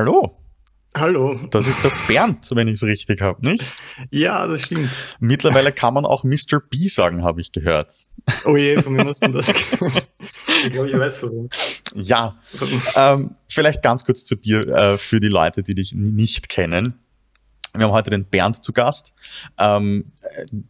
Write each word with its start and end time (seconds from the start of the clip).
Hallo. 0.00 0.34
Hallo. 0.96 1.38
Das 1.50 1.66
ist 1.66 1.84
der 1.84 1.92
Bernd, 2.08 2.50
wenn 2.54 2.68
ich 2.68 2.76
es 2.76 2.84
richtig 2.84 3.20
habe, 3.20 3.46
nicht? 3.46 3.62
Ja, 4.08 4.46
das 4.46 4.62
stimmt. 4.62 4.88
Mittlerweile 5.18 5.72
kann 5.72 5.92
man 5.92 6.06
auch 6.06 6.24
Mr. 6.24 6.58
B 6.70 6.88
sagen, 6.88 7.22
habe 7.22 7.42
ich 7.42 7.52
gehört. 7.52 7.92
Oh 8.46 8.56
je, 8.56 8.80
von 8.80 8.96
wem 8.96 9.06
hast 9.06 9.22
du 9.22 9.28
das? 9.28 9.50
ich 10.64 10.70
glaube, 10.70 10.88
ich 10.88 10.98
weiß 10.98 11.22
wem. 11.22 11.50
Ja. 11.96 12.38
Ähm, 12.96 13.32
vielleicht 13.46 13.82
ganz 13.82 14.06
kurz 14.06 14.24
zu 14.24 14.36
dir, 14.36 14.66
äh, 14.68 14.96
für 14.96 15.20
die 15.20 15.28
Leute, 15.28 15.62
die 15.62 15.74
dich 15.74 15.92
nicht 15.92 16.48
kennen. 16.48 16.98
Wir 17.74 17.84
haben 17.84 17.92
heute 17.92 18.08
den 18.08 18.24
Bernd 18.24 18.64
zu 18.64 18.72
Gast. 18.72 19.12
Ähm, 19.58 20.12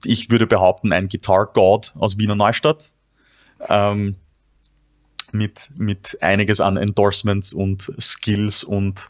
ich 0.05 0.29
würde 0.33 0.49
behaupten, 0.49 0.93
ein 0.93 1.09
Guitar 1.09 1.47
God 1.53 1.95
aus 1.97 2.19
Wiener 2.19 2.35
Neustadt. 2.35 2.95
Ähm, 3.69 4.17
mit, 5.33 5.71
mit 5.77 6.19
einiges 6.21 6.61
an 6.61 6.77
Endorsements 6.77 7.53
und 7.53 7.93
Skills 8.01 8.65
und 8.65 9.09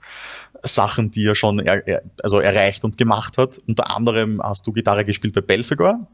Sachen, 0.62 1.11
die 1.11 1.24
er 1.24 1.34
schon 1.34 1.59
er, 1.59 2.02
also 2.23 2.41
erreicht 2.41 2.84
und 2.84 2.98
gemacht 2.98 3.38
hat. 3.38 3.59
Unter 3.66 3.95
anderem 3.95 4.41
hast 4.42 4.66
du 4.66 4.73
Gitarre 4.73 5.05
gespielt 5.05 5.34
bei 5.34 5.41
Belfegor. 5.41 6.06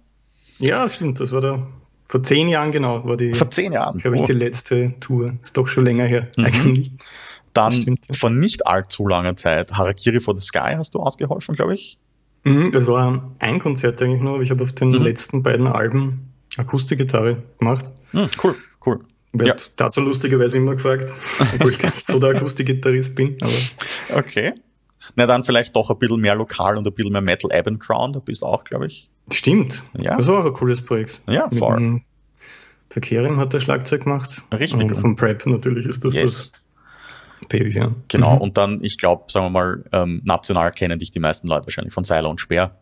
Ja, 0.59 0.89
stimmt. 0.89 1.21
Das 1.21 1.33
war 1.33 1.41
da 1.41 1.67
vor 2.09 2.23
zehn 2.23 2.49
Jahren 2.49 2.73
genau. 2.73 3.05
War 3.05 3.17
die, 3.17 3.35
vor 3.35 3.51
zehn 3.51 3.73
Jahren. 3.73 3.99
Glaube 3.99 4.17
ich, 4.17 4.23
oh. 4.23 4.27
die 4.27 4.33
letzte 4.33 4.95
Tour. 5.01 5.35
Ist 5.43 5.57
doch 5.57 5.69
schon 5.69 5.85
länger 5.85 6.05
her, 6.05 6.29
mhm. 6.37 6.45
eigentlich. 6.45 6.91
Dann 7.53 7.73
stimmt, 7.73 8.01
ja. 8.09 8.15
vor 8.15 8.31
nicht 8.31 8.67
allzu 8.67 9.09
langer 9.09 9.35
Zeit 9.35 9.73
Harakiri 9.73 10.21
for 10.21 10.35
the 10.39 10.45
Sky 10.45 10.75
hast 10.77 10.95
du 10.95 11.01
ausgeholfen, 11.01 11.55
glaube 11.55 11.75
ich. 11.75 11.99
Mhm, 12.45 12.71
das 12.71 12.87
war 12.87 13.35
ein 13.39 13.59
Konzert 13.59 14.01
eigentlich 14.03 14.21
nur, 14.21 14.35
aber 14.35 14.43
ich 14.43 14.51
habe 14.51 14.63
auf 14.63 14.73
den 14.73 14.91
mhm. 14.91 15.03
letzten 15.03 15.43
beiden 15.43 15.67
Alben 15.67 16.33
Akustikgitarre 16.59 17.43
gemacht. 17.59 17.93
Mhm, 18.13 18.29
cool, 18.45 18.55
cool. 18.85 19.01
Wird 19.39 19.61
ja. 19.61 19.67
dazu 19.77 20.01
lustigerweise 20.01 20.57
immer 20.57 20.75
gefragt, 20.75 21.11
obwohl 21.55 21.73
ich 21.73 21.79
gar 21.79 21.93
nicht 21.93 22.07
so 22.07 22.19
der 22.19 22.31
Akustikgitarrist 22.31 23.15
bin. 23.15 23.37
Aber. 23.41 24.19
Okay. 24.19 24.55
Na 25.15 25.27
dann 25.27 25.45
vielleicht 25.45 25.75
doch 25.75 25.91
ein 25.91 25.99
bisschen 25.99 26.21
mehr 26.21 26.35
lokal 26.35 26.77
und 26.77 26.87
ein 26.87 26.93
bisschen 26.93 27.13
mehr 27.13 27.21
Metal 27.21 27.51
Eben 27.57 27.79
Crown, 27.79 28.13
da 28.13 28.21
bist 28.21 28.43
du 28.43 28.47
auch, 28.47 28.65
glaube 28.65 28.87
ich. 28.87 29.09
Stimmt. 29.31 29.83
Ja. 29.99 30.17
Das 30.17 30.27
war 30.27 30.41
auch 30.41 30.47
ein 30.47 30.53
cooles 30.53 30.81
Projekt. 30.83 31.21
Ja, 31.29 31.49
voll. 31.51 32.03
Der 32.95 33.03
Kerim 33.03 33.39
hat 33.39 33.53
der 33.53 33.61
Schlagzeug 33.61 34.05
gemacht. 34.05 34.45
Richtig. 34.53 34.81
Und 34.81 34.95
vom 34.95 35.17
Prep 35.17 35.45
natürlich 35.47 35.87
ist 35.87 36.05
das 36.05 36.15
yes. 36.15 36.53
das 36.53 37.49
Baby, 37.49 37.71
ja. 37.71 37.95
Genau, 38.09 38.37
mhm. 38.37 38.41
und 38.41 38.57
dann, 38.57 38.83
ich 38.83 38.99
glaube, 38.99 39.25
sagen 39.29 39.47
wir 39.47 39.51
mal, 39.51 39.85
ähm, 39.93 40.23
national 40.25 40.71
kennen 40.73 40.99
dich 40.99 41.11
die 41.11 41.21
meisten 41.21 41.49
Leute 41.49 41.67
wahrscheinlich 41.67 41.93
von 41.93 42.05
Seiler 42.05 42.31
und 42.31 42.41
Speer. 42.41 42.77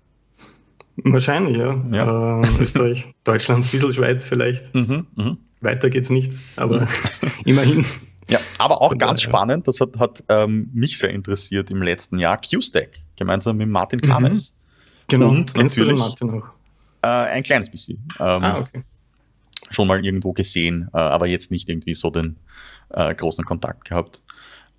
Wahrscheinlich, 0.97 1.57
ja. 1.57 1.83
ja. 1.91 2.41
Äh, 2.41 2.47
Österreich, 2.61 3.13
Deutschland, 3.25 3.65
ein 3.65 3.71
bisschen 3.71 3.93
Schweiz 3.93 4.27
vielleicht. 4.27 4.75
Mhm, 4.75 5.07
mh. 5.17 5.37
Weiter 5.65 5.91
geht's 5.91 6.11
nicht, 6.11 6.33
aber 6.57 6.87
immerhin. 7.45 7.85
Ja, 8.29 8.39
aber 8.59 8.81
auch 8.81 8.97
ganz 8.97 9.23
spannend, 9.23 9.69
das 9.69 9.81
hat, 9.81 9.99
hat 9.99 10.23
ähm, 10.29 10.71
mich 10.73 10.99
sehr 10.99 11.11
interessiert 11.11 11.71
im 11.71 11.83
letzten 11.83 12.19
Jahr, 12.19 12.41
Q-Stack, 12.41 12.91
gemeinsam 13.17 13.57
mit 13.57 13.69
Martin. 13.69 14.01
Kames. 14.01 14.51
Mhm. 14.51 14.55
Genau, 15.09 15.29
und 15.29 15.53
kennst 15.53 15.77
du 15.77 15.85
den 15.85 15.99
Martin 15.99 16.31
auch? 16.31 16.45
Äh, 17.03 17.07
ein 17.07 17.43
kleines 17.43 17.71
bisschen. 17.71 17.99
Ähm, 18.19 18.43
ah, 18.43 18.61
okay. 18.61 18.83
Schon 19.71 19.89
mal 19.89 20.03
irgendwo 20.05 20.33
gesehen, 20.33 20.89
äh, 20.95 20.99
aber 20.99 21.27
jetzt 21.27 21.51
nicht 21.51 21.69
irgendwie 21.69 21.95
so 21.95 22.11
den 22.11 22.37
äh, 22.91 23.15
großen 23.15 23.45
Kontakt 23.45 23.85
gehabt. 23.85 24.23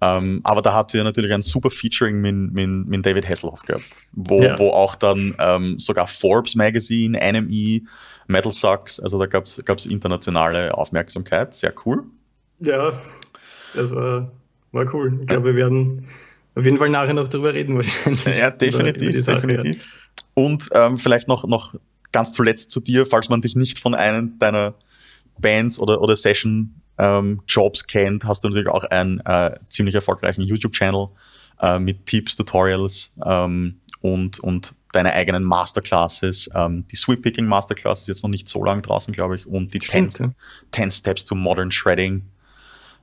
Ähm, 0.02 0.41
aber 0.44 0.61
da 0.61 0.73
habt 0.73 0.94
ihr 0.94 1.03
natürlich 1.03 1.33
ein 1.33 1.41
super 1.41 1.69
Featuring 1.69 2.19
mit, 2.19 2.52
mit, 2.52 2.88
mit 2.88 3.06
David 3.06 3.30
Hasselhoff 3.30 3.61
gehabt, 3.61 3.86
wo, 4.11 4.41
ja. 4.41 4.58
wo 4.59 4.69
auch 4.69 4.95
dann 4.95 5.36
ähm, 5.39 5.80
sogar 5.80 6.08
Forbes 6.08 6.56
Magazine, 6.56 7.17
NME, 7.17 7.81
Metal 8.28 8.52
Sucks, 8.52 9.00
also 9.00 9.20
da 9.20 9.26
gab 9.28 9.45
es 9.45 9.86
internationale 9.86 10.73
Aufmerksamkeit, 10.73 11.54
sehr 11.54 11.73
cool. 11.86 12.04
Ja, 12.59 13.00
das 13.74 13.94
war, 13.94 14.31
war 14.72 14.94
cool. 14.94 15.19
Ich 15.22 15.28
glaube, 15.28 15.47
wir 15.47 15.56
werden 15.56 16.06
auf 16.56 16.64
jeden 16.64 16.78
Fall 16.78 16.90
nachher 16.90 17.14
noch 17.14 17.28
darüber 17.28 17.53
reden 17.53 17.75
wahrscheinlich. 17.75 18.25
Ja, 18.38 18.50
definitiv, 18.50 19.25
definitiv. 19.25 19.84
Und 20.34 20.69
ähm, 20.74 20.97
vielleicht 20.97 21.28
noch, 21.28 21.47
noch 21.47 21.75
ganz 22.12 22.34
zuletzt 22.34 22.72
zu 22.72 22.80
dir, 22.80 23.06
falls 23.06 23.30
man 23.30 23.41
dich 23.41 23.56
nicht 23.56 23.80
von 23.80 23.94
einem 23.94 24.40
deiner 24.40 24.75
Bands 25.38 25.80
oder, 25.80 26.02
oder 26.02 26.16
Session 26.16 26.81
ähm, 26.97 27.41
kennt, 27.88 28.25
hast 28.25 28.44
du 28.44 28.50
natürlich 28.50 28.69
auch 28.69 28.85
einen 28.85 29.19
äh, 29.25 29.53
ziemlich 29.69 29.96
erfolgreichen 29.96 30.41
YouTube-Channel 30.41 31.08
äh, 31.62 31.80
mit 31.80 32.06
Tipps, 32.06 32.35
Tutorials 32.35 33.14
ähm, 33.25 33.80
und, 34.02 34.40
und 34.40 34.74
deine 34.95 35.13
eigenen 35.13 35.44
Masterclasses. 35.44 36.50
Ähm, 36.56 36.85
die 36.88 36.95
Sweep 36.95 37.22
Picking 37.22 37.45
Masterclass 37.45 38.01
ist 38.01 38.07
jetzt 38.07 38.23
noch 38.23 38.29
nicht 38.29 38.47
so 38.47 38.63
lange 38.63 38.81
draußen, 38.81 39.13
glaube 39.13 39.35
ich, 39.35 39.45
und 39.45 39.73
die 39.73 39.79
10, 39.79 40.33
10 40.72 40.91
Steps 40.91 41.25
to 41.25 41.35
Modern 41.35 41.72
Shredding 41.72 42.23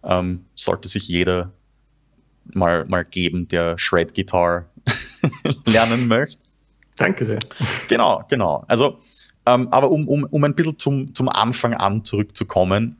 ähm, 0.02 0.46
sollte 0.54 0.88
sich 0.88 1.08
jeder 1.08 1.52
mal, 2.54 2.86
mal 2.86 3.04
geben, 3.04 3.48
der 3.48 3.78
Shred 3.78 4.14
Guitar 4.14 4.66
lernen 5.66 6.08
möchte. 6.08 6.40
Danke 6.96 7.24
sehr. 7.24 7.38
Genau, 7.88 8.24
genau. 8.28 8.64
Also, 8.68 8.98
ähm, 9.46 9.68
aber 9.70 9.90
um, 9.90 10.08
um, 10.08 10.24
um 10.24 10.44
ein 10.44 10.54
bisschen 10.54 10.78
zum, 10.78 11.14
zum 11.14 11.28
Anfang 11.28 11.74
an 11.74 12.04
zurückzukommen, 12.04 12.96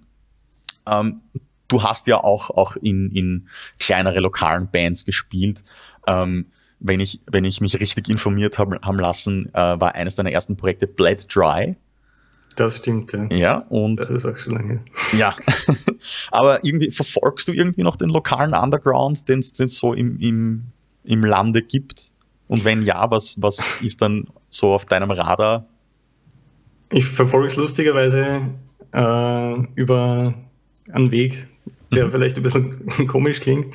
ähm, 0.87 1.21
du 1.69 1.83
hast 1.83 2.07
ja 2.07 2.23
auch, 2.23 2.51
auch 2.51 2.77
in, 2.77 3.11
in 3.11 3.49
kleinere 3.79 4.21
lokalen 4.21 4.71
Bands 4.71 5.05
gespielt. 5.05 5.63
Ähm, 6.07 6.47
wenn, 6.83 7.01
ich, 7.01 7.21
wenn 7.31 7.45
ich 7.45 7.61
mich 7.61 7.79
richtig 7.81 8.09
informiert 8.09 8.59
habe 8.59 8.79
haben 8.83 8.99
lassen, 8.99 9.49
äh, 9.55 9.59
war 9.59 9.95
eines 9.95 10.17
deiner 10.17 10.33
ersten 10.33 10.57
Projekte 10.57 10.87
Bled 10.87 11.27
Dry. 11.35 11.77
Das 12.57 12.79
stimmt, 12.79 13.13
ja. 13.13 13.27
Ja, 13.31 13.59
und. 13.71 13.97
Das 13.97 14.11
ist 14.11 14.27
auch 14.27 14.37
schon 14.37 14.55
lange. 14.55 14.81
Ja. 15.17 15.35
Aber 16.31 16.65
irgendwie 16.65 16.91
verfolgst 16.91 17.49
du 17.49 17.53
irgendwie 17.53 17.83
noch 17.83 17.97
den 17.97 18.11
lokalen 18.11 18.53
Underground, 18.53 19.29
den 19.29 19.39
es 19.41 19.77
so 19.77 19.95
im, 19.95 20.19
im, 20.21 20.65
im 21.05 21.25
Lande 21.25 21.63
gibt? 21.63 22.13
Und 22.49 22.65
wenn 22.65 22.83
ja, 22.83 23.11
was, 23.11 23.41
was 23.41 23.65
ist 23.81 24.03
dann 24.03 24.27
so 24.51 24.75
auf 24.75 24.85
deinem 24.85 25.11
Radar? 25.11 25.67
Ich 26.91 27.07
verfolge 27.07 27.47
es 27.47 27.57
lustigerweise 27.57 28.43
äh, 28.93 29.55
über 29.75 30.35
einen 30.93 31.11
Weg, 31.11 31.47
der 31.91 32.07
mhm. 32.07 32.11
vielleicht 32.11 32.37
ein 32.37 32.43
bisschen 32.43 33.07
komisch 33.07 33.41
klingt. 33.41 33.75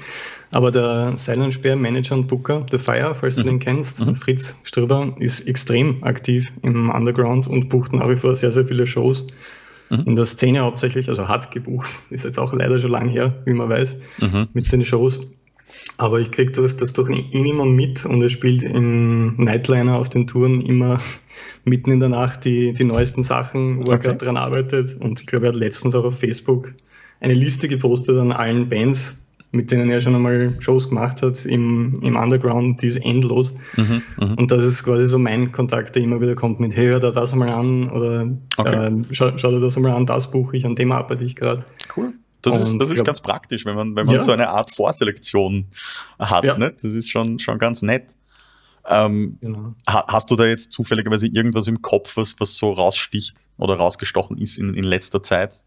Aber 0.51 0.71
der 0.71 1.13
Silent 1.17 1.53
Spear 1.53 1.75
Manager 1.75 2.15
und 2.15 2.27
Booker, 2.27 2.65
The 2.71 2.77
Fire, 2.77 3.13
falls 3.15 3.35
du 3.35 3.41
mhm. 3.43 3.47
den 3.47 3.59
kennst, 3.59 3.99
mhm. 3.99 4.15
Fritz 4.15 4.55
Ströber, 4.63 5.15
ist 5.19 5.47
extrem 5.47 6.03
aktiv 6.03 6.53
im 6.61 6.89
Underground 6.89 7.47
und 7.47 7.69
bucht 7.69 7.93
nach 7.93 8.09
wie 8.09 8.15
vor 8.15 8.33
sehr, 8.35 8.51
sehr 8.51 8.65
viele 8.65 8.87
Shows. 8.87 9.27
Mhm. 9.89 10.03
In 10.05 10.15
der 10.15 10.25
Szene 10.25 10.59
hauptsächlich, 10.59 11.09
also 11.09 11.27
hat 11.27 11.51
gebucht, 11.51 11.99
ist 12.09 12.25
jetzt 12.25 12.39
auch 12.39 12.53
leider 12.53 12.79
schon 12.79 12.91
lang 12.91 13.09
her, 13.09 13.35
wie 13.45 13.53
man 13.53 13.69
weiß, 13.69 13.97
mhm. 14.19 14.47
mit 14.53 14.71
den 14.71 14.85
Shows. 14.85 15.27
Aber 15.97 16.19
ich 16.19 16.31
kriege 16.31 16.51
das, 16.51 16.75
das 16.77 16.93
ihn 17.09 17.45
immer 17.45 17.65
mit 17.65 18.05
und 18.05 18.21
er 18.21 18.29
spielt 18.29 18.63
in 18.63 19.35
Nightliner 19.35 19.97
auf 19.97 20.09
den 20.09 20.27
Touren 20.27 20.61
immer 20.61 20.99
mitten 21.65 21.91
in 21.91 21.99
der 21.99 22.09
Nacht 22.09 22.45
die, 22.45 22.73
die 22.73 22.85
neuesten 22.85 23.23
Sachen, 23.23 23.85
wo 23.85 23.91
er 23.91 23.97
gerade 23.97 24.17
dran 24.17 24.37
arbeitet. 24.37 24.95
Und 24.99 25.19
ich 25.19 25.27
glaube, 25.27 25.47
er 25.47 25.49
hat 25.49 25.59
letztens 25.59 25.95
auch 25.95 26.05
auf 26.05 26.19
Facebook 26.19 26.73
eine 27.19 27.33
Liste 27.33 27.67
gepostet 27.67 28.17
an 28.17 28.31
allen 28.31 28.69
Bands, 28.69 29.17
mit 29.57 29.71
denen 29.71 29.89
er 29.89 29.99
schon 29.99 30.15
einmal 30.15 30.53
Shows 30.59 30.89
gemacht 30.89 31.21
hat 31.21 31.45
im, 31.45 31.99
im 32.01 32.15
Underground, 32.15 32.81
die 32.81 32.87
ist 32.87 32.97
endlos. 32.97 33.53
Mhm, 33.75 34.01
mh. 34.17 34.35
Und 34.37 34.51
das 34.51 34.63
ist 34.63 34.83
quasi 34.83 35.05
so 35.05 35.17
mein 35.17 35.51
Kontakt, 35.51 35.95
der 35.95 36.03
immer 36.03 36.21
wieder 36.21 36.35
kommt 36.35 36.59
mit, 36.59 36.75
hey, 36.75 36.87
hör 36.87 36.99
da 36.99 37.11
das 37.11 37.33
einmal 37.33 37.49
an 37.49 37.89
oder 37.89 38.29
okay. 38.57 38.87
äh, 38.87 39.03
schau, 39.11 39.37
schau 39.37 39.51
dir 39.51 39.59
das 39.59 39.75
einmal 39.75 39.93
an, 39.93 40.05
das 40.05 40.31
buche 40.31 40.55
ich, 40.55 40.65
an 40.65 40.75
dem 40.75 40.91
arbeite 40.91 41.23
ich 41.23 41.35
gerade. 41.35 41.65
Cool. 41.95 42.13
Das 42.43 42.57
ist, 42.59 42.77
das 42.79 42.89
ist 42.89 42.95
glaub, 42.95 43.07
ganz 43.07 43.21
praktisch, 43.21 43.65
wenn 43.65 43.75
man, 43.75 43.95
wenn 43.95 44.05
man 44.05 44.15
ja. 44.15 44.21
so 44.21 44.31
eine 44.31 44.49
Art 44.49 44.73
Vorselektion 44.73 45.65
hat. 46.19 46.45
Ja. 46.45 46.57
Ne? 46.57 46.71
Das 46.71 46.83
ist 46.83 47.09
schon, 47.09 47.39
schon 47.39 47.57
ganz 47.57 47.81
nett. 47.81 48.15
Ähm, 48.87 49.37
genau. 49.41 49.69
Hast 49.85 50.31
du 50.31 50.35
da 50.35 50.45
jetzt 50.45 50.71
zufälligerweise 50.71 51.27
irgendwas 51.27 51.67
im 51.67 51.81
Kopf, 51.81 52.15
was, 52.15 52.39
was 52.39 52.55
so 52.55 52.71
raussticht 52.71 53.35
oder 53.57 53.75
rausgestochen 53.75 54.37
ist 54.37 54.57
in, 54.57 54.73
in 54.75 54.83
letzter 54.83 55.21
Zeit? 55.21 55.63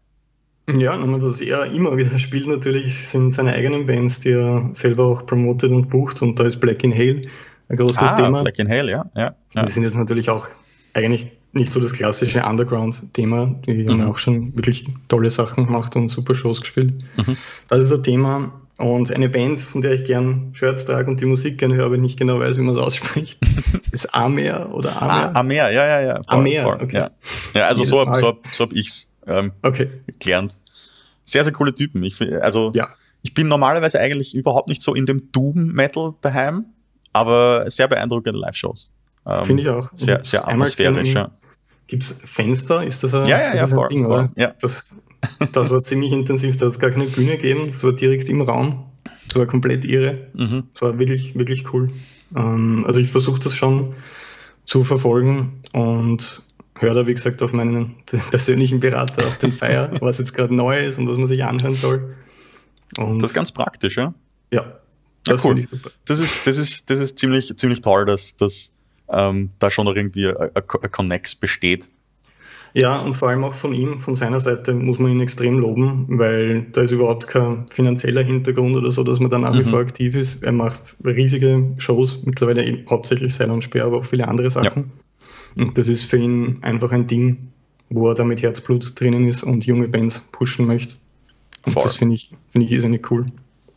Ja, 0.69 0.97
was 1.21 1.41
er 1.41 1.71
immer 1.71 1.97
wieder 1.97 2.17
spielt 2.19 2.47
natürlich, 2.47 3.07
sind 3.07 3.31
seine 3.31 3.53
eigenen 3.53 3.85
Bands, 3.85 4.19
die 4.19 4.31
er 4.31 4.69
selber 4.73 5.05
auch 5.05 5.25
promotet 5.25 5.71
und 5.71 5.89
bucht. 5.89 6.21
Und 6.21 6.39
da 6.39 6.43
ist 6.43 6.59
Black 6.59 6.83
in 6.83 6.93
Hale 6.93 7.21
ein 7.69 7.77
großes 7.77 8.11
ah, 8.11 8.15
Thema. 8.15 8.43
Black 8.43 8.59
in 8.59 8.69
Hale, 8.69 8.91
ja. 8.91 9.05
ja, 9.15 9.35
ja. 9.55 9.63
Die 9.63 9.71
sind 9.71 9.83
jetzt 9.83 9.95
natürlich 9.95 10.29
auch 10.29 10.47
eigentlich 10.93 11.31
nicht 11.53 11.71
so 11.71 11.79
das 11.79 11.93
klassische 11.93 12.43
Underground-Thema. 12.43 13.55
Die 13.65 13.73
mhm. 13.73 13.89
haben 13.89 14.01
auch 14.03 14.17
schon 14.17 14.55
wirklich 14.55 14.87
tolle 15.07 15.29
Sachen 15.29 15.65
gemacht 15.65 15.95
und 15.95 16.09
super 16.09 16.35
Shows 16.35 16.61
gespielt. 16.61 16.93
Mhm. 17.17 17.37
Das 17.67 17.81
ist 17.81 17.91
ein 17.91 18.03
Thema. 18.03 18.53
Und 18.77 19.13
eine 19.13 19.29
Band, 19.29 19.61
von 19.61 19.81
der 19.81 19.93
ich 19.93 20.05
gern 20.05 20.49
Shirts 20.53 20.85
trage 20.85 21.09
und 21.09 21.21
die 21.21 21.25
Musik 21.25 21.59
gerne 21.59 21.75
höre, 21.75 21.85
aber 21.85 21.97
nicht 21.97 22.17
genau 22.17 22.39
weiß, 22.39 22.57
wie 22.57 22.61
man 22.61 22.71
es 22.71 22.79
ausspricht, 22.79 23.37
ist 23.91 24.13
Amer 24.15 24.73
oder 24.73 24.99
Amer. 24.99 25.35
Ah, 25.35 25.39
Amer, 25.39 25.53
ja, 25.53 25.69
ja, 25.69 26.01
ja. 26.01 26.21
Amer, 26.25 26.81
okay. 26.81 26.95
Ja, 26.95 27.11
ja 27.53 27.67
also 27.67 27.83
so, 27.83 28.03
so, 28.05 28.15
so, 28.15 28.37
so 28.51 28.65
habe 28.65 28.73
ich 28.73 28.87
es 28.87 29.10
ähm, 29.27 29.51
okay. 29.61 29.89
gelernt. 30.19 30.59
Sehr, 31.23 31.43
sehr 31.43 31.53
coole 31.53 31.73
Typen. 31.73 32.03
Ich, 32.03 32.21
also, 32.41 32.71
ja. 32.73 32.87
ich 33.21 33.33
bin 33.33 33.47
normalerweise 33.47 33.99
eigentlich 33.99 34.35
überhaupt 34.35 34.69
nicht 34.69 34.81
so 34.81 34.93
in 34.93 35.05
dem 35.05 35.31
Doom-Metal 35.31 36.15
daheim, 36.21 36.65
aber 37.13 37.69
sehr 37.69 37.87
beeindruckende 37.87 38.39
Live-Shows. 38.39 38.91
Ähm, 39.25 39.45
Finde 39.45 39.63
ich 39.63 39.69
auch. 39.69 39.89
Sehr, 39.95 40.23
sehr 40.23 40.47
atmosphärisch, 40.47 41.13
ja. 41.13 41.31
Gibt 41.87 42.03
es 42.03 42.21
Fenster? 42.23 42.83
Ist 42.85 43.03
das 43.03 43.13
ein, 43.13 43.25
ja, 43.25 43.39
ja, 43.39 43.55
ja, 43.55 43.67
voll, 43.67 43.89
Ding, 43.89 44.05
voll, 44.05 44.29
ja. 44.35 44.53
Das, 44.61 44.95
das 45.51 45.69
war 45.69 45.83
ziemlich 45.83 46.11
intensiv, 46.11 46.57
da 46.57 46.65
hat 46.65 46.73
es 46.73 46.79
gar 46.79 46.89
keine 46.89 47.05
Bühne 47.05 47.31
gegeben, 47.31 47.69
es 47.69 47.83
war 47.83 47.93
direkt 47.93 48.29
im 48.29 48.41
Raum. 48.41 48.85
Das 49.27 49.35
war 49.35 49.45
komplett 49.45 49.85
irre. 49.85 50.27
Mhm. 50.33 50.63
Das 50.73 50.81
war 50.81 50.99
wirklich, 50.99 51.37
wirklich 51.37 51.73
cool. 51.73 51.89
Ähm, 52.35 52.85
also 52.87 52.99
ich 52.99 53.11
versuche 53.11 53.39
das 53.41 53.55
schon 53.55 53.93
zu 54.65 54.83
verfolgen 54.83 55.61
und 55.73 56.41
höre 56.81 56.93
da, 56.93 57.07
wie 57.07 57.13
gesagt, 57.13 57.41
auf 57.43 57.53
meinen 57.53 57.95
persönlichen 58.29 58.79
Berater, 58.79 59.25
auf 59.25 59.37
den 59.37 59.53
Feier, 59.53 59.91
was 60.01 60.17
jetzt 60.17 60.33
gerade 60.33 60.53
neu 60.53 60.79
ist 60.79 60.97
und 60.97 61.07
was 61.09 61.17
man 61.17 61.27
sich 61.27 61.43
anhören 61.43 61.75
soll. 61.75 62.15
Und 62.97 63.21
das 63.21 63.31
ist 63.31 63.35
ganz 63.35 63.51
praktisch, 63.51 63.97
ja? 63.97 64.13
Ja. 64.51 64.79
Das 65.23 65.43
ja, 65.43 65.49
cool. 65.49 65.63
Das 66.05 66.19
ist, 66.19 66.47
das 66.47 66.57
ist, 66.57 66.89
das 66.89 66.99
ist 66.99 67.19
ziemlich, 67.19 67.55
ziemlich 67.55 67.81
toll, 67.81 68.05
dass, 68.05 68.37
dass 68.37 68.73
ähm, 69.09 69.51
da 69.59 69.69
schon 69.69 69.85
noch 69.85 69.95
irgendwie 69.95 70.27
ein 70.27 70.91
Connex 70.91 71.35
besteht. 71.35 71.91
Ja, 72.73 73.01
und 73.01 73.15
vor 73.15 73.29
allem 73.29 73.43
auch 73.43 73.53
von 73.53 73.73
ihm, 73.73 73.99
von 73.99 74.15
seiner 74.15 74.39
Seite 74.39 74.73
muss 74.73 74.97
man 74.97 75.11
ihn 75.11 75.19
extrem 75.19 75.59
loben, 75.59 76.05
weil 76.07 76.63
da 76.71 76.81
ist 76.81 76.91
überhaupt 76.91 77.27
kein 77.27 77.67
finanzieller 77.69 78.23
Hintergrund 78.23 78.75
oder 78.75 78.91
so, 78.91 79.03
dass 79.03 79.19
man 79.19 79.29
da 79.29 79.37
nach 79.37 79.53
wie 79.53 79.63
mhm. 79.63 79.69
vor 79.69 79.79
aktiv 79.79 80.15
ist. 80.15 80.43
Er 80.43 80.53
macht 80.53 80.95
riesige 81.05 81.73
Shows, 81.77 82.23
mittlerweile 82.23 82.85
hauptsächlich 82.89 83.35
Silent 83.35 83.63
Speer, 83.63 83.85
aber 83.85 83.97
auch 83.97 84.05
viele 84.05 84.27
andere 84.27 84.49
Sachen. 84.49 84.83
Ja. 84.83 84.89
Und 85.55 85.77
das 85.77 85.87
ist 85.87 86.05
für 86.05 86.17
ihn 86.17 86.59
einfach 86.61 86.91
ein 86.91 87.07
Ding, 87.07 87.49
wo 87.89 88.07
er 88.09 88.15
da 88.15 88.23
mit 88.23 88.41
Herzblut 88.41 88.99
drinnen 88.99 89.25
ist 89.25 89.43
und 89.43 89.65
junge 89.65 89.87
Bands 89.87 90.19
pushen 90.31 90.65
möchte. 90.65 90.95
Und 91.65 91.73
Voll. 91.73 91.83
das 91.83 91.97
finde 91.97 92.15
ich, 92.15 92.31
finde 92.51 92.65
ich 92.65 92.71
irrsinnig 92.71 93.09
cool 93.11 93.27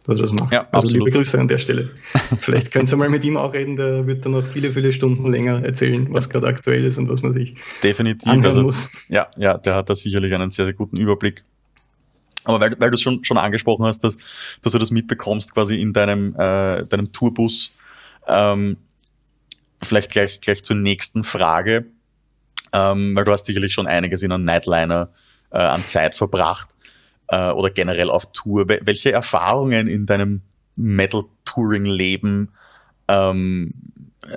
dass 0.07 0.21
er 0.21 0.23
das 0.23 0.33
macht. 0.33 0.53
Ja, 0.53 0.69
also 0.71 0.89
liebe 0.89 1.11
Grüße 1.11 1.39
an 1.39 1.49
der 1.49 1.59
Stelle. 1.59 1.91
Vielleicht 2.39 2.71
könnt 2.71 2.93
ihr 2.93 2.97
mal 2.97 3.09
mit 3.09 3.25
ihm 3.25 3.37
auch 3.37 3.55
reden, 3.55 3.77
der 3.77 4.07
wird 4.07 4.25
dann 4.25 4.33
noch 4.33 4.45
viele, 4.45 4.71
viele 4.71 4.93
Stunden 4.93 5.31
länger 5.31 5.65
erzählen, 5.65 6.07
was 6.11 6.29
gerade 6.29 6.47
aktuell 6.47 6.85
ist 6.85 6.99
und 6.99 7.09
was 7.09 7.23
man 7.23 7.33
sich 7.33 7.55
Definitiv. 7.83 8.31
Also, 8.45 8.63
muss. 8.63 8.91
Ja, 9.09 9.29
ja, 9.37 9.57
der 9.57 9.75
hat 9.75 9.89
da 9.89 9.95
sicherlich 9.95 10.35
einen 10.35 10.51
sehr, 10.51 10.67
sehr 10.67 10.75
guten 10.75 10.99
Überblick. 10.99 11.45
Aber 12.45 12.61
weil, 12.61 12.79
weil 12.79 12.91
du 12.91 12.97
es 12.97 13.01
schon, 13.01 13.25
schon 13.25 13.39
angesprochen 13.39 13.87
hast, 13.87 14.05
dass, 14.05 14.19
dass 14.61 14.75
du 14.75 14.79
das 14.79 14.91
mitbekommst 14.91 15.55
quasi 15.55 15.77
in 15.77 15.95
deinem, 15.95 16.35
äh, 16.35 16.85
deinem 16.85 17.11
Tourbus, 17.11 17.73
ähm, 18.29 18.77
vielleicht 19.85 20.11
gleich, 20.11 20.41
gleich 20.41 20.63
zur 20.63 20.77
nächsten 20.77 21.25
Frage, 21.25 21.87
ähm, 22.73 23.15
weil 23.15 23.25
du 23.25 23.33
hast 23.33 23.47
sicherlich 23.47 23.73
schon 23.73 23.87
einiges 23.87 24.23
in 24.23 24.33
einem 24.33 24.45
Nightliner 24.45 25.11
äh, 25.51 25.59
an 25.59 25.87
Zeit 25.87 26.15
verbracht 26.15 26.69
äh, 27.29 27.51
oder 27.51 27.71
generell 27.71 28.11
auf 28.11 28.33
Tour. 28.33 28.69
Welche 28.69 29.13
Erfahrungen 29.13 29.89
in 29.89 30.07
deinem 30.07 30.43
Metal-Touring-Leben 30.77 32.49
ähm, 33.09 33.75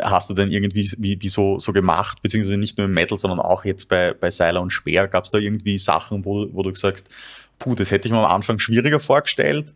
hast 0.02 0.30
du 0.30 0.34
denn 0.34 0.52
irgendwie 0.52 0.92
wie, 0.98 1.22
wie 1.22 1.30
so, 1.30 1.60
so 1.60 1.74
gemacht, 1.74 2.22
beziehungsweise 2.22 2.58
nicht 2.58 2.78
nur 2.78 2.86
im 2.86 2.94
Metal, 2.94 3.18
sondern 3.18 3.40
auch 3.40 3.66
jetzt 3.66 3.88
bei, 3.90 4.14
bei 4.14 4.32
Seiler 4.32 4.62
und 4.62 4.72
Speer? 4.72 5.08
Gab 5.08 5.26
es 5.26 5.32
da 5.32 5.38
irgendwie 5.38 5.78
Sachen, 5.80 6.26
wo, 6.26 6.48
wo 6.52 6.64
du 6.64 6.76
sagst, 6.76 7.10
puh, 7.60 7.76
das 7.76 7.92
hätte 7.92 8.08
ich 8.08 8.12
mir 8.12 8.20
am 8.20 8.32
Anfang 8.32 8.60
schwieriger 8.60 9.00
vorgestellt, 9.00 9.74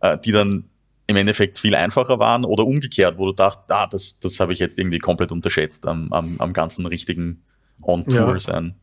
äh, 0.00 0.18
die 0.18 0.32
dann 0.32 0.64
im 1.06 1.16
Endeffekt 1.16 1.58
viel 1.58 1.74
einfacher 1.74 2.18
waren 2.18 2.44
oder 2.44 2.64
umgekehrt, 2.66 3.18
wo 3.18 3.26
du 3.26 3.32
dachtest, 3.32 3.70
ah, 3.70 3.86
das, 3.86 4.18
das 4.20 4.40
habe 4.40 4.52
ich 4.52 4.58
jetzt 4.58 4.78
irgendwie 4.78 4.98
komplett 4.98 5.32
unterschätzt 5.32 5.86
am, 5.86 6.12
am, 6.12 6.36
am 6.38 6.52
ganzen 6.52 6.86
richtigen 6.86 7.42
On-Tour 7.82 8.32
ja. 8.32 8.40
sein? 8.40 8.74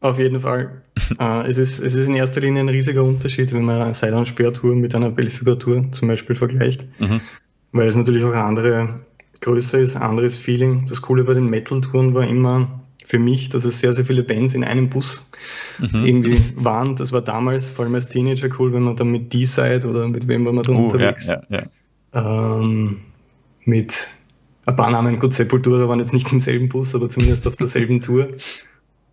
Auf 0.00 0.18
jeden 0.18 0.40
Fall. 0.40 0.82
äh, 1.18 1.40
es, 1.48 1.58
ist, 1.58 1.80
es 1.80 1.94
ist 1.94 2.08
in 2.08 2.14
erster 2.14 2.40
Linie 2.40 2.60
ein 2.60 2.68
riesiger 2.68 3.02
Unterschied, 3.02 3.52
wenn 3.52 3.64
man 3.64 3.82
eine 3.82 3.94
Seil- 3.94 4.14
mit 4.74 4.94
einer 4.94 5.10
Belfigur-Tour 5.10 5.92
zum 5.92 6.08
Beispiel 6.08 6.36
vergleicht, 6.36 6.86
mhm. 6.98 7.20
weil 7.72 7.88
es 7.88 7.96
natürlich 7.96 8.24
auch 8.24 8.32
eine 8.32 8.44
andere 8.44 9.00
Größe 9.40 9.78
ist, 9.78 9.96
ein 9.96 10.02
anderes 10.02 10.38
Feeling. 10.38 10.86
Das 10.86 11.02
Coole 11.02 11.24
bei 11.24 11.34
den 11.34 11.50
Metal-Touren 11.50 12.14
war 12.14 12.26
immer 12.26 12.85
für 13.06 13.20
mich, 13.20 13.48
dass 13.50 13.64
es 13.64 13.78
sehr, 13.78 13.92
sehr 13.92 14.04
viele 14.04 14.24
Bands 14.24 14.52
in 14.54 14.64
einem 14.64 14.90
Bus 14.90 15.30
mhm. 15.78 16.04
irgendwie 16.04 16.40
waren. 16.56 16.96
Das 16.96 17.12
war 17.12 17.22
damals, 17.22 17.70
vor 17.70 17.84
allem 17.84 17.94
als 17.94 18.08
Teenager, 18.08 18.48
cool, 18.58 18.72
wenn 18.72 18.82
man 18.82 18.96
dann 18.96 19.12
mit 19.12 19.32
D-Side 19.32 19.86
oder 19.88 20.08
mit 20.08 20.26
wem 20.26 20.44
war 20.44 20.52
man 20.52 20.64
da 20.64 20.72
uh, 20.72 20.76
unterwegs. 20.76 21.28
Ja, 21.28 21.40
ja, 21.48 21.62
ja. 22.12 22.60
Ähm, 22.60 22.98
mit 23.64 24.08
ein 24.66 24.74
paar 24.74 24.90
Namen, 24.90 25.20
gut, 25.20 25.34
Sepultura 25.34 25.88
waren 25.88 26.00
jetzt 26.00 26.14
nicht 26.14 26.32
im 26.32 26.40
selben 26.40 26.68
Bus, 26.68 26.96
aber 26.96 27.08
zumindest 27.08 27.46
auf 27.46 27.54
derselben 27.54 28.02
Tour. 28.02 28.28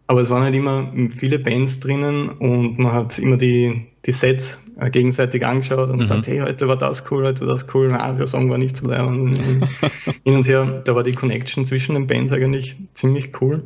Aber 0.08 0.22
es 0.22 0.32
waren 0.32 0.42
halt 0.42 0.56
immer 0.56 0.92
viele 1.16 1.38
Bands 1.38 1.80
drinnen 1.80 2.30
und 2.30 2.80
man 2.80 2.94
hat 2.94 3.20
immer 3.20 3.38
die, 3.38 3.86
die 4.08 4.12
Sets 4.12 4.60
gegenseitig 4.92 5.46
angeschaut 5.46 5.92
und 5.92 5.98
mhm. 5.98 6.02
gesagt, 6.02 6.26
hey, 6.26 6.40
heute 6.40 6.68
war 6.68 6.78
das 6.78 7.04
cool, 7.12 7.26
heute 7.26 7.42
war 7.42 7.54
das 7.54 7.68
cool, 7.76 7.90
na, 7.90 8.12
der 8.12 8.26
Song 8.26 8.50
war 8.50 8.58
nicht 8.58 8.76
so 8.76 8.90
leer. 8.90 9.08
Hin 9.08 10.34
und 10.34 10.48
her, 10.48 10.82
da 10.84 10.96
war 10.96 11.04
die 11.04 11.14
Connection 11.14 11.64
zwischen 11.64 11.94
den 11.94 12.08
Bands 12.08 12.34
eigentlich 12.34 12.78
ziemlich 12.94 13.40
cool. 13.40 13.64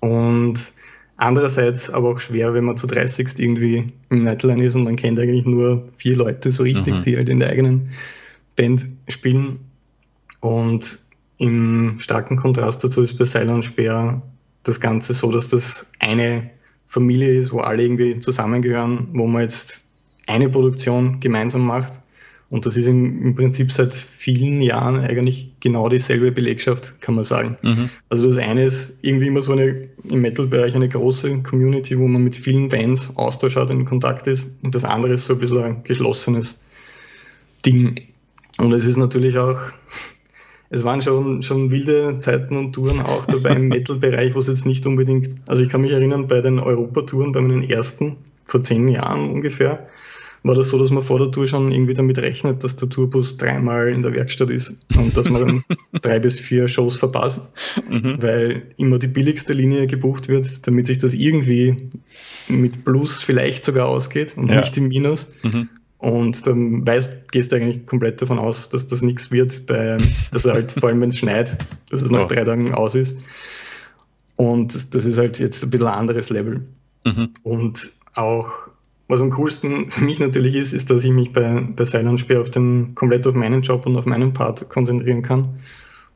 Und 0.00 0.72
andererseits 1.16 1.90
aber 1.90 2.10
auch 2.10 2.20
schwer, 2.20 2.54
wenn 2.54 2.64
man 2.64 2.76
zu 2.76 2.86
30 2.86 3.38
irgendwie 3.38 3.86
im 4.08 4.24
Nightline 4.24 4.62
ist 4.62 4.74
und 4.74 4.84
man 4.84 4.96
kennt 4.96 5.18
eigentlich 5.18 5.44
nur 5.44 5.88
vier 5.96 6.16
Leute 6.16 6.50
so 6.50 6.62
richtig, 6.62 6.94
mhm. 6.94 7.02
die 7.02 7.16
halt 7.16 7.28
in 7.28 7.40
der 7.40 7.50
eigenen 7.50 7.90
Band 8.56 8.86
spielen. 9.08 9.60
Und 10.40 10.98
im 11.38 11.96
starken 11.98 12.36
Kontrast 12.36 12.82
dazu 12.82 13.02
ist 13.02 13.16
bei 13.18 13.24
Silent 13.24 13.64
Speer 13.64 14.22
das 14.62 14.80
Ganze 14.80 15.14
so, 15.14 15.30
dass 15.32 15.48
das 15.48 15.90
eine 16.00 16.50
Familie 16.86 17.34
ist, 17.34 17.52
wo 17.52 17.60
alle 17.60 17.82
irgendwie 17.82 18.18
zusammengehören, 18.20 19.08
wo 19.12 19.26
man 19.26 19.42
jetzt 19.42 19.82
eine 20.26 20.48
Produktion 20.48 21.20
gemeinsam 21.20 21.62
macht. 21.66 21.92
Und 22.50 22.66
das 22.66 22.76
ist 22.76 22.88
im, 22.88 23.22
im 23.22 23.34
Prinzip 23.36 23.70
seit 23.70 23.94
vielen 23.94 24.60
Jahren 24.60 24.98
eigentlich 24.98 25.52
genau 25.60 25.88
dieselbe 25.88 26.32
Belegschaft, 26.32 27.00
kann 27.00 27.14
man 27.14 27.22
sagen. 27.22 27.56
Mhm. 27.62 27.90
Also 28.08 28.26
das 28.26 28.38
eine 28.38 28.64
ist 28.64 28.98
irgendwie 29.02 29.28
immer 29.28 29.40
so 29.40 29.52
eine, 29.52 29.88
im 30.10 30.20
Metal-Bereich 30.20 30.74
eine 30.74 30.88
große 30.88 31.42
Community, 31.42 31.96
wo 31.96 32.08
man 32.08 32.24
mit 32.24 32.34
vielen 32.34 32.68
Bands 32.68 33.16
Austausch 33.16 33.54
hat 33.54 33.70
und 33.70 33.80
in 33.80 33.86
Kontakt 33.86 34.26
ist. 34.26 34.48
Und 34.62 34.74
das 34.74 34.84
andere 34.84 35.12
ist 35.12 35.26
so 35.26 35.34
ein 35.34 35.38
bisschen 35.38 35.62
ein 35.62 35.84
geschlossenes 35.84 36.60
Ding. 37.64 38.00
Und 38.58 38.72
es 38.72 38.84
ist 38.84 38.96
natürlich 38.96 39.38
auch 39.38 39.58
es 40.72 40.84
waren 40.84 41.02
schon, 41.02 41.42
schon 41.42 41.72
wilde 41.72 42.18
Zeiten 42.18 42.56
und 42.56 42.72
Touren 42.72 43.00
auch 43.00 43.26
dabei 43.26 43.56
im 43.56 43.68
Metal-Bereich, 43.68 44.34
wo 44.36 44.38
es 44.38 44.46
jetzt 44.46 44.66
nicht 44.66 44.86
unbedingt, 44.86 45.34
also 45.48 45.62
ich 45.62 45.68
kann 45.68 45.80
mich 45.80 45.90
erinnern, 45.90 46.28
bei 46.28 46.40
den 46.40 46.60
Europatouren, 46.60 47.32
bei 47.32 47.40
meinen 47.40 47.68
ersten, 47.68 48.16
vor 48.44 48.62
zehn 48.62 48.86
Jahren 48.88 49.30
ungefähr, 49.30 49.88
war 50.42 50.54
das 50.54 50.68
so, 50.68 50.78
dass 50.78 50.90
man 50.90 51.02
vor 51.02 51.18
der 51.18 51.30
Tour 51.30 51.46
schon 51.46 51.70
irgendwie 51.70 51.94
damit 51.94 52.18
rechnet, 52.18 52.64
dass 52.64 52.76
der 52.76 52.88
Tourbus 52.88 53.36
dreimal 53.36 53.88
in 53.88 54.02
der 54.02 54.12
Werkstatt 54.14 54.50
ist 54.50 54.86
und 54.96 55.16
dass 55.16 55.28
man 55.28 55.46
dann 55.46 55.64
drei 56.00 56.18
bis 56.18 56.40
vier 56.40 56.68
Shows 56.68 56.96
verpasst, 56.96 57.48
mhm. 57.88 58.16
weil 58.20 58.62
immer 58.76 58.98
die 58.98 59.08
billigste 59.08 59.52
Linie 59.52 59.86
gebucht 59.86 60.28
wird, 60.28 60.66
damit 60.66 60.86
sich 60.86 60.98
das 60.98 61.14
irgendwie 61.14 61.90
mit 62.48 62.84
Plus 62.84 63.22
vielleicht 63.22 63.64
sogar 63.64 63.88
ausgeht 63.88 64.36
und 64.36 64.48
ja. 64.48 64.60
nicht 64.60 64.76
im 64.76 64.88
Minus. 64.88 65.28
Mhm. 65.42 65.68
Und 65.98 66.46
dann 66.46 66.86
weißt, 66.86 67.30
gehst 67.30 67.52
du 67.52 67.56
eigentlich 67.56 67.84
komplett 67.84 68.22
davon 68.22 68.38
aus, 68.38 68.70
dass 68.70 68.88
das 68.88 69.02
nichts 69.02 69.30
wird, 69.30 69.66
bei, 69.66 69.98
dass 70.32 70.46
er 70.46 70.54
halt, 70.54 70.72
vor 70.80 70.88
allem 70.88 71.00
wenn 71.02 71.10
es 71.10 71.18
schneit, 71.18 71.58
dass 71.90 72.00
es 72.00 72.10
nach 72.10 72.24
oh. 72.24 72.28
drei 72.28 72.44
Tagen 72.44 72.72
aus 72.72 72.94
ist. 72.94 73.18
Und 74.36 74.94
das 74.94 75.04
ist 75.04 75.18
halt 75.18 75.38
jetzt 75.38 75.62
ein 75.62 75.68
bisschen 75.68 75.88
ein 75.88 75.98
anderes 75.98 76.30
Level. 76.30 76.66
Mhm. 77.04 77.28
Und 77.42 77.92
auch, 78.14 78.69
was 79.10 79.20
am 79.20 79.30
coolsten 79.30 79.90
für 79.90 80.04
mich 80.04 80.20
natürlich 80.20 80.54
ist, 80.54 80.72
ist, 80.72 80.90
dass 80.90 81.04
ich 81.04 81.10
mich 81.10 81.32
bei, 81.32 81.66
bei 81.74 81.84
Silent 81.84 82.20
Spear 82.20 82.40
auf 82.40 82.50
den, 82.50 82.94
komplett 82.94 83.26
auf 83.26 83.34
meinen 83.34 83.62
Job 83.62 83.84
und 83.86 83.96
auf 83.96 84.06
meinen 84.06 84.32
Part 84.32 84.68
konzentrieren 84.68 85.22
kann. 85.22 85.58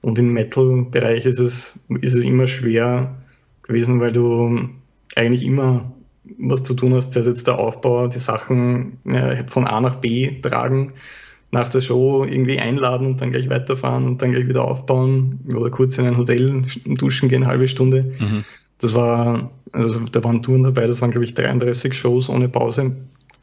Und 0.01 0.19
im 0.19 0.33
Metal-Bereich 0.33 1.27
ist 1.27 1.41
es, 1.41 1.81
ist 2.01 2.15
es 2.15 2.25
immer 2.25 2.47
schwer 2.47 3.17
gewesen, 3.63 4.01
weil 4.01 4.13
du 4.13 4.69
eigentlich 5.17 5.45
immer 5.45 5.93
was 6.39 6.63
zu 6.63 6.75
tun 6.75 6.95
hast, 6.95 7.13
sei 7.13 7.21
es 7.21 7.27
jetzt 7.27 7.47
der 7.47 7.59
Aufbau, 7.59 8.09
die 8.09 8.19
Sachen 8.19 8.99
ja, 9.05 9.45
von 9.47 9.67
A 9.67 9.81
nach 9.81 9.97
B 9.97 10.41
tragen, 10.41 10.93
nach 11.51 11.69
der 11.69 11.81
Show 11.81 12.25
irgendwie 12.25 12.59
einladen 12.59 13.07
und 13.07 13.21
dann 13.21 13.31
gleich 13.31 13.49
weiterfahren 13.51 14.05
und 14.05 14.23
dann 14.23 14.31
gleich 14.31 14.49
wieder 14.49 14.65
aufbauen 14.65 15.41
oder 15.55 15.71
kurz 15.71 15.99
in 15.99 16.07
ein 16.07 16.17
Hotel 16.17 16.63
duschen 16.85 17.29
gehen, 17.29 17.43
eine 17.43 17.51
halbe 17.51 17.69
Stunde. 17.69 18.15
Mhm. 18.19 18.45
Das 18.85 18.93
war, 18.93 19.51
also 19.73 20.01
da 20.13 20.23
waren 20.25 20.43
Touren 20.43 20.63
dabei, 20.63 20.87
das 20.87 21.01
waren 21.01 21.11
glaube 21.11 21.25
ich 21.25 21.33
33 21.33 21.95
Shows 21.95 22.29
ohne 22.29 22.51
Pause 22.51 22.95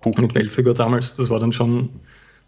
Puh. 0.01 0.11
mit 0.21 0.33
Belfigur 0.33 0.75
damals. 0.75 1.15
Das 1.15 1.31
war 1.31 1.39
dann 1.39 1.51
schon, 1.51 1.89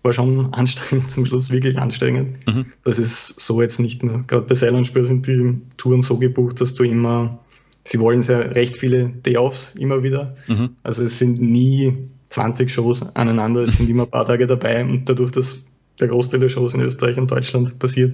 war 0.03 0.13
schon 0.13 0.53
anstrengend 0.53 1.09
zum 1.09 1.25
Schluss, 1.25 1.50
wirklich 1.50 1.79
anstrengend. 1.79 2.38
Mhm. 2.45 2.67
Das 2.83 3.00
ist 3.00 3.39
so 3.39 3.63
jetzt 3.63 3.79
nicht 3.79 4.03
mehr. 4.03 4.23
Gerade 4.27 4.45
bei 4.45 4.53
Silent 4.53 4.85
Spur 4.85 5.03
sind 5.03 5.25
die 5.25 5.59
Touren 5.77 6.03
so 6.03 6.19
gebucht, 6.19 6.62
dass 6.62 6.75
du 6.75 6.83
immer 6.83 7.39
sie 7.83 8.00
wollen 8.00 8.21
sehr 8.21 8.55
recht 8.55 8.77
viele 8.77 9.05
Day-Offs 9.09 9.73
immer 9.73 10.03
wieder. 10.03 10.35
Mhm. 10.47 10.75
Also 10.83 11.01
es 11.01 11.17
sind 11.17 11.41
nie 11.41 11.97
20 12.29 12.71
Shows 12.71 13.01
aneinander, 13.15 13.62
es 13.62 13.77
sind 13.77 13.89
immer 13.89 14.03
ein 14.03 14.12
paar 14.12 14.27
Tage 14.27 14.45
dabei 14.45 14.85
und 14.85 15.09
dadurch, 15.09 15.31
dass 15.31 15.63
der 16.00 16.09
Großteil 16.09 16.41
der 16.41 16.50
Shows 16.50 16.75
in 16.75 16.81
Österreich 16.81 17.17
und 17.17 17.31
Deutschland 17.31 17.79
passiert, 17.79 18.13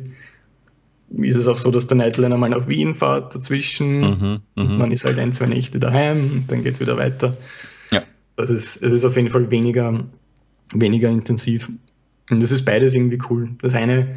ist 1.18 1.36
es 1.36 1.48
auch 1.48 1.58
so, 1.58 1.72
dass 1.72 1.88
der 1.88 1.98
Nightliner 1.98 2.38
mal 2.38 2.50
nach 2.50 2.68
Wien 2.68 2.94
fährt 2.94 3.34
dazwischen. 3.34 4.02
Mhm, 4.02 4.40
mhm. 4.56 4.78
man 4.78 4.92
ist 4.92 5.06
halt 5.06 5.20
ein, 5.20 5.34
zwei 5.34 5.48
Nächte 5.48 5.80
daheim 5.80 6.32
und 6.32 6.52
dann 6.52 6.64
geht 6.64 6.76
es 6.76 6.80
wieder 6.80 6.98
weiter. 6.98 7.38
Ja. 7.92 8.04
Das 8.36 8.50
ist, 8.50 8.82
es 8.84 8.92
ist 8.92 9.04
auf 9.04 9.16
jeden 9.16 9.30
Fall 9.30 9.50
weniger, 9.52 10.06
weniger 10.74 11.10
intensiv. 11.10 11.70
Und 12.30 12.42
das 12.44 12.52
ist 12.52 12.64
beides 12.64 12.94
irgendwie 12.94 13.20
cool. 13.30 13.50
Das 13.62 13.74
eine, 13.74 14.16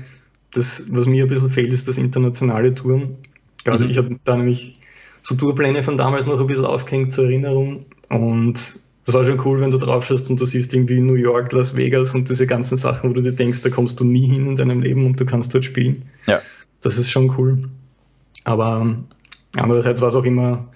das, 0.52 0.84
was 0.90 1.06
mir 1.06 1.25
ein 1.25 1.28
bisschen 1.28 1.50
fehlt, 1.50 1.72
ist 1.72 1.88
das 1.88 1.96
internationale 1.96 2.75
Touren. 2.75 3.16
Gerade 3.64 3.84
mhm. 3.84 3.90
ich 3.90 3.99
habe 3.99 4.16
da 4.25 4.37
nämlich 4.37 4.78
so 5.22 5.34
Tourpläne 5.34 5.82
von 5.82 5.96
damals 5.96 6.26
noch 6.26 6.40
ein 6.40 6.46
bisschen 6.46 6.66
aufgehängt 6.66 7.12
zur 7.12 7.25
Erinnerung. 7.25 7.87
Und 8.11 8.80
das 9.04 9.14
war 9.14 9.25
schon 9.25 9.40
cool, 9.44 9.61
wenn 9.61 9.70
du 9.70 9.78
drauf 9.78 10.04
schaust 10.04 10.30
und 10.30 10.40
du 10.40 10.46
siehst 10.46 10.75
irgendwie 10.75 11.00
New 11.00 11.14
York, 11.14 11.52
Las 11.52 11.75
Vegas 11.75 12.14
und 12.14 12.28
diese 12.28 12.46
ganzen 12.46 12.76
Sachen, 12.76 13.11
wo 13.11 13.14
du 13.14 13.22
dir 13.22 13.32
denkst, 13.32 13.62
da 13.62 13.70
kommst 13.70 13.99
du 13.99 14.04
nie 14.04 14.26
hin 14.26 14.46
in 14.46 14.56
deinem 14.56 14.80
Leben 14.82 15.06
und 15.06 15.18
du 15.18 15.25
kannst 15.25 15.54
dort 15.54 15.64
spielen. 15.64 16.04
Ja. 16.26 16.40
Das 16.83 16.99
ist 16.99 17.11
schon 17.11 17.33
cool. 17.39 17.69
Aber 18.45 18.97
andererseits 19.57 20.01
war 20.01 20.09
es 20.09 20.17
auch 20.17 20.25
immer 20.25 20.69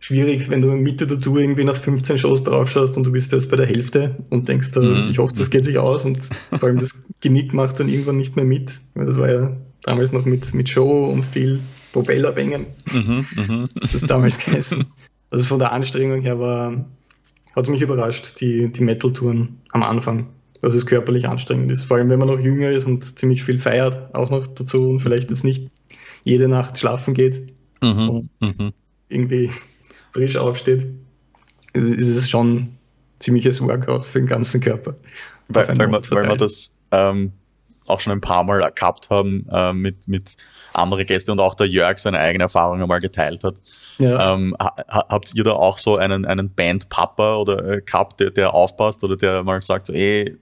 schwierig, 0.00 0.48
wenn 0.48 0.62
du 0.62 0.70
in 0.70 0.82
Mitte 0.82 1.06
der 1.06 1.20
Tour 1.20 1.38
irgendwie 1.38 1.64
nach 1.64 1.76
15 1.76 2.18
Shows 2.18 2.42
drauf 2.42 2.70
schaust 2.70 2.96
und 2.96 3.04
du 3.04 3.12
bist 3.12 3.32
jetzt 3.32 3.50
bei 3.50 3.56
der 3.56 3.66
Hälfte 3.66 4.16
und 4.30 4.48
denkst, 4.48 4.74
mhm. 4.74 5.06
ich 5.10 5.18
hoffe, 5.18 5.34
das 5.36 5.50
geht 5.50 5.64
sich 5.64 5.78
aus 5.78 6.04
und 6.04 6.20
vor 6.50 6.64
allem 6.64 6.78
das 6.78 7.04
Genick 7.20 7.52
macht 7.52 7.80
dann 7.80 7.88
irgendwann 7.88 8.16
nicht 8.16 8.36
mehr 8.36 8.44
mit. 8.44 8.80
Das 8.94 9.18
war 9.18 9.30
ja 9.30 9.56
damals 9.82 10.12
noch 10.12 10.24
mit, 10.24 10.54
mit 10.54 10.68
Show 10.68 11.06
und 11.06 11.26
viel 11.26 11.60
Propeller-Bängen. 11.92 12.66
Mhm, 12.92 13.26
mh. 13.36 13.68
Das 13.80 13.94
ist 13.94 14.08
damals 14.08 14.38
geheißen. 14.44 14.84
Also 15.30 15.44
von 15.44 15.58
der 15.58 15.72
Anstrengung 15.72 16.22
her 16.22 16.38
war, 16.38 16.84
hat 17.54 17.68
mich 17.68 17.82
überrascht, 17.82 18.40
die, 18.40 18.70
die 18.70 18.82
Metal-Touren 18.82 19.58
am 19.72 19.82
Anfang, 19.82 20.28
dass 20.60 20.74
es 20.74 20.86
körperlich 20.86 21.28
anstrengend 21.28 21.70
ist. 21.70 21.84
Vor 21.84 21.96
allem, 21.96 22.10
wenn 22.10 22.18
man 22.18 22.28
noch 22.28 22.40
jünger 22.40 22.70
ist 22.70 22.86
und 22.86 23.18
ziemlich 23.18 23.44
viel 23.44 23.58
feiert, 23.58 24.14
auch 24.14 24.30
noch 24.30 24.46
dazu 24.46 24.88
und 24.88 25.00
vielleicht 25.00 25.30
jetzt 25.30 25.44
nicht 25.44 25.70
jede 26.24 26.48
Nacht 26.48 26.78
schlafen 26.78 27.14
geht 27.14 27.54
mhm, 27.80 28.08
und 28.08 28.30
mhm. 28.40 28.72
irgendwie 29.08 29.50
frisch 30.12 30.36
aufsteht, 30.36 30.86
ist 31.72 32.16
es 32.16 32.28
schon 32.28 32.76
ziemliches 33.18 33.60
Workout 33.60 34.04
für 34.04 34.18
den 34.18 34.26
ganzen 34.26 34.60
Körper. 34.60 34.94
Weil, 35.48 35.68
weil, 35.78 35.88
man, 35.88 36.02
weil 36.10 36.26
man 36.26 36.38
das 36.38 36.74
ähm, 36.90 37.32
auch 37.86 38.00
schon 38.00 38.12
ein 38.12 38.20
paar 38.20 38.44
Mal 38.44 38.60
gehabt 38.74 39.10
haben 39.10 39.46
äh, 39.50 39.72
mit, 39.72 40.08
mit 40.08 40.36
anderen 40.72 41.06
Gästen 41.06 41.32
und 41.32 41.40
auch 41.40 41.54
der 41.54 41.66
Jörg 41.66 41.98
seine 41.98 42.18
eigene 42.18 42.44
Erfahrung 42.44 42.80
einmal 42.80 43.00
geteilt 43.00 43.44
hat. 43.44 43.56
Ja. 43.98 44.34
Ähm, 44.34 44.54
ha, 44.60 44.74
habt 44.88 45.34
ihr 45.34 45.44
da 45.44 45.52
auch 45.52 45.78
so 45.78 45.96
einen, 45.96 46.24
einen 46.24 46.50
Band-Papa 46.50 47.36
oder 47.36 47.64
äh, 47.64 47.80
gehabt, 47.80 48.20
der, 48.20 48.30
der 48.30 48.54
aufpasst 48.54 49.02
oder 49.04 49.16
der 49.16 49.42
mal 49.42 49.60
sagt, 49.62 49.86
so, 49.86 49.92
ey, 49.92 50.36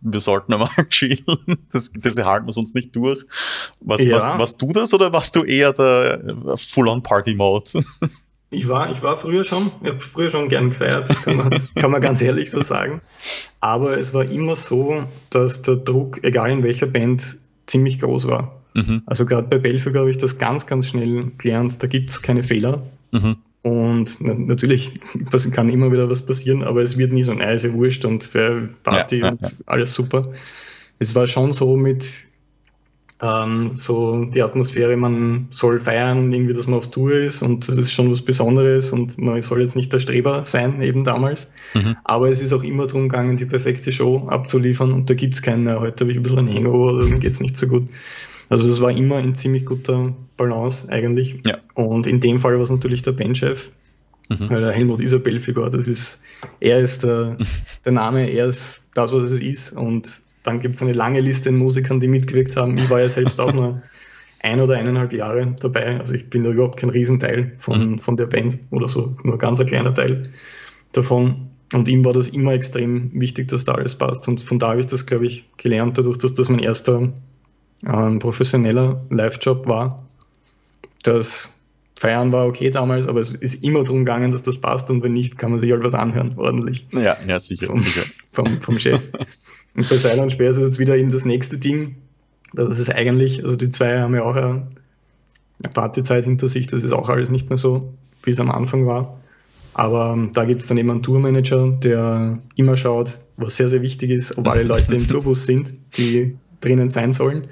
wir 0.00 0.20
sollten 0.20 0.52
einmal 0.52 0.68
chillen, 0.88 1.18
das, 1.72 1.92
das 1.96 2.18
halten 2.18 2.46
wir 2.46 2.52
sonst 2.52 2.74
nicht 2.74 2.94
durch. 2.94 3.24
Was, 3.80 4.02
ja. 4.04 4.16
was, 4.16 4.26
warst 4.38 4.62
du 4.62 4.72
das 4.72 4.92
oder 4.94 5.12
warst 5.12 5.36
du 5.36 5.44
eher 5.44 5.72
der 5.72 6.56
Full-on-Party-Mode? 6.56 7.70
Ich 8.50 8.68
war, 8.68 8.88
ich 8.92 9.02
war 9.02 9.16
früher 9.16 9.42
schon, 9.42 9.72
ich 9.82 9.88
habe 9.88 10.00
früher 10.00 10.30
schon 10.30 10.48
gern 10.48 10.70
gefeiert, 10.70 11.10
das 11.10 11.22
kann 11.22 11.36
man, 11.36 11.50
kann 11.74 11.90
man 11.90 12.00
ganz 12.00 12.22
ehrlich 12.22 12.52
so 12.52 12.62
sagen. 12.62 13.00
Aber 13.60 13.98
es 13.98 14.14
war 14.14 14.30
immer 14.30 14.54
so, 14.54 15.02
dass 15.30 15.62
der 15.62 15.76
Druck, 15.76 16.22
egal 16.22 16.52
in 16.52 16.62
welcher 16.62 16.86
Band, 16.86 17.38
ziemlich 17.66 17.98
groß 17.98 18.28
war. 18.28 18.62
Mhm. 18.74 19.02
Also 19.06 19.24
gerade 19.24 19.48
bei 19.48 19.58
Belfiger 19.58 20.00
habe 20.00 20.10
ich 20.10 20.18
das 20.18 20.38
ganz, 20.38 20.66
ganz 20.66 20.86
schnell 20.86 21.32
gelernt, 21.36 21.82
da 21.82 21.88
gibt 21.88 22.10
es 22.10 22.22
keine 22.22 22.44
Fehler. 22.44 22.82
Mhm. 23.10 23.38
Und 23.64 24.18
na, 24.20 24.34
natürlich 24.34 24.92
kann 25.52 25.70
immer 25.70 25.90
wieder 25.90 26.10
was 26.10 26.20
passieren, 26.20 26.62
aber 26.62 26.82
es 26.82 26.98
wird 26.98 27.14
nie 27.14 27.22
so, 27.22 27.32
nein, 27.32 27.56
ist 27.56 27.64
ja 27.64 27.72
wurscht 27.72 28.04
und 28.04 28.30
Party 28.82 29.16
ja, 29.20 29.24
ja, 29.24 29.30
und 29.30 29.40
ja. 29.40 29.48
alles 29.64 29.94
super. 29.94 30.30
Es 30.98 31.14
war 31.14 31.26
schon 31.26 31.54
so 31.54 31.74
mit, 31.74 32.04
ähm, 33.22 33.70
so 33.72 34.26
die 34.26 34.42
Atmosphäre, 34.42 34.98
man 34.98 35.46
soll 35.48 35.80
feiern, 35.80 36.30
irgendwie, 36.30 36.52
dass 36.52 36.66
man 36.66 36.76
auf 36.78 36.90
Tour 36.90 37.12
ist 37.12 37.40
und 37.40 37.66
das 37.66 37.78
ist 37.78 37.90
schon 37.90 38.12
was 38.12 38.20
Besonderes 38.20 38.92
und 38.92 39.16
man 39.16 39.40
soll 39.40 39.62
jetzt 39.62 39.76
nicht 39.76 39.90
der 39.94 39.98
Streber 39.98 40.44
sein, 40.44 40.82
eben 40.82 41.02
damals. 41.02 41.50
Mhm. 41.72 41.96
Aber 42.04 42.28
es 42.28 42.42
ist 42.42 42.52
auch 42.52 42.64
immer 42.64 42.86
darum 42.86 43.08
gegangen, 43.08 43.38
die 43.38 43.46
perfekte 43.46 43.92
Show 43.92 44.26
abzuliefern 44.28 44.92
und 44.92 45.08
da 45.08 45.14
gibt 45.14 45.32
es 45.32 45.40
keine, 45.40 45.80
heute 45.80 46.04
habe 46.04 46.12
ich 46.12 46.18
ein 46.18 46.22
bisschen 46.22 46.40
ein 46.40 46.54
Hangover 46.54 46.92
oder 46.92 47.06
mir 47.06 47.18
geht 47.18 47.32
es 47.32 47.40
nicht 47.40 47.56
so 47.56 47.66
gut. 47.66 47.88
Also 48.48 48.68
es 48.68 48.80
war 48.80 48.90
immer 48.90 49.20
in 49.20 49.34
ziemlich 49.34 49.66
guter 49.66 50.14
Balance 50.36 50.88
eigentlich. 50.90 51.40
Ja. 51.46 51.58
Und 51.74 52.06
in 52.06 52.20
dem 52.20 52.40
Fall 52.40 52.54
war 52.54 52.62
es 52.62 52.70
natürlich 52.70 53.02
der 53.02 53.12
Bandchef, 53.12 53.70
mhm. 54.28 54.50
weil 54.50 54.60
der 54.60 54.72
Helmut 54.72 55.00
Isabel-Figur, 55.00 55.70
das 55.70 55.88
ist, 55.88 56.20
er 56.60 56.80
ist 56.80 57.04
der, 57.04 57.38
der 57.84 57.92
Name, 57.92 58.30
er 58.30 58.46
ist 58.46 58.84
das, 58.94 59.12
was 59.12 59.30
es 59.30 59.40
ist 59.40 59.72
und 59.72 60.20
dann 60.42 60.60
gibt 60.60 60.76
es 60.76 60.82
eine 60.82 60.92
lange 60.92 61.20
Liste 61.20 61.48
an 61.48 61.56
Musikern, 61.56 62.00
die 62.00 62.08
mitgewirkt 62.08 62.56
haben. 62.56 62.76
Ich 62.76 62.90
war 62.90 63.00
ja 63.00 63.08
selbst 63.08 63.40
auch 63.40 63.52
nur 63.52 63.82
ein 64.40 64.60
oder 64.60 64.74
eineinhalb 64.76 65.12
Jahre 65.14 65.56
dabei. 65.58 65.98
Also 65.98 66.14
ich 66.14 66.28
bin 66.28 66.44
da 66.44 66.50
überhaupt 66.50 66.76
kein 66.78 66.90
Riesenteil 66.90 67.52
von, 67.56 67.92
mhm. 67.92 67.98
von 67.98 68.16
der 68.16 68.26
Band 68.26 68.58
oder 68.70 68.88
so, 68.88 69.16
nur 69.24 69.38
ganz 69.38 69.58
ein 69.60 69.66
kleiner 69.66 69.94
Teil 69.94 70.22
davon. 70.92 71.48
Und 71.72 71.88
ihm 71.88 72.04
war 72.04 72.12
das 72.12 72.28
immer 72.28 72.52
extrem 72.52 73.10
wichtig, 73.18 73.48
dass 73.48 73.64
da 73.64 73.72
alles 73.72 73.96
passt. 73.96 74.28
Und 74.28 74.40
von 74.40 74.58
da 74.58 74.70
habe 74.70 74.80
ich 74.80 74.86
das, 74.86 75.06
glaube 75.06 75.26
ich, 75.26 75.46
gelernt, 75.56 75.96
dadurch, 75.96 76.18
dass 76.18 76.34
das 76.34 76.50
mein 76.50 76.60
erster 76.60 77.12
ähm, 77.86 78.18
professioneller 78.18 79.04
Live-Job 79.10 79.66
war. 79.66 80.04
Das 81.02 81.50
Feiern 81.96 82.32
war 82.32 82.46
okay 82.46 82.70
damals, 82.70 83.06
aber 83.06 83.20
es 83.20 83.32
ist 83.32 83.62
immer 83.62 83.84
darum 83.84 84.00
gegangen, 84.00 84.32
dass 84.32 84.42
das 84.42 84.58
passt 84.58 84.90
und 84.90 85.02
wenn 85.02 85.12
nicht, 85.12 85.38
kann 85.38 85.50
man 85.50 85.60
sich 85.60 85.70
halt 85.70 85.84
was 85.84 85.94
anhören, 85.94 86.34
ordentlich. 86.36 86.86
Ja, 86.92 87.16
ja 87.26 87.38
sicher. 87.38 87.66
Vom, 87.66 87.78
sicher. 87.78 88.02
vom, 88.32 88.60
vom 88.60 88.78
Chef. 88.78 89.10
Und 89.74 89.88
bei 89.88 89.96
Silent 89.96 90.32
Speer 90.32 90.50
ist 90.50 90.56
es 90.56 90.64
jetzt 90.64 90.78
wieder 90.78 90.96
eben 90.96 91.10
das 91.10 91.24
nächste 91.24 91.58
Ding. 91.58 91.96
Das 92.52 92.78
ist 92.78 92.90
eigentlich, 92.90 93.44
also 93.44 93.56
die 93.56 93.70
zwei 93.70 94.00
haben 94.00 94.14
ja 94.14 94.22
auch 94.22 94.36
eine, 94.36 94.68
Partyzeit 95.72 96.24
hinter 96.24 96.46
sich, 96.46 96.66
das 96.66 96.84
ist 96.84 96.92
auch 96.92 97.08
alles 97.08 97.30
nicht 97.30 97.48
mehr 97.48 97.56
so, 97.56 97.94
wie 98.22 98.30
es 98.30 98.40
am 98.40 98.50
Anfang 98.50 98.86
war. 98.86 99.18
Aber 99.72 100.12
ähm, 100.12 100.30
da 100.32 100.44
gibt 100.44 100.62
es 100.62 100.68
dann 100.68 100.76
eben 100.76 100.90
einen 100.90 101.02
Tourmanager, 101.02 101.70
der 101.70 102.38
immer 102.54 102.76
schaut, 102.76 103.18
was 103.36 103.56
sehr, 103.56 103.68
sehr 103.68 103.82
wichtig 103.82 104.10
ist, 104.10 104.36
ob 104.38 104.46
alle 104.48 104.62
Leute 104.62 104.94
im 104.94 105.08
Tourbus 105.08 105.46
sind, 105.46 105.74
die 105.96 106.36
drinnen 106.64 106.90
sein 106.90 107.12
sollen. 107.12 107.48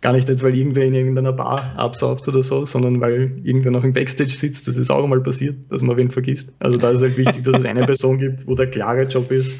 Gar 0.00 0.12
nicht 0.12 0.28
jetzt, 0.28 0.44
weil 0.44 0.56
irgendwer 0.56 0.84
in 0.84 0.94
irgendeiner 0.94 1.32
Bar 1.32 1.74
absauft 1.76 2.28
oder 2.28 2.42
so, 2.42 2.64
sondern 2.66 3.00
weil 3.00 3.40
irgendwer 3.42 3.72
noch 3.72 3.82
im 3.82 3.92
Backstage 3.92 4.30
sitzt. 4.30 4.68
Das 4.68 4.76
ist 4.76 4.90
auch 4.90 5.04
mal 5.08 5.20
passiert, 5.20 5.56
dass 5.70 5.82
man 5.82 5.96
wen 5.96 6.10
vergisst. 6.10 6.52
Also 6.60 6.78
da 6.78 6.92
ist 6.92 7.02
halt 7.02 7.16
wichtig, 7.16 7.42
dass 7.42 7.58
es 7.58 7.64
eine 7.64 7.84
Person 7.84 8.18
gibt, 8.18 8.46
wo 8.46 8.54
der 8.54 8.70
klare 8.70 9.04
Job 9.04 9.32
ist, 9.32 9.58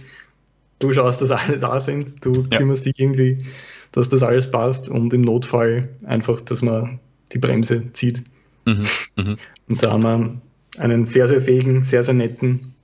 du 0.78 0.92
schaust, 0.92 1.20
dass 1.22 1.30
alle 1.32 1.58
da 1.58 1.80
sind, 1.80 2.24
du 2.24 2.46
ja. 2.50 2.58
kümmerst 2.58 2.86
dich 2.86 2.98
irgendwie, 2.98 3.38
dass 3.92 4.08
das 4.08 4.22
alles 4.22 4.50
passt 4.50 4.88
und 4.88 5.12
im 5.12 5.22
Notfall 5.22 5.88
einfach, 6.04 6.40
dass 6.40 6.62
man 6.62 7.00
die 7.32 7.38
Bremse 7.38 7.90
zieht. 7.90 8.22
Mhm. 8.64 8.86
Mhm. 9.16 9.36
Und 9.68 9.82
da 9.82 9.92
haben 9.92 10.02
wir 10.02 10.40
einen 10.78 11.04
sehr, 11.04 11.26
sehr 11.26 11.40
fähigen, 11.40 11.82
sehr, 11.82 12.02
sehr 12.02 12.14
netten 12.14 12.74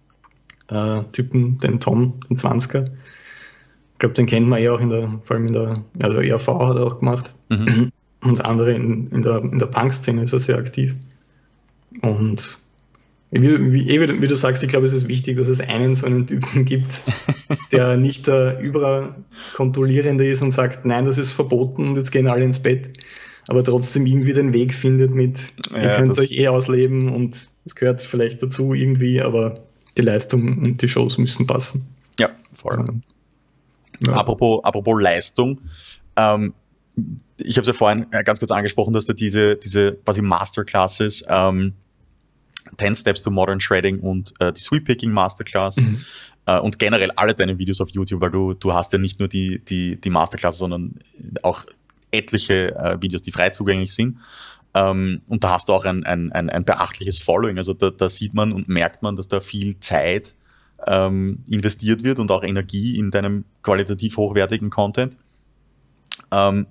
äh, 0.69 1.03
Typen, 1.13 1.59
den 1.59 1.81
Tom, 1.81 2.21
den 2.29 2.37
20er. 2.37 2.87
Ich 3.95 3.99
glaube, 3.99 4.15
den 4.15 4.27
kennt 4.27 4.49
man 4.49 4.61
eh 4.61 4.69
auch 4.69 4.81
in 4.81 4.89
der, 4.89 5.21
vor 5.23 5.37
allem 5.37 5.47
in 5.47 5.53
der, 5.53 5.85
also 6.03 6.21
ERV 6.21 6.47
hat 6.47 6.77
er 6.77 6.87
auch 6.87 6.99
gemacht. 6.99 7.35
Mhm. 7.49 7.93
Und 8.23 8.45
andere 8.45 8.73
in, 8.73 9.09
in 9.11 9.23
der, 9.23 9.43
in 9.43 9.59
der 9.59 9.67
Punk-Szene 9.67 10.23
ist 10.23 10.33
er 10.33 10.39
sehr 10.39 10.59
aktiv. 10.59 10.95
Und 12.03 12.59
wie, 13.31 13.73
wie, 13.73 14.23
wie, 14.23 14.29
du 14.29 14.37
sagst, 14.37 14.63
ich 14.63 14.69
glaube, 14.69 14.87
es 14.87 14.93
ist 14.93 15.09
wichtig, 15.09 15.39
dass 15.39 15.49
es 15.49 15.61
einen 15.61 15.95
so 15.95 16.07
einen 16.07 16.27
Typen 16.27 16.65
gibt, 16.65 17.03
der 17.73 17.97
nicht 17.97 18.27
der 18.27 18.61
Überkontrollierende 18.61 20.27
ist 20.27 20.41
und 20.41 20.53
sagt, 20.53 20.85
nein, 20.85 21.05
das 21.05 21.19
ist 21.19 21.33
verboten 21.33 21.89
und 21.89 21.97
jetzt 21.97 22.13
gehen 22.13 22.29
alle 22.29 22.45
ins 22.45 22.61
Bett, 22.61 22.91
aber 23.49 23.65
trotzdem 23.65 24.07
irgendwie 24.07 24.35
den 24.35 24.53
Weg 24.53 24.73
findet 24.73 25.11
mit, 25.13 25.53
ihr 25.75 25.83
ja, 25.83 25.97
könnt 25.97 26.17
euch 26.19 26.33
eh 26.33 26.49
ausleben 26.49 27.09
und 27.09 27.37
es 27.65 27.75
gehört 27.75 28.03
vielleicht 28.03 28.43
dazu 28.43 28.73
irgendwie, 28.73 29.21
aber 29.21 29.65
die 29.99 30.03
Leistung 30.03 30.59
und 30.59 30.81
die 30.81 30.89
Shows 30.89 31.19
müssen 31.19 31.47
passen. 31.47 31.87
Ja, 32.21 32.31
voll. 32.53 32.75
allem. 32.75 33.03
Ja. 34.07 34.15
Apropos, 34.15 34.63
apropos 34.65 35.01
Leistung, 35.01 35.61
ähm, 36.17 36.55
ich 37.37 37.57
habe 37.57 37.63
es 37.63 37.67
ja 37.67 37.73
vorhin 37.73 38.07
ganz 38.25 38.39
kurz 38.39 38.53
angesprochen, 38.53 38.93
dass 38.93 39.07
da 39.07 39.13
diese, 39.13 39.57
diese 39.57 39.95
quasi 40.05 40.23
Masterclasses 40.23 41.25
ähm, 41.29 41.75
10 42.79 42.97
Steps 42.97 43.23
to 43.23 43.31
Modern 43.31 43.61
Shredding 43.61 44.01
und 44.01 44.33
äh, 44.41 44.53
die 44.53 44.61
Sweep 44.61 44.85
Picking 44.85 45.11
Masterclass. 45.11 45.77
Mhm. 45.77 46.05
Äh, 46.47 46.59
und 46.59 46.79
generell 46.79 47.11
alle 47.17 47.35
deine 47.35 47.59
Videos 47.59 47.81
auf 47.81 47.91
YouTube, 47.91 48.21
weil 48.21 48.31
du, 48.31 48.55
du 48.55 48.73
hast 48.73 48.93
ja 48.93 48.99
nicht 48.99 49.19
nur 49.19 49.29
die, 49.29 49.59
die, 49.65 50.01
die 50.01 50.11
Masterclass, 50.11 50.59
sondern 50.59 50.99
auch 51.43 51.65
etliche 52.13 52.75
äh, 52.77 53.03
Videos, 53.03 53.23
die 53.23 53.33
frei 53.33 53.51
zugänglich 53.51 53.95
sind. 53.95 54.19
Ähm, 54.75 55.21
und 55.29 55.45
da 55.45 55.53
hast 55.53 55.69
du 55.69 55.73
auch 55.73 55.85
ein, 55.85 56.05
ein, 56.05 56.33
ein, 56.33 56.51
ein 56.51 56.65
beachtliches 56.65 57.19
Following. 57.21 57.59
Also 57.59 57.75
da, 57.75 57.91
da, 57.91 58.09
sieht 58.09 58.35
man 58.35 58.53
und 58.53 58.69
merkt 58.69 59.03
man, 59.03 59.17
dass 59.17 59.29
da 59.29 59.41
viel 59.41 59.79
Zeit 59.81 60.35
ähm, 60.87 61.43
investiert 61.49 62.03
wird 62.03 62.19
und 62.19 62.31
auch 62.31 62.43
Energie 62.43 62.99
in 62.99 63.11
deinem 63.11 63.45
qualitativ 63.63 64.17
hochwertigen 64.17 64.71
Content. 64.71 65.17
Ähm, 66.31 66.67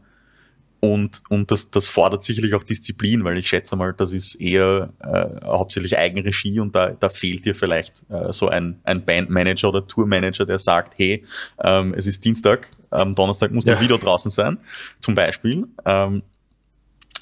und, 0.84 1.24
und 1.30 1.50
das, 1.50 1.72
das 1.72 1.88
fordert 1.88 2.24
sicherlich 2.24 2.54
auch 2.56 2.64
Disziplin, 2.64 3.24
weil 3.24 3.38
ich 3.38 3.48
schätze 3.48 3.78
mal, 3.78 3.94
das 3.94 4.12
ist 4.12 4.36
eher 4.36 4.92
äh, 5.00 5.46
hauptsächlich 5.46 5.98
Eigenregie 5.98 6.60
und 6.60 6.76
da, 6.76 6.90
da 6.90 7.08
fehlt 7.08 7.46
dir 7.46 7.56
vielleicht 7.56 8.04
äh, 8.10 8.34
so 8.34 8.50
ein, 8.50 8.82
ein 8.84 9.06
Bandmanager 9.06 9.70
oder 9.70 9.88
Tourmanager, 9.88 10.46
der 10.46 10.60
sagt, 10.60 10.96
hey, 10.98 11.24
ähm, 11.64 11.94
es 11.96 12.06
ist 12.06 12.26
Dienstag, 12.26 12.70
am 12.90 13.16
Donnerstag 13.16 13.54
muss 13.54 13.64
ja. 13.64 13.76
das 13.76 13.82
Video 13.82 13.98
draußen 13.98 14.30
sein, 14.30 14.58
zum 15.00 15.16
Beispiel. 15.16 15.68
Ähm, 15.86 16.22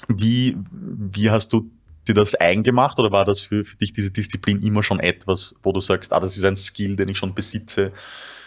wie, 0.08 0.56
wie 0.72 1.30
hast 1.30 1.52
du 1.52 1.70
dir 2.08 2.14
das 2.14 2.34
eigen 2.40 2.62
gemacht 2.62 2.98
oder 2.98 3.12
war 3.12 3.24
das 3.24 3.40
für, 3.40 3.64
für 3.64 3.76
dich 3.76 3.92
diese 3.92 4.10
Disziplin 4.10 4.62
immer 4.62 4.82
schon 4.82 5.00
etwas, 5.00 5.54
wo 5.62 5.72
du 5.72 5.80
sagst, 5.80 6.12
ah, 6.12 6.20
das 6.20 6.36
ist 6.36 6.44
ein 6.44 6.56
Skill, 6.56 6.96
den 6.96 7.08
ich 7.08 7.18
schon 7.18 7.34
besitze? 7.34 7.92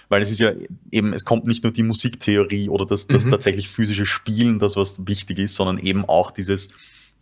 weil 0.09 0.21
es 0.21 0.31
ist 0.31 0.39
ja 0.39 0.51
eben, 0.91 1.13
es 1.13 1.25
kommt 1.25 1.45
nicht 1.45 1.63
nur 1.63 1.73
die 1.73 1.83
Musiktheorie 1.83 2.69
oder 2.69 2.85
das, 2.85 3.07
das 3.07 3.25
mhm. 3.25 3.31
tatsächlich 3.31 3.69
physische 3.69 4.05
Spielen, 4.05 4.59
das 4.59 4.77
was 4.77 5.05
wichtig 5.07 5.39
ist, 5.39 5.55
sondern 5.55 5.77
eben 5.79 6.05
auch 6.05 6.31
dieses 6.31 6.69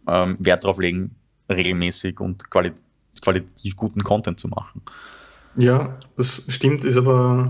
ähm, 0.08 0.36
Wert 0.40 0.64
darauf 0.64 0.80
legen, 0.80 1.12
regelmäßig 1.50 2.20
und 2.20 2.50
quali 2.50 2.72
qualitativ 3.22 3.76
guten 3.76 4.04
Content 4.04 4.40
zu 4.40 4.48
machen. 4.48 4.82
Ja, 5.56 5.98
das 6.18 6.44
stimmt, 6.50 6.84
ist 6.84 6.98
aber 6.98 7.50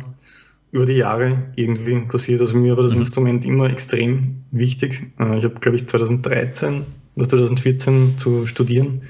über 0.71 0.85
die 0.85 0.93
Jahre 0.93 1.51
irgendwie 1.55 2.01
passiert. 2.01 2.41
Also 2.41 2.57
mir 2.57 2.75
war 2.75 2.83
das 2.83 2.93
mhm. 2.93 2.99
Instrument 2.99 3.45
immer 3.45 3.69
extrem 3.69 4.43
wichtig. 4.51 5.03
Äh, 5.19 5.37
ich 5.37 5.45
habe, 5.45 5.55
glaube 5.55 5.77
ich, 5.77 5.87
2013 5.87 6.85
oder 7.15 7.27
2014 7.27 8.17
zu 8.17 8.45
studieren 8.47 9.01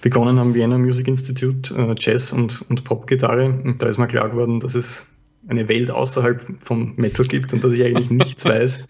begonnen 0.00 0.38
am 0.38 0.54
Vienna 0.54 0.78
Music 0.78 1.08
Institute 1.08 1.74
äh, 1.74 1.94
Jazz 1.98 2.32
und, 2.32 2.62
und 2.68 2.84
Popgitarre. 2.84 3.46
Und 3.46 3.82
da 3.82 3.88
ist 3.88 3.98
mir 3.98 4.06
klar 4.06 4.28
geworden, 4.28 4.60
dass 4.60 4.76
es 4.76 5.06
eine 5.48 5.68
Welt 5.68 5.90
außerhalb 5.90 6.44
vom 6.62 6.94
Metal 6.96 7.26
gibt 7.26 7.52
und 7.52 7.64
dass 7.64 7.72
ich 7.72 7.84
eigentlich 7.84 8.10
nichts 8.10 8.44
weiß, 8.48 8.86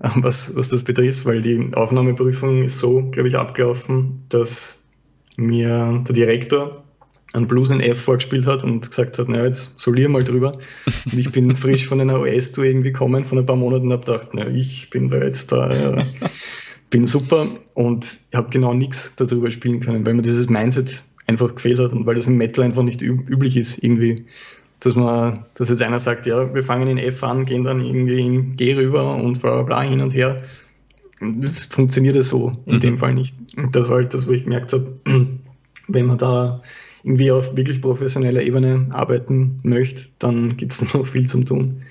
äh, 0.00 0.08
was, 0.16 0.56
was 0.56 0.70
das 0.70 0.82
betrifft, 0.82 1.26
weil 1.26 1.42
die 1.42 1.72
Aufnahmeprüfung 1.74 2.62
ist 2.62 2.78
so, 2.78 3.02
glaube 3.10 3.28
ich, 3.28 3.36
abgelaufen, 3.36 4.24
dass 4.30 4.88
mir 5.36 6.02
der 6.06 6.14
Direktor 6.14 6.82
einen 7.34 7.46
Blues 7.46 7.70
in 7.70 7.80
F 7.80 8.00
vorgespielt 8.00 8.46
hat 8.46 8.64
und 8.64 8.88
gesagt 8.88 9.18
hat, 9.18 9.28
naja, 9.28 9.44
jetzt 9.44 9.78
solier 9.78 10.08
mal 10.08 10.24
drüber. 10.24 10.52
Und 11.12 11.18
ich 11.18 11.30
bin 11.32 11.54
frisch 11.54 11.86
von 11.86 12.00
einer 12.00 12.18
OS-Tour 12.18 12.64
irgendwie 12.64 12.92
gekommen, 12.92 13.26
von 13.26 13.38
ein 13.38 13.44
paar 13.44 13.56
Monaten, 13.56 13.86
und 13.88 13.92
habe 13.92 14.06
gedacht, 14.06 14.32
naja, 14.32 14.48
ich 14.48 14.88
bin 14.88 15.08
da 15.08 15.18
jetzt 15.18 15.52
da, 15.52 15.74
ja, 15.74 16.02
bin 16.88 17.06
super 17.06 17.46
und 17.76 18.20
habe 18.34 18.48
genau 18.48 18.72
nichts 18.72 19.12
darüber 19.16 19.50
spielen 19.50 19.80
können, 19.80 20.06
weil 20.06 20.14
mir 20.14 20.22
dieses 20.22 20.48
Mindset 20.48 21.04
einfach 21.26 21.54
gefehlt 21.54 21.78
hat 21.78 21.92
und 21.92 22.06
weil 22.06 22.14
das 22.14 22.26
im 22.26 22.38
Metal 22.38 22.64
einfach 22.64 22.82
nicht 22.82 23.02
üb 23.02 23.28
üblich 23.28 23.54
ist, 23.54 23.82
irgendwie, 23.84 24.24
dass 24.80 24.94
man, 24.94 25.44
dass 25.54 25.68
jetzt 25.68 25.82
einer 25.82 26.00
sagt, 26.00 26.24
ja, 26.24 26.54
wir 26.54 26.62
fangen 26.62 26.88
in 26.88 26.96
F 26.96 27.22
an, 27.22 27.44
gehen 27.44 27.64
dann 27.64 27.84
irgendwie 27.84 28.20
in 28.20 28.56
G 28.56 28.74
rüber 28.74 29.16
und 29.16 29.42
bla 29.42 29.56
bla 29.56 29.62
bla 29.62 29.82
hin 29.82 30.00
und 30.00 30.14
her. 30.14 30.42
Das 31.20 31.66
funktioniert 31.66 32.24
so 32.24 32.52
in 32.64 32.76
mhm. 32.76 32.80
dem 32.80 32.98
Fall 32.98 33.12
nicht. 33.12 33.34
Und 33.58 33.76
das 33.76 33.90
war 33.90 33.96
halt 33.96 34.14
das, 34.14 34.26
wo 34.26 34.32
ich 34.32 34.44
gemerkt 34.44 34.72
habe, 34.72 34.98
wenn 35.86 36.06
man 36.06 36.16
da 36.16 36.62
irgendwie 37.04 37.30
auf 37.30 37.56
wirklich 37.56 37.82
professioneller 37.82 38.40
Ebene 38.40 38.86
arbeiten 38.88 39.60
möchte, 39.64 40.06
dann 40.18 40.56
gibt 40.56 40.72
es 40.72 40.94
noch 40.94 41.04
viel 41.04 41.28
zum 41.28 41.44
tun. 41.44 41.82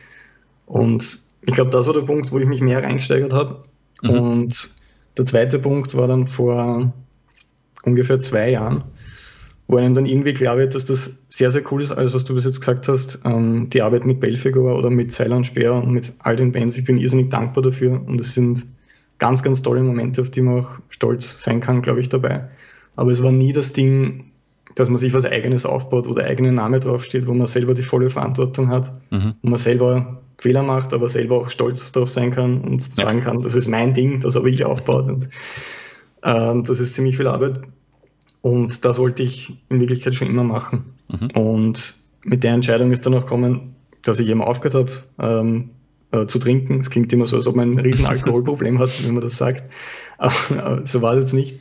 Und 0.65 1.19
ich 1.41 1.53
glaube, 1.53 1.69
das 1.69 1.85
war 1.85 1.93
der 1.93 2.01
Punkt, 2.01 2.31
wo 2.31 2.39
ich 2.39 2.47
mich 2.47 2.61
mehr 2.61 2.81
reingesteigert 2.81 3.33
habe. 3.33 3.65
Mhm. 4.01 4.09
Und 4.09 4.69
der 5.17 5.25
zweite 5.25 5.59
Punkt 5.59 5.95
war 5.95 6.07
dann 6.07 6.27
vor 6.27 6.93
ungefähr 7.83 8.19
zwei 8.19 8.51
Jahren, 8.51 8.83
wo 9.67 9.77
einem 9.77 9.95
dann 9.95 10.05
irgendwie 10.05 10.33
klar 10.33 10.57
wird, 10.57 10.75
dass 10.75 10.85
das 10.85 11.25
sehr, 11.29 11.51
sehr 11.51 11.63
cool 11.71 11.81
ist, 11.81 11.91
alles 11.91 12.13
was 12.13 12.25
du 12.25 12.33
bis 12.33 12.45
jetzt 12.45 12.59
gesagt 12.59 12.87
hast, 12.87 13.19
ähm, 13.25 13.69
die 13.69 13.81
Arbeit 13.81 14.05
mit 14.05 14.19
Belfegor 14.19 14.77
oder 14.77 14.89
mit 14.89 15.11
Seiler 15.11 15.43
Speer 15.43 15.73
und 15.73 15.91
mit 15.91 16.13
all 16.19 16.35
den 16.35 16.51
Bands. 16.51 16.77
Ich 16.77 16.85
bin 16.85 16.97
irrsinnig 16.97 17.29
dankbar 17.29 17.63
dafür 17.63 18.01
und 18.05 18.19
es 18.19 18.33
sind 18.33 18.65
ganz, 19.17 19.43
ganz 19.43 19.61
tolle 19.61 19.81
Momente, 19.81 20.21
auf 20.21 20.29
die 20.29 20.41
man 20.41 20.59
auch 20.59 20.79
stolz 20.89 21.41
sein 21.41 21.61
kann, 21.61 21.81
glaube 21.81 22.01
ich, 22.01 22.09
dabei. 22.09 22.49
Aber 22.95 23.11
es 23.11 23.23
war 23.23 23.31
nie 23.31 23.53
das 23.53 23.73
Ding, 23.73 24.31
dass 24.75 24.89
man 24.89 24.97
sich 24.97 25.13
was 25.13 25.25
Eigenes 25.25 25.65
aufbaut, 25.65 26.07
wo 26.07 26.13
der 26.13 26.25
eigene 26.25 26.51
Name 26.51 26.79
draufsteht, 26.79 27.27
wo 27.27 27.33
man 27.33 27.47
selber 27.47 27.73
die 27.73 27.81
volle 27.81 28.09
Verantwortung 28.09 28.69
hat, 28.69 28.91
mhm. 29.09 29.35
wo 29.41 29.49
man 29.49 29.57
selber 29.57 30.21
Fehler 30.39 30.63
macht, 30.63 30.93
aber 30.93 31.09
selber 31.09 31.37
auch 31.37 31.49
stolz 31.49 31.91
darauf 31.91 32.09
sein 32.09 32.31
kann 32.31 32.61
und 32.61 32.83
sagen 32.83 33.21
kann, 33.21 33.41
das 33.41 33.55
ist 33.55 33.67
mein 33.67 33.93
Ding, 33.93 34.19
das 34.19 34.35
habe 34.35 34.49
ich 34.49 34.63
aufgebaut. 34.65 35.09
Und, 35.09 35.29
ähm, 36.23 36.63
das 36.63 36.79
ist 36.79 36.95
ziemlich 36.95 37.17
viel 37.17 37.27
Arbeit. 37.27 37.61
Und 38.41 38.85
das 38.85 38.97
wollte 38.99 39.23
ich 39.23 39.57
in 39.69 39.79
Wirklichkeit 39.79 40.13
schon 40.13 40.29
immer 40.29 40.43
machen. 40.43 40.85
Mhm. 41.07 41.31
Und 41.31 41.95
mit 42.23 42.43
der 42.43 42.53
Entscheidung 42.53 42.91
ist 42.91 43.05
dann 43.05 43.13
auch 43.13 43.23
gekommen, 43.23 43.75
dass 44.01 44.19
ich 44.19 44.29
eben 44.29 44.41
aufgehört 44.41 44.91
habe, 45.19 45.41
ähm, 45.41 45.69
äh, 46.11 46.27
zu 46.27 46.37
trinken. 46.37 46.75
Es 46.75 46.89
klingt 46.89 47.11
immer 47.13 47.27
so, 47.27 47.37
als 47.37 47.47
ob 47.47 47.55
man 47.55 47.71
ein 47.71 47.79
riesen 47.79 48.05
Alkoholproblem 48.05 48.79
hat, 48.79 48.91
wenn 49.05 49.13
man 49.13 49.23
das 49.23 49.37
sagt. 49.37 49.63
Aber, 50.17 50.33
aber 50.57 50.87
so 50.87 51.01
war 51.01 51.13
es 51.13 51.21
jetzt 51.21 51.33
nicht 51.33 51.55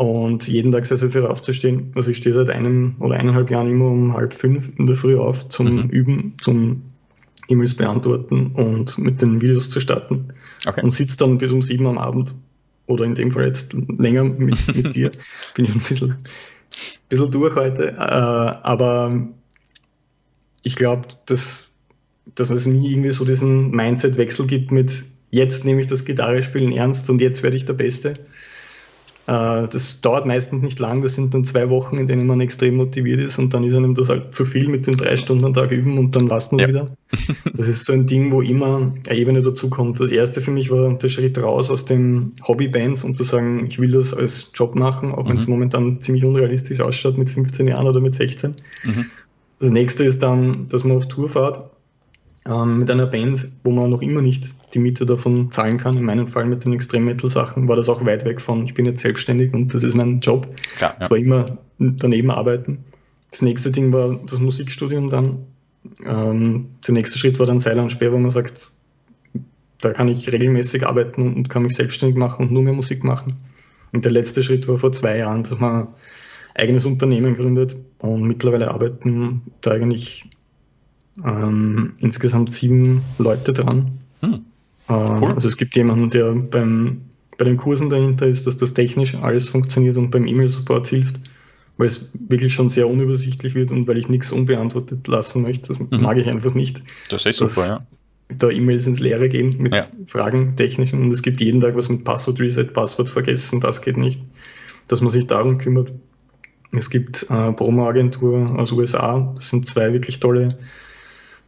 und 0.00 0.48
jeden 0.48 0.72
Tag 0.72 0.86
sehr, 0.86 0.96
sehr 0.96 1.10
früh 1.10 1.26
aufzustehen. 1.26 1.92
Also 1.94 2.10
ich 2.10 2.16
stehe 2.16 2.34
seit 2.34 2.48
einem 2.48 2.94
oder 3.00 3.16
eineinhalb 3.16 3.50
Jahren 3.50 3.70
immer 3.70 3.90
um 3.90 4.14
halb 4.14 4.32
fünf 4.32 4.70
in 4.78 4.86
der 4.86 4.96
Früh 4.96 5.18
auf 5.18 5.50
zum 5.50 5.74
mhm. 5.74 5.90
Üben, 5.90 6.34
zum 6.40 6.89
E-Mails 7.50 7.74
beantworten 7.74 8.52
und 8.54 8.96
mit 8.98 9.20
den 9.20 9.40
Videos 9.40 9.70
zu 9.70 9.80
starten. 9.80 10.28
Okay. 10.66 10.82
Und 10.82 10.92
sitze 10.92 11.16
dann 11.16 11.38
bis 11.38 11.52
um 11.52 11.62
sieben 11.62 11.86
am 11.86 11.98
Abend 11.98 12.34
oder 12.86 13.04
in 13.04 13.14
dem 13.14 13.30
Fall 13.30 13.46
jetzt 13.46 13.72
länger 13.72 14.24
mit, 14.24 14.76
mit 14.76 14.94
dir. 14.94 15.12
Bin 15.54 15.64
ich 15.64 15.74
ein 15.74 15.80
bisschen, 15.80 16.16
bisschen 17.08 17.30
durch 17.30 17.54
heute. 17.54 17.92
Äh, 17.92 17.94
aber 17.96 19.28
ich 20.62 20.76
glaube, 20.76 21.08
dass, 21.26 21.70
dass 22.34 22.50
es 22.50 22.66
nie 22.66 22.92
irgendwie 22.92 23.12
so 23.12 23.24
diesen 23.24 23.70
Mindset-Wechsel 23.70 24.46
gibt 24.46 24.72
mit 24.72 25.04
jetzt 25.30 25.64
nehme 25.64 25.80
ich 25.80 25.86
das 25.86 26.04
Gitarrespielen 26.04 26.72
ernst 26.72 27.08
und 27.08 27.20
jetzt 27.20 27.42
werde 27.42 27.56
ich 27.56 27.64
der 27.64 27.74
Beste 27.74 28.14
das 29.30 30.00
dauert 30.00 30.26
meistens 30.26 30.60
nicht 30.60 30.80
lang, 30.80 31.02
das 31.02 31.14
sind 31.14 31.32
dann 31.34 31.44
zwei 31.44 31.70
Wochen, 31.70 31.98
in 31.98 32.08
denen 32.08 32.26
man 32.26 32.40
extrem 32.40 32.74
motiviert 32.74 33.20
ist 33.20 33.38
und 33.38 33.54
dann 33.54 33.62
ist 33.62 33.76
einem 33.76 33.94
das 33.94 34.08
halt 34.08 34.34
zu 34.34 34.44
viel 34.44 34.66
mit 34.66 34.88
den 34.88 34.96
drei 34.96 35.16
Stunden 35.16 35.44
am 35.44 35.54
Tag 35.54 35.70
üben 35.70 35.98
und 35.98 36.16
dann 36.16 36.26
lasst 36.26 36.50
man 36.50 36.60
ja. 36.60 36.68
wieder. 36.68 36.96
Das 37.54 37.68
ist 37.68 37.84
so 37.84 37.92
ein 37.92 38.06
Ding, 38.06 38.32
wo 38.32 38.40
immer 38.40 38.92
eine 39.06 39.16
Ebene 39.16 39.42
dazukommt. 39.42 40.00
Das 40.00 40.10
erste 40.10 40.40
für 40.40 40.50
mich 40.50 40.70
war 40.70 40.92
der 40.94 41.08
Schritt 41.08 41.40
raus 41.40 41.70
aus 41.70 41.84
den 41.84 42.32
Hobbybands, 42.46 43.04
um 43.04 43.14
zu 43.14 43.22
sagen, 43.22 43.66
ich 43.68 43.78
will 43.78 43.92
das 43.92 44.14
als 44.14 44.50
Job 44.52 44.74
machen, 44.74 45.12
auch 45.12 45.24
mhm. 45.24 45.28
wenn 45.28 45.36
es 45.36 45.46
momentan 45.46 46.00
ziemlich 46.00 46.24
unrealistisch 46.24 46.80
ausschaut 46.80 47.16
mit 47.16 47.30
15 47.30 47.68
Jahren 47.68 47.86
oder 47.86 48.00
mit 48.00 48.14
16. 48.14 48.56
Mhm. 48.84 49.06
Das 49.60 49.70
nächste 49.70 50.04
ist 50.04 50.24
dann, 50.24 50.66
dass 50.68 50.82
man 50.82 50.96
auf 50.96 51.06
Tour 51.06 51.28
fährt 51.28 51.70
ähm, 52.46 52.78
mit 52.78 52.90
einer 52.90 53.06
Band, 53.06 53.48
wo 53.64 53.70
man 53.70 53.90
noch 53.90 54.02
immer 54.02 54.22
nicht 54.22 54.54
die 54.74 54.78
Miete 54.78 55.04
davon 55.04 55.50
zahlen 55.50 55.78
kann. 55.78 55.96
In 55.96 56.04
meinem 56.04 56.28
Fall 56.28 56.46
mit 56.46 56.64
den 56.64 56.72
Extrem-Metal-Sachen 56.72 57.68
war 57.68 57.76
das 57.76 57.88
auch 57.88 58.04
weit 58.04 58.24
weg 58.24 58.40
von, 58.40 58.64
ich 58.64 58.74
bin 58.74 58.86
jetzt 58.86 59.02
selbstständig 59.02 59.52
und 59.52 59.74
das 59.74 59.82
ist 59.82 59.94
mein 59.94 60.20
Job. 60.20 60.48
Es 60.74 60.80
ja. 60.80 60.96
war 61.08 61.16
immer 61.16 61.58
daneben 61.78 62.30
arbeiten. 62.30 62.84
Das 63.30 63.42
nächste 63.42 63.70
Ding 63.70 63.92
war 63.92 64.18
das 64.26 64.40
Musikstudium 64.40 65.08
dann. 65.08 65.46
Ähm, 66.04 66.70
der 66.86 66.94
nächste 66.94 67.18
Schritt 67.18 67.38
war 67.38 67.46
dann 67.46 67.58
und 67.58 67.92
Speer, 67.92 68.12
wo 68.12 68.18
man 68.18 68.30
sagt, 68.30 68.72
da 69.80 69.92
kann 69.92 70.08
ich 70.08 70.30
regelmäßig 70.30 70.86
arbeiten 70.86 71.34
und 71.34 71.48
kann 71.48 71.62
mich 71.62 71.74
selbstständig 71.74 72.16
machen 72.16 72.46
und 72.46 72.52
nur 72.52 72.62
mehr 72.62 72.72
Musik 72.72 73.04
machen. 73.04 73.36
Und 73.92 74.04
der 74.04 74.12
letzte 74.12 74.42
Schritt 74.42 74.68
war 74.68 74.78
vor 74.78 74.92
zwei 74.92 75.18
Jahren, 75.18 75.42
dass 75.42 75.58
man 75.58 75.88
eigenes 76.54 76.84
Unternehmen 76.84 77.34
gründet 77.34 77.76
und 77.98 78.22
mittlerweile 78.22 78.70
arbeiten 78.70 79.42
da 79.60 79.72
eigentlich 79.72 80.28
ähm, 81.24 81.92
insgesamt 81.98 82.52
sieben 82.52 83.02
Leute 83.18 83.52
dran. 83.52 83.98
Hm. 84.20 84.44
Äh, 84.88 84.92
cool. 84.92 85.32
Also 85.32 85.48
es 85.48 85.56
gibt 85.56 85.76
jemanden, 85.76 86.10
der 86.10 86.32
beim, 86.32 87.02
bei 87.38 87.44
den 87.44 87.56
Kursen 87.56 87.90
dahinter 87.90 88.26
ist, 88.26 88.46
dass 88.46 88.56
das 88.56 88.74
technisch 88.74 89.14
alles 89.14 89.48
funktioniert 89.48 89.96
und 89.96 90.10
beim 90.10 90.26
E-Mail-Support 90.26 90.86
hilft, 90.88 91.20
weil 91.76 91.86
es 91.86 92.10
wirklich 92.28 92.52
schon 92.52 92.68
sehr 92.68 92.88
unübersichtlich 92.88 93.54
wird 93.54 93.70
und 93.70 93.86
weil 93.86 93.98
ich 93.98 94.08
nichts 94.08 94.32
unbeantwortet 94.32 95.06
lassen 95.06 95.42
möchte. 95.42 95.68
Das 95.68 95.78
mhm. 95.78 95.88
mag 96.00 96.18
ich 96.18 96.28
einfach 96.28 96.54
nicht. 96.54 96.82
Das 97.08 97.24
ist 97.26 97.36
super, 97.38 97.66
ja. 97.66 97.86
Da 98.36 98.48
E-Mails 98.48 98.86
ins 98.86 99.00
Leere 99.00 99.28
gehen 99.28 99.56
mit 99.58 99.74
ja. 99.74 99.88
Fragen 100.06 100.54
technischen 100.56 101.02
und 101.02 101.10
es 101.10 101.22
gibt 101.22 101.40
jeden 101.40 101.60
Tag 101.60 101.74
was 101.76 101.88
mit 101.88 102.04
Passwort 102.04 102.40
Reset, 102.40 102.66
Passwort 102.66 103.08
vergessen, 103.08 103.60
das 103.60 103.82
geht 103.82 103.96
nicht. 103.96 104.20
Dass 104.86 105.00
man 105.00 105.10
sich 105.10 105.26
darum 105.26 105.58
kümmert. 105.58 105.92
Es 106.72 106.90
gibt 106.90 107.26
äh, 107.28 107.52
Promo-Agentur 107.52 108.56
aus 108.56 108.70
USA, 108.70 109.32
das 109.34 109.50
sind 109.50 109.66
zwei 109.66 109.92
wirklich 109.92 110.20
tolle 110.20 110.58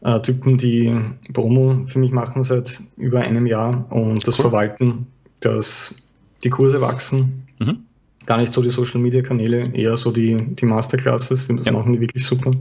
äh, 0.04 0.20
Typen, 0.20 0.58
die 0.58 0.94
Promo 1.32 1.84
für 1.86 1.98
mich 1.98 2.12
machen 2.12 2.44
seit 2.44 2.80
über 2.96 3.20
einem 3.20 3.46
Jahr 3.46 3.86
und 3.90 4.26
das 4.26 4.38
cool. 4.38 4.44
verwalten, 4.44 5.06
dass 5.40 5.94
die 6.42 6.50
Kurse 6.50 6.80
wachsen. 6.80 7.46
Mhm. 7.58 7.78
Gar 8.26 8.38
nicht 8.38 8.52
so 8.52 8.62
die 8.62 8.70
Social 8.70 9.00
Media 9.00 9.20
Kanäle, 9.20 9.72
eher 9.74 9.96
so 9.96 10.12
die, 10.12 10.54
die 10.54 10.64
Masterclasses, 10.64 11.48
das 11.48 11.66
ja. 11.66 11.72
machen 11.72 11.92
die 11.92 12.00
wirklich 12.00 12.24
super. 12.24 12.52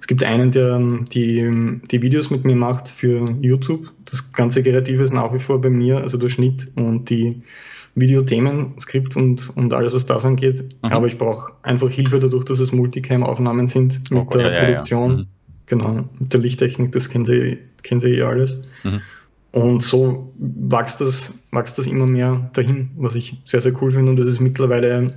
Es 0.00 0.06
gibt 0.06 0.22
einen, 0.22 0.52
der 0.52 0.78
die, 1.12 1.80
die 1.90 2.02
Videos 2.02 2.30
mit 2.30 2.44
mir 2.44 2.54
macht 2.54 2.88
für 2.88 3.36
YouTube. 3.40 3.92
Das 4.04 4.32
ganze 4.32 4.62
Kreative 4.62 5.02
ist 5.02 5.12
nach 5.12 5.32
wie 5.34 5.40
vor 5.40 5.60
bei 5.60 5.68
mir, 5.68 5.98
also 5.98 6.16
der 6.16 6.28
Schnitt 6.28 6.68
und 6.76 7.10
die 7.10 7.42
Videothemen, 7.96 8.78
Skript 8.78 9.16
und, 9.16 9.50
und 9.56 9.72
alles, 9.74 9.94
was 9.94 10.06
das 10.06 10.24
angeht. 10.24 10.62
Mhm. 10.62 10.92
Aber 10.92 11.06
ich 11.08 11.18
brauche 11.18 11.54
einfach 11.62 11.90
Hilfe 11.90 12.20
dadurch, 12.20 12.44
dass 12.44 12.60
es 12.60 12.72
Multicam-Aufnahmen 12.72 13.66
sind 13.66 14.00
mit 14.12 14.26
oh, 14.26 14.30
der 14.30 14.52
ja, 14.52 14.64
Produktion. 14.64 15.10
Ja, 15.10 15.16
ja. 15.16 15.22
Mhm. 15.22 15.26
Genau, 15.70 16.04
mit 16.18 16.32
der 16.32 16.40
Lichttechnik, 16.40 16.90
das 16.90 17.08
kennen 17.10 17.24
Sie, 17.24 17.58
kennen 17.84 18.00
Sie 18.00 18.10
eh 18.10 18.22
alles. 18.22 18.66
Mhm. 18.82 19.00
Und 19.52 19.84
so 19.84 20.32
wächst 20.36 21.00
das, 21.00 21.44
wächst 21.52 21.78
das 21.78 21.86
immer 21.86 22.06
mehr 22.06 22.50
dahin, 22.54 22.90
was 22.96 23.14
ich 23.14 23.40
sehr, 23.44 23.60
sehr 23.60 23.80
cool 23.80 23.92
finde. 23.92 24.10
Und 24.10 24.18
das 24.18 24.26
ist 24.26 24.40
mittlerweile 24.40 25.14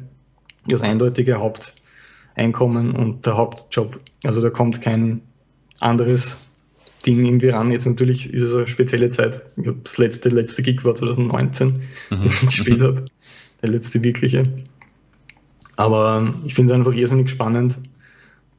das 0.67 0.83
eindeutige 0.83 1.39
Haupteinkommen 1.39 2.91
und 2.91 3.25
der 3.25 3.35
Hauptjob. 3.35 3.99
Also 4.23 4.41
da 4.41 4.51
kommt 4.51 4.79
kein 4.79 5.21
anderes 5.79 6.37
Ding 7.03 7.25
irgendwie 7.25 7.49
ran. 7.49 7.71
Jetzt 7.71 7.87
natürlich 7.87 8.31
ist 8.31 8.43
es 8.43 8.53
eine 8.53 8.67
spezielle 8.67 9.09
Zeit. 9.09 9.41
Das 9.55 9.97
letzte, 9.97 10.29
letzte 10.29 10.61
Gig 10.61 10.85
war 10.85 10.93
2019, 10.93 11.67
mhm. 12.11 12.21
den 12.21 12.27
ich 12.27 12.45
gespielt 12.45 12.79
mhm. 12.79 12.83
habe. 12.83 13.05
Der 13.63 13.69
letzte 13.69 14.03
wirkliche. 14.03 14.53
Aber 15.77 16.35
ich 16.45 16.53
finde 16.53 16.73
es 16.73 16.77
einfach 16.77 16.93
irrsinnig 16.93 17.31
spannend, 17.31 17.79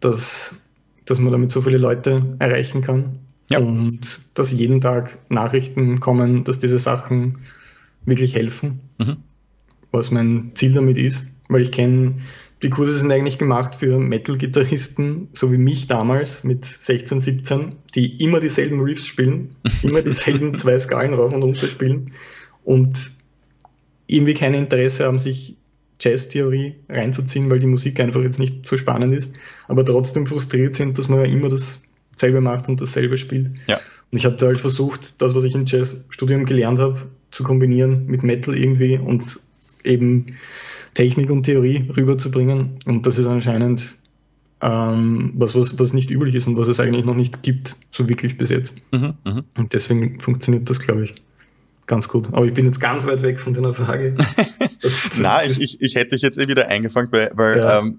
dass 0.00 0.63
dass 1.06 1.18
man 1.18 1.32
damit 1.32 1.50
so 1.50 1.62
viele 1.62 1.78
Leute 1.78 2.36
erreichen 2.38 2.80
kann. 2.80 3.18
Ja. 3.50 3.58
Und 3.58 4.20
dass 4.34 4.52
jeden 4.52 4.80
Tag 4.80 5.18
Nachrichten 5.28 6.00
kommen, 6.00 6.44
dass 6.44 6.58
diese 6.58 6.78
Sachen 6.78 7.38
wirklich 8.06 8.34
helfen. 8.34 8.80
Mhm. 8.98 9.16
Was 9.92 10.10
mein 10.10 10.52
Ziel 10.54 10.72
damit 10.72 10.96
ist, 10.98 11.38
weil 11.48 11.62
ich 11.62 11.72
kenne, 11.72 12.16
die 12.62 12.70
Kurse 12.70 12.94
sind 12.94 13.12
eigentlich 13.12 13.36
gemacht 13.36 13.74
für 13.74 13.98
Metal-Gitarristen, 13.98 15.28
so 15.34 15.52
wie 15.52 15.58
mich 15.58 15.86
damals 15.86 16.44
mit 16.44 16.64
16, 16.64 17.20
17, 17.20 17.74
die 17.94 18.22
immer 18.22 18.40
dieselben 18.40 18.80
Riffs 18.80 19.06
spielen, 19.06 19.54
immer 19.82 20.00
dieselben 20.00 20.54
zwei 20.56 20.78
Skalen 20.78 21.12
rauf 21.12 21.32
und 21.32 21.42
runter 21.42 21.68
spielen 21.68 22.12
und 22.64 23.10
irgendwie 24.06 24.34
kein 24.34 24.54
Interesse 24.54 25.04
haben, 25.04 25.18
sich 25.18 25.56
Jazz-Theorie 26.00 26.74
reinzuziehen, 26.88 27.50
weil 27.50 27.60
die 27.60 27.66
Musik 27.66 28.00
einfach 28.00 28.22
jetzt 28.22 28.38
nicht 28.38 28.66
so 28.66 28.76
spannend 28.76 29.14
ist, 29.14 29.34
aber 29.68 29.84
trotzdem 29.84 30.26
frustriert 30.26 30.74
sind, 30.74 30.98
dass 30.98 31.08
man 31.08 31.20
ja 31.20 31.26
immer 31.26 31.48
dasselbe 31.48 32.40
macht 32.40 32.68
und 32.68 32.80
dasselbe 32.80 33.16
spielt. 33.16 33.50
Ja. 33.66 33.76
Und 34.10 34.18
ich 34.18 34.24
habe 34.24 34.36
da 34.36 34.46
halt 34.46 34.58
versucht, 34.58 35.20
das, 35.20 35.34
was 35.34 35.44
ich 35.44 35.54
im 35.54 35.66
Jazz-Studium 35.66 36.44
gelernt 36.44 36.78
habe, 36.78 36.98
zu 37.30 37.42
kombinieren 37.42 38.06
mit 38.06 38.22
Metal 38.22 38.56
irgendwie 38.56 38.98
und 38.98 39.40
eben 39.82 40.26
Technik 40.94 41.30
und 41.30 41.44
Theorie 41.44 41.90
rüberzubringen. 41.96 42.78
Und 42.86 43.06
das 43.06 43.18
ist 43.18 43.26
anscheinend 43.26 43.96
ähm, 44.60 45.32
was, 45.34 45.54
was, 45.54 45.78
was 45.78 45.92
nicht 45.92 46.10
üblich 46.10 46.34
ist 46.34 46.46
und 46.46 46.56
was 46.56 46.68
es 46.68 46.80
eigentlich 46.80 47.04
noch 47.04 47.16
nicht 47.16 47.42
gibt, 47.42 47.76
so 47.90 48.08
wirklich 48.08 48.38
bis 48.38 48.50
jetzt. 48.50 48.76
Mhm, 48.92 49.14
mh. 49.24 49.44
Und 49.56 49.72
deswegen 49.72 50.20
funktioniert 50.20 50.70
das, 50.70 50.78
glaube 50.78 51.04
ich 51.04 51.14
ganz 51.86 52.08
gut. 52.08 52.28
Aber 52.32 52.44
ich 52.46 52.54
bin 52.54 52.64
jetzt 52.66 52.80
ganz 52.80 53.06
weit 53.06 53.22
weg 53.22 53.40
von 53.40 53.54
deiner 53.54 53.74
Frage. 53.74 54.16
Nein, 55.18 55.50
ich, 55.58 55.80
ich 55.80 55.94
hätte 55.94 56.10
dich 56.10 56.22
jetzt 56.22 56.38
eh 56.38 56.48
wieder 56.48 56.68
eingefangen, 56.68 57.10
weil, 57.12 57.30
weil 57.34 57.58
ja. 57.58 57.78
ähm, 57.78 57.98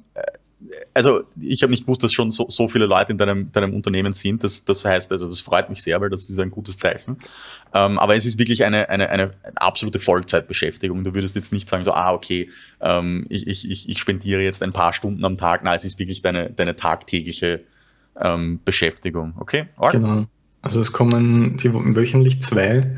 also 0.94 1.24
ich 1.40 1.62
habe 1.64 1.72
nicht 1.72 1.86
gewusst, 1.86 2.04
dass 2.04 2.14
schon 2.14 2.32
so, 2.32 2.48
so 2.50 2.68
viele 2.68 2.86
Leute 2.86 3.12
in 3.12 3.18
deinem, 3.18 3.52
deinem 3.52 3.74
Unternehmen 3.74 4.14
sind. 4.14 4.44
Das, 4.44 4.66
das 4.66 4.86
heißt, 4.86 5.12
also 5.12 5.28
das 5.28 5.42
freut 5.42 5.70
mich 5.70 5.82
sehr, 5.82 6.00
weil 6.02 6.10
das 6.10 6.30
ist 6.30 6.40
ein 6.40 6.50
gutes 6.50 6.78
Zeichen. 6.78 7.18
Ähm, 7.74 8.00
aber 8.00 8.16
es 8.16 8.26
ist 8.26 8.40
wirklich 8.40 8.64
eine, 8.64 8.90
eine, 8.90 9.10
eine 9.10 9.32
absolute 9.56 10.00
Vollzeitbeschäftigung. 10.00 11.04
Du 11.04 11.14
würdest 11.14 11.36
jetzt 11.36 11.52
nicht 11.52 11.70
sagen, 11.70 11.84
so, 11.84 11.94
ah, 11.94 12.14
okay, 12.14 12.50
ähm, 12.82 13.26
ich, 13.30 13.48
ich, 13.48 13.90
ich 13.90 14.00
spendiere 14.00 14.42
jetzt 14.42 14.64
ein 14.64 14.74
paar 14.74 14.94
Stunden 14.94 15.24
am 15.26 15.38
Tag. 15.38 15.64
Nein, 15.64 15.76
es 15.76 15.86
ist 15.86 16.00
wirklich 16.00 16.22
deine, 16.22 16.50
deine 16.52 16.76
tagtägliche 16.76 17.64
ähm, 18.20 18.60
Beschäftigung. 18.64 19.34
Okay? 19.38 19.68
Org? 19.78 19.92
Genau. 19.92 20.26
Also 20.66 20.82
es 20.82 20.92
kommen 20.92 21.58
die 21.58 21.72
wöchentlich 21.72 22.42
zwei 22.42 22.96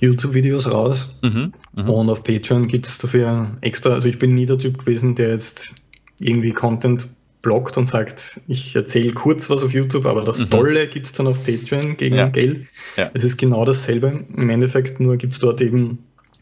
YouTube-Videos 0.00 0.70
raus. 0.70 1.18
Mhm, 1.22 1.52
mh. 1.76 1.90
Und 1.90 2.08
auf 2.08 2.24
Patreon 2.24 2.66
gibt 2.66 2.86
es 2.86 2.96
dafür 2.96 3.50
extra, 3.60 3.90
also 3.90 4.08
ich 4.08 4.18
bin 4.18 4.32
nie 4.32 4.46
der 4.46 4.58
Typ 4.58 4.78
gewesen, 4.78 5.14
der 5.14 5.28
jetzt 5.28 5.74
irgendwie 6.18 6.52
Content 6.52 7.10
bloggt 7.42 7.76
und 7.76 7.86
sagt, 7.86 8.40
ich 8.48 8.74
erzähle 8.74 9.12
kurz 9.12 9.50
was 9.50 9.62
auf 9.62 9.74
YouTube, 9.74 10.06
aber 10.06 10.24
das 10.24 10.38
mhm. 10.38 10.50
Tolle 10.50 10.88
gibt 10.88 11.04
es 11.04 11.12
dann 11.12 11.26
auf 11.26 11.44
Patreon 11.44 11.98
gegen 11.98 12.16
ja. 12.16 12.28
Geld. 12.28 12.66
Ja. 12.96 13.10
Es 13.12 13.22
ist 13.22 13.36
genau 13.36 13.66
dasselbe. 13.66 14.24
Im 14.38 14.48
Endeffekt 14.48 14.98
nur 14.98 15.18
gibt 15.18 15.34
es 15.34 15.40
dort 15.40 15.60
eben 15.60 15.98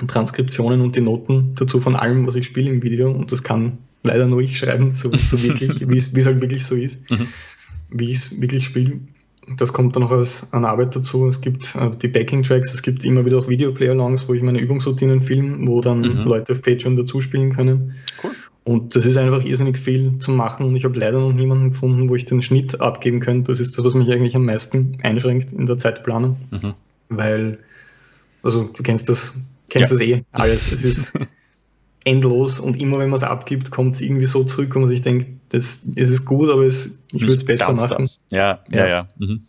Transkriptionen 0.07 0.81
und 0.81 0.95
die 0.95 1.01
Noten 1.01 1.57
dazu 1.57 1.81
von 1.81 1.97
allem, 1.97 2.25
was 2.29 2.37
ich 2.37 2.47
spiele 2.47 2.71
im 2.71 2.85
Video. 2.85 3.11
Und 3.11 3.33
das 3.33 3.43
kann 3.43 3.79
leider 4.05 4.29
nur 4.29 4.41
ich 4.41 4.59
schreiben, 4.59 4.93
so, 4.93 5.13
so 5.13 5.43
wirklich, 5.43 5.89
wie 5.89 5.97
es 5.97 6.27
halt 6.27 6.41
wirklich 6.41 6.65
so 6.65 6.77
ist, 6.77 7.11
mhm. 7.11 7.27
wie 7.91 8.13
ich 8.13 8.19
es 8.19 8.41
wirklich 8.41 8.65
spiele. 8.65 9.01
Das 9.57 9.73
kommt 9.73 9.97
dann 9.97 10.05
noch 10.05 10.13
als 10.13 10.53
an 10.53 10.65
Arbeit 10.65 10.95
dazu. 10.95 11.27
Es 11.27 11.41
gibt 11.41 11.75
äh, 11.75 11.91
die 11.91 12.09
Backing-Tracks, 12.09 12.73
es 12.73 12.83
gibt 12.83 13.05
immer 13.05 13.25
wieder 13.25 13.39
auch 13.39 13.49
Videoplayer-Longs, 13.49 14.29
wo 14.29 14.35
ich 14.35 14.43
meine 14.43 14.61
Übungsroutinen 14.61 15.21
filme, 15.21 15.67
wo 15.67 15.81
dann 15.81 16.01
mhm. 16.01 16.25
Leute 16.25 16.53
auf 16.53 16.63
Patreon 16.63 16.97
dazu 16.97 17.21
spielen 17.21 17.55
können. 17.55 17.95
Cool. 18.23 18.31
Und 18.65 18.95
das 18.95 19.05
ist 19.05 19.17
einfach 19.17 19.45
irrsinnig 19.45 19.77
viel 19.77 20.19
zu 20.19 20.31
machen 20.31 20.65
und 20.65 20.77
ich 20.77 20.85
habe 20.85 20.97
leider 20.97 21.19
noch 21.19 21.33
niemanden 21.33 21.71
gefunden, 21.71 22.09
wo 22.09 22.15
ich 22.15 22.25
den 22.25 22.43
Schnitt 22.43 22.81
abgeben 22.81 23.19
könnte. 23.19 23.51
Das 23.51 23.59
ist 23.59 23.77
das, 23.77 23.85
was 23.85 23.95
mich 23.95 24.13
eigentlich 24.13 24.37
am 24.37 24.45
meisten 24.45 24.99
einschränkt 25.03 25.51
in 25.51 25.67
der 25.67 25.79
Zeitplanung. 25.79 26.37
Mhm. 26.53 26.75
Weil, 27.09 27.59
also 28.45 28.65
du 28.65 28.83
kennst 28.85 29.09
das, 29.09 29.35
kennst 29.69 29.91
ja. 29.91 29.99
das 29.99 30.07
eh 30.07 30.25
alles. 30.31 30.71
Es 30.71 30.85
ist 30.85 31.19
endlos 32.05 32.61
und 32.61 32.81
immer 32.81 32.99
wenn 32.99 33.11
man 33.11 33.17
es 33.17 33.23
abgibt, 33.23 33.71
kommt 33.71 33.95
es 33.95 34.01
irgendwie 34.01 34.27
so 34.27 34.45
zurück, 34.45 34.75
wo 34.75 34.81
man 34.81 34.89
sich 34.89 35.03
denkt, 35.03 35.29
das, 35.51 35.81
es 35.97 36.09
ist 36.09 36.25
gut, 36.25 36.51
aber 36.51 36.63
es, 36.63 36.99
ich 37.13 37.23
würde 37.23 37.35
es 37.35 37.45
besser 37.45 37.73
machen. 37.73 38.09
Ja, 38.31 38.61
ja, 38.71 38.79
ja. 38.79 38.87
ja. 38.89 39.09
Mhm. 39.19 39.43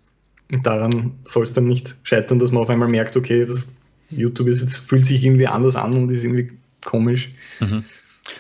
Und 0.52 0.66
daran 0.66 1.14
soll 1.24 1.44
es 1.44 1.54
dann 1.54 1.66
nicht 1.66 1.96
scheitern, 2.04 2.40
dass 2.40 2.52
man 2.52 2.62
auf 2.62 2.70
einmal 2.70 2.90
merkt, 2.90 3.18
okay, 3.18 3.46
das 3.46 3.68
YouTube 4.10 4.48
ist 4.48 4.62
jetzt, 4.62 4.78
fühlt 4.78 5.06
sich 5.06 5.24
irgendwie 5.24 5.48
anders 5.48 5.76
an 5.76 5.94
und 5.94 6.12
ist 6.12 6.24
irgendwie 6.24 6.52
komisch. 6.86 7.32
Mhm. 7.60 7.84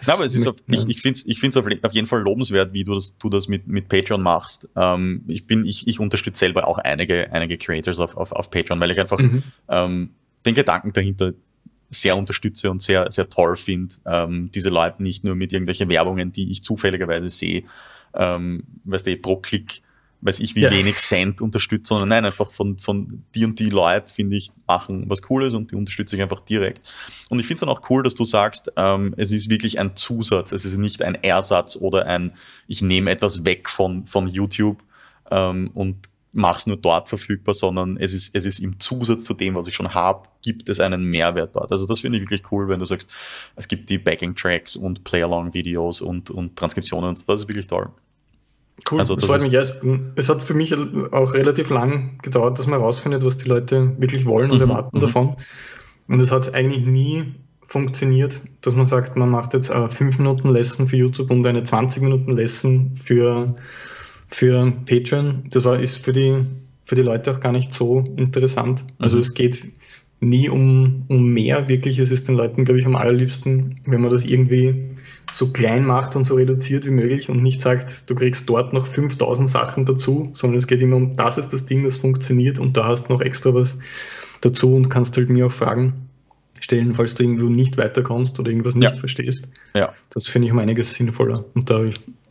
Na, 0.07 0.13
aber 0.13 0.25
es 0.25 0.35
ist 0.35 0.47
auf, 0.47 0.55
ich, 0.67 0.87
ich 0.87 1.01
finde 1.01 1.17
es 1.17 1.25
ich 1.25 1.39
find's 1.39 1.57
auf, 1.57 1.65
auf 1.65 1.93
jeden 1.93 2.07
Fall 2.07 2.21
lobenswert, 2.21 2.73
wie 2.73 2.83
du 2.83 2.93
das, 2.93 3.17
du 3.17 3.29
das 3.29 3.47
mit, 3.47 3.67
mit 3.67 3.89
Patreon 3.89 4.21
machst. 4.21 4.69
Ähm, 4.75 5.23
ich 5.27 5.47
bin, 5.47 5.65
ich, 5.65 5.87
ich 5.87 5.99
unterstütze 5.99 6.39
selber 6.39 6.67
auch 6.67 6.77
einige, 6.77 7.31
einige 7.31 7.57
Creators 7.57 7.99
auf, 7.99 8.15
auf, 8.15 8.31
auf 8.31 8.49
Patreon, 8.49 8.79
weil 8.79 8.91
ich 8.91 8.99
einfach 8.99 9.19
mhm. 9.19 9.43
ähm, 9.69 10.09
den 10.45 10.55
Gedanken 10.55 10.93
dahinter 10.93 11.33
sehr 11.93 12.17
unterstütze 12.17 12.69
und 12.69 12.81
sehr, 12.81 13.11
sehr 13.11 13.29
toll 13.29 13.55
finde, 13.55 13.95
ähm, 14.05 14.49
diese 14.53 14.69
Leute 14.69 15.01
nicht 15.03 15.23
nur 15.23 15.35
mit 15.35 15.53
irgendwelchen 15.53 15.89
Werbungen, 15.89 16.31
die 16.31 16.51
ich 16.51 16.63
zufälligerweise 16.63 17.29
sehe, 17.29 17.63
ähm, 18.13 18.63
weißt 18.85 19.07
du, 19.07 19.17
pro 19.17 19.37
Klick 19.37 19.81
weiß 20.23 20.39
ich 20.39 20.55
wie 20.55 20.61
ja. 20.61 20.71
wenig 20.71 20.97
Cent 20.97 21.41
unterstützt, 21.41 21.87
sondern 21.87 22.09
nein, 22.09 22.25
einfach 22.25 22.49
von, 22.49 22.77
von 22.79 23.23
die 23.35 23.43
und 23.43 23.59
die 23.59 23.69
Leute, 23.69 24.11
finde 24.11 24.37
ich, 24.37 24.51
machen 24.67 25.09
was 25.09 25.21
Cooles 25.21 25.53
und 25.53 25.71
die 25.71 25.75
unterstütze 25.75 26.15
ich 26.15 26.21
einfach 26.21 26.39
direkt. 26.41 26.93
Und 27.29 27.39
ich 27.39 27.45
finde 27.45 27.55
es 27.55 27.59
dann 27.61 27.69
auch 27.69 27.89
cool, 27.89 28.03
dass 28.03 28.15
du 28.15 28.23
sagst, 28.23 28.71
ähm, 28.77 29.13
es 29.17 29.31
ist 29.31 29.49
wirklich 29.49 29.79
ein 29.79 29.95
Zusatz, 29.95 30.53
es 30.53 30.63
ist 30.63 30.77
nicht 30.77 31.01
ein 31.01 31.15
Ersatz 31.15 31.75
oder 31.75 32.05
ein, 32.05 32.33
ich 32.67 32.81
nehme 32.81 33.11
etwas 33.11 33.43
weg 33.43 33.69
von, 33.69 34.05
von 34.05 34.27
YouTube 34.27 34.81
ähm, 35.29 35.69
und 35.73 35.97
mache 36.33 36.57
es 36.57 36.67
nur 36.67 36.77
dort 36.77 37.09
verfügbar, 37.09 37.53
sondern 37.53 37.97
es 37.97 38.13
ist, 38.13 38.35
es 38.35 38.45
ist 38.45 38.59
im 38.59 38.79
Zusatz 38.79 39.23
zu 39.23 39.33
dem, 39.33 39.55
was 39.55 39.67
ich 39.67 39.75
schon 39.75 39.93
habe, 39.93 40.27
gibt 40.41 40.67
es 40.67 40.79
einen 40.79 41.05
Mehrwert 41.05 41.55
dort. 41.55 41.71
Also 41.71 41.85
das 41.85 41.99
finde 41.99 42.17
ich 42.17 42.23
wirklich 42.23 42.51
cool, 42.51 42.67
wenn 42.67 42.79
du 42.79 42.85
sagst, 42.85 43.09
es 43.55 43.67
gibt 43.67 43.89
die 43.89 43.99
Backing-Tracks 43.99 44.75
und 44.75 45.03
Play-Along-Videos 45.03 46.01
und, 46.01 46.31
und 46.31 46.55
Transkriptionen. 46.55 47.15
Das 47.27 47.41
ist 47.41 47.47
wirklich 47.47 47.67
toll. 47.67 47.89
Cool, 48.89 48.99
also, 48.99 49.15
das 49.15 49.25
freut 49.25 49.43
mich. 49.43 49.51
Ja, 49.51 49.61
es, 49.61 49.79
es, 50.15 50.29
hat 50.29 50.41
für 50.41 50.55
mich 50.55 50.73
auch 50.73 51.33
relativ 51.35 51.69
lang 51.69 52.17
gedauert, 52.23 52.57
dass 52.57 52.65
man 52.65 52.79
herausfindet, 52.79 53.23
was 53.23 53.37
die 53.37 53.47
Leute 53.47 53.93
wirklich 53.99 54.25
wollen 54.25 54.49
und 54.49 54.57
mhm, 54.57 54.69
erwarten 54.69 54.97
mhm. 54.97 55.01
davon. 55.01 55.35
Und 56.07 56.19
es 56.19 56.31
hat 56.31 56.55
eigentlich 56.55 56.83
nie 56.85 57.35
funktioniert, 57.67 58.41
dass 58.61 58.75
man 58.75 58.87
sagt, 58.87 59.15
man 59.15 59.29
macht 59.29 59.53
jetzt 59.53 59.71
eine 59.71 59.89
5 59.89 60.17
Minuten 60.17 60.49
Lesson 60.49 60.87
für 60.87 60.97
YouTube 60.97 61.29
und 61.29 61.45
eine 61.45 61.63
20 61.63 62.01
Minuten 62.01 62.35
Lesson 62.35 62.95
für, 62.95 63.55
für 64.33 64.73
Patreon. 64.85 65.45
Das 65.51 65.63
war, 65.63 65.79
ist 65.79 66.03
für 66.03 66.11
die, 66.11 66.37
für 66.85 66.95
die 66.95 67.01
Leute 67.01 67.31
auch 67.31 67.39
gar 67.39 67.51
nicht 67.51 67.71
so 67.71 67.99
interessant. 68.17 68.83
Also 68.97 69.17
mhm. 69.17 69.21
es 69.21 69.33
geht 69.33 69.65
nie 70.19 70.49
um, 70.49 71.03
um 71.07 71.27
mehr 71.33 71.67
wirklich. 71.69 71.99
Es 71.99 72.09
ist 72.09 72.27
den 72.27 72.35
Leuten, 72.35 72.65
glaube 72.65 72.79
ich, 72.79 72.85
am 72.85 72.95
allerliebsten, 72.95 73.75
wenn 73.85 74.01
man 74.01 74.09
das 74.09 74.25
irgendwie 74.25 74.95
so 75.31 75.51
klein 75.51 75.85
macht 75.85 76.15
und 76.15 76.23
so 76.25 76.35
reduziert 76.35 76.85
wie 76.85 76.91
möglich 76.91 77.29
und 77.29 77.41
nicht 77.41 77.61
sagt, 77.61 78.09
du 78.09 78.15
kriegst 78.15 78.49
dort 78.49 78.73
noch 78.73 78.87
5000 78.87 79.49
Sachen 79.49 79.85
dazu, 79.85 80.29
sondern 80.33 80.57
es 80.57 80.67
geht 80.67 80.81
immer 80.81 80.95
um, 80.95 81.15
das 81.15 81.37
ist 81.37 81.49
das 81.53 81.65
Ding, 81.65 81.83
das 81.83 81.97
funktioniert 81.97 82.59
und 82.59 82.77
da 82.77 82.85
hast 82.85 83.09
du 83.09 83.13
noch 83.13 83.21
extra 83.21 83.53
was 83.53 83.77
dazu 84.41 84.75
und 84.75 84.89
kannst 84.89 85.17
halt 85.17 85.29
mir 85.29 85.47
auch 85.47 85.51
Fragen 85.51 86.07
stellen, 86.59 86.93
falls 86.93 87.15
du 87.15 87.23
irgendwo 87.23 87.49
nicht 87.49 87.77
weiterkommst 87.77 88.39
oder 88.39 88.51
irgendwas 88.51 88.75
nicht 88.75 88.93
ja. 88.93 88.99
verstehst. 88.99 89.47
Ja. 89.73 89.93
Das 90.11 90.27
finde 90.27 90.47
ich 90.47 90.51
um 90.51 90.59
einiges 90.59 90.93
sinnvoller 90.93 91.43
und 91.55 91.69
da 91.69 91.83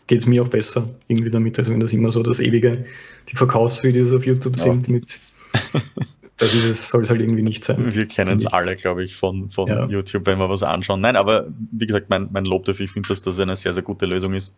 geht 0.06 0.20
es 0.20 0.26
mir 0.26 0.42
auch 0.42 0.48
besser 0.48 0.88
irgendwie 1.08 1.30
damit, 1.30 1.58
als 1.58 1.70
wenn 1.70 1.80
das 1.80 1.92
immer 1.92 2.10
so 2.10 2.22
das 2.22 2.40
ewige, 2.40 2.84
die 3.28 3.36
Verkaufsvideos 3.36 4.12
auf 4.12 4.26
YouTube 4.26 4.56
ja. 4.56 4.62
sind 4.62 4.88
mit 4.88 5.20
Das 6.42 6.54
ist 6.54 6.64
es, 6.64 6.88
soll 6.88 7.02
es 7.02 7.10
halt 7.10 7.20
irgendwie 7.20 7.44
nicht 7.44 7.64
sein. 7.64 7.94
Wir 7.94 8.08
kennen 8.08 8.36
es 8.36 8.46
alle, 8.46 8.74
glaube 8.74 9.04
ich, 9.04 9.14
von, 9.14 9.48
von 9.48 9.68
ja. 9.68 9.86
YouTube, 9.86 10.26
wenn 10.26 10.38
wir 10.38 10.48
was 10.48 10.64
anschauen. 10.64 11.00
Nein, 11.00 11.14
aber 11.14 11.46
wie 11.70 11.86
gesagt, 11.86 12.10
mein, 12.10 12.28
mein 12.32 12.46
Lob 12.46 12.64
dafür, 12.64 12.84
ich 12.84 12.90
finde, 12.90 13.10
dass 13.10 13.22
das 13.22 13.38
eine 13.38 13.54
sehr, 13.54 13.72
sehr 13.72 13.84
gute 13.84 14.06
Lösung 14.06 14.34
ist. 14.34 14.52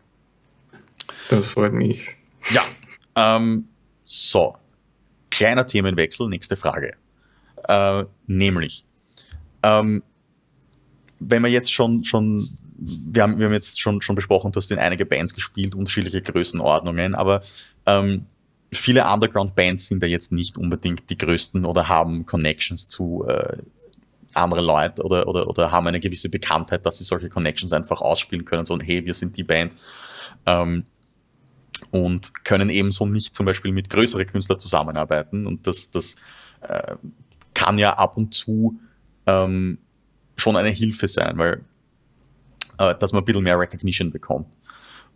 Das 1.29 1.45
freut 1.45 1.75
mich. 1.75 2.09
Ja. 2.51 2.63
Ähm, 3.17 3.67
so. 4.07 4.57
Kleiner 5.31 5.67
Themenwechsel, 5.67 6.27
nächste 6.31 6.57
Frage. 6.57 6.95
Äh, 7.69 8.05
nämlich, 8.29 8.87
ähm, 9.63 10.03
wenn 11.21 11.43
wir 11.43 11.51
jetzt 11.51 11.71
schon, 11.71 12.03
schon 12.05 12.49
wir 12.87 13.23
haben, 13.23 13.39
wir 13.39 13.47
haben 13.47 13.53
jetzt 13.53 13.81
schon, 13.81 14.03
schon 14.03 14.17
besprochen, 14.17 14.53
du 14.53 14.57
hast 14.57 14.71
in 14.71 14.79
einige 14.79 15.07
Bands 15.07 15.35
gespielt, 15.35 15.75
unterschiedliche 15.75 16.21
Größenordnungen, 16.21 17.15
aber 17.15 17.43
ähm, 17.87 18.27
viele 18.73 19.07
Underground-Bands 19.07 19.87
sind 19.87 20.03
ja 20.03 20.09
jetzt 20.09 20.33
nicht 20.33 20.59
unbedingt 20.59 21.09
die 21.11 21.19
größten 21.19 21.65
oder 21.65 21.89
haben 21.89 22.27
Connections 22.27 22.89
zu 22.89 23.25
äh, 23.29 23.59
anderen 24.35 24.65
Leuten 24.65 25.03
oder, 25.03 25.29
oder, 25.29 25.49
oder 25.49 25.71
haben 25.71 25.87
eine 25.87 26.01
gewisse 26.01 26.29
Bekanntheit, 26.29 26.85
dass 26.85 26.99
sie 26.99 27.05
solche 27.05 27.29
Connections 27.29 27.73
einfach 27.73 28.01
ausspielen 28.01 28.45
können, 28.45 28.65
so 28.65 28.79
hey, 28.83 29.05
wir 29.05 29.15
sind 29.15 29.37
die 29.37 29.45
Band. 29.45 29.75
Ähm, 30.47 30.85
und 31.91 32.45
können 32.45 32.71
ebenso 32.71 33.07
nicht 33.07 33.35
zum 33.35 33.47
Beispiel 33.47 33.73
mit 33.73 33.91
größeren 33.91 34.27
Künstlern 34.27 34.59
zusammenarbeiten. 34.59 35.47
Und 35.47 35.67
das, 35.67 35.91
das 35.91 36.17
äh, 36.63 36.97
kann 37.53 37.79
ja 37.79 37.95
ab 37.95 38.17
und 38.17 38.35
zu 38.35 38.79
ähm, 39.27 39.79
schon 40.37 40.57
eine 40.57 40.71
Hilfe 40.71 41.09
sein, 41.09 41.39
weil 41.39 41.61
äh, 42.79 42.95
dass 42.99 43.13
man 43.13 43.23
ein 43.23 43.25
bisschen 43.25 43.43
mehr 43.43 43.59
Recognition 43.59 44.11
bekommt. 44.11 44.57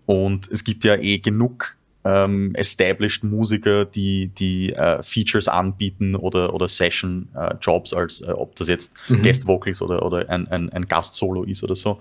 Und 0.07 0.51
es 0.51 0.64
gibt 0.64 0.85
ja 0.85 0.97
eh 0.97 1.18
genug 1.18 1.77
ähm, 2.05 2.55
established 2.55 3.25
Musiker, 3.25 3.85
die, 3.85 4.29
die 4.29 4.73
äh, 4.73 5.03
Features 5.03 5.49
anbieten 5.49 6.14
oder, 6.14 6.55
oder 6.55 6.68
Session-Jobs, 6.68 7.92
äh, 7.92 7.97
als 7.97 8.21
äh, 8.23 8.31
ob 8.31 8.55
das 8.57 8.68
jetzt 8.68 8.94
mhm. 9.09 9.23
Guest 9.23 9.47
Vocals 9.47 9.83
oder, 9.83 10.05
oder 10.05 10.29
ein, 10.31 10.49
ein, 10.49 10.71
ein 10.71 10.87
Gast-Solo 10.87 11.44
ist 11.44 11.62
oder 11.62 11.75
so. 11.75 12.01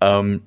Ähm, 0.00 0.42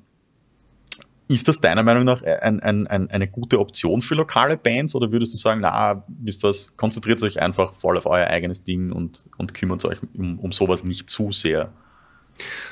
ist 1.28 1.48
das 1.48 1.60
deiner 1.60 1.84
Meinung 1.84 2.06
nach 2.06 2.24
ein, 2.24 2.62
ein, 2.62 2.88
ein, 2.88 3.10
eine 3.12 3.28
gute 3.28 3.60
Option 3.60 4.02
für 4.02 4.16
lokale 4.16 4.56
Bands 4.56 4.96
oder 4.96 5.12
würdest 5.12 5.34
du 5.34 5.38
sagen, 5.38 5.60
na, 5.62 6.04
wisst 6.08 6.44
das, 6.44 6.76
konzentriert 6.78 7.22
euch 7.22 7.42
einfach 7.42 7.74
voll 7.74 7.98
auf 7.98 8.06
euer 8.06 8.28
eigenes 8.28 8.64
Ding 8.64 8.92
und, 8.94 9.26
und 9.38 9.54
kümmert 9.54 9.84
euch 9.84 10.00
um, 10.16 10.40
um 10.40 10.52
sowas 10.54 10.86
nicht 10.86 11.10
zu 11.10 11.34
sehr? 11.34 11.72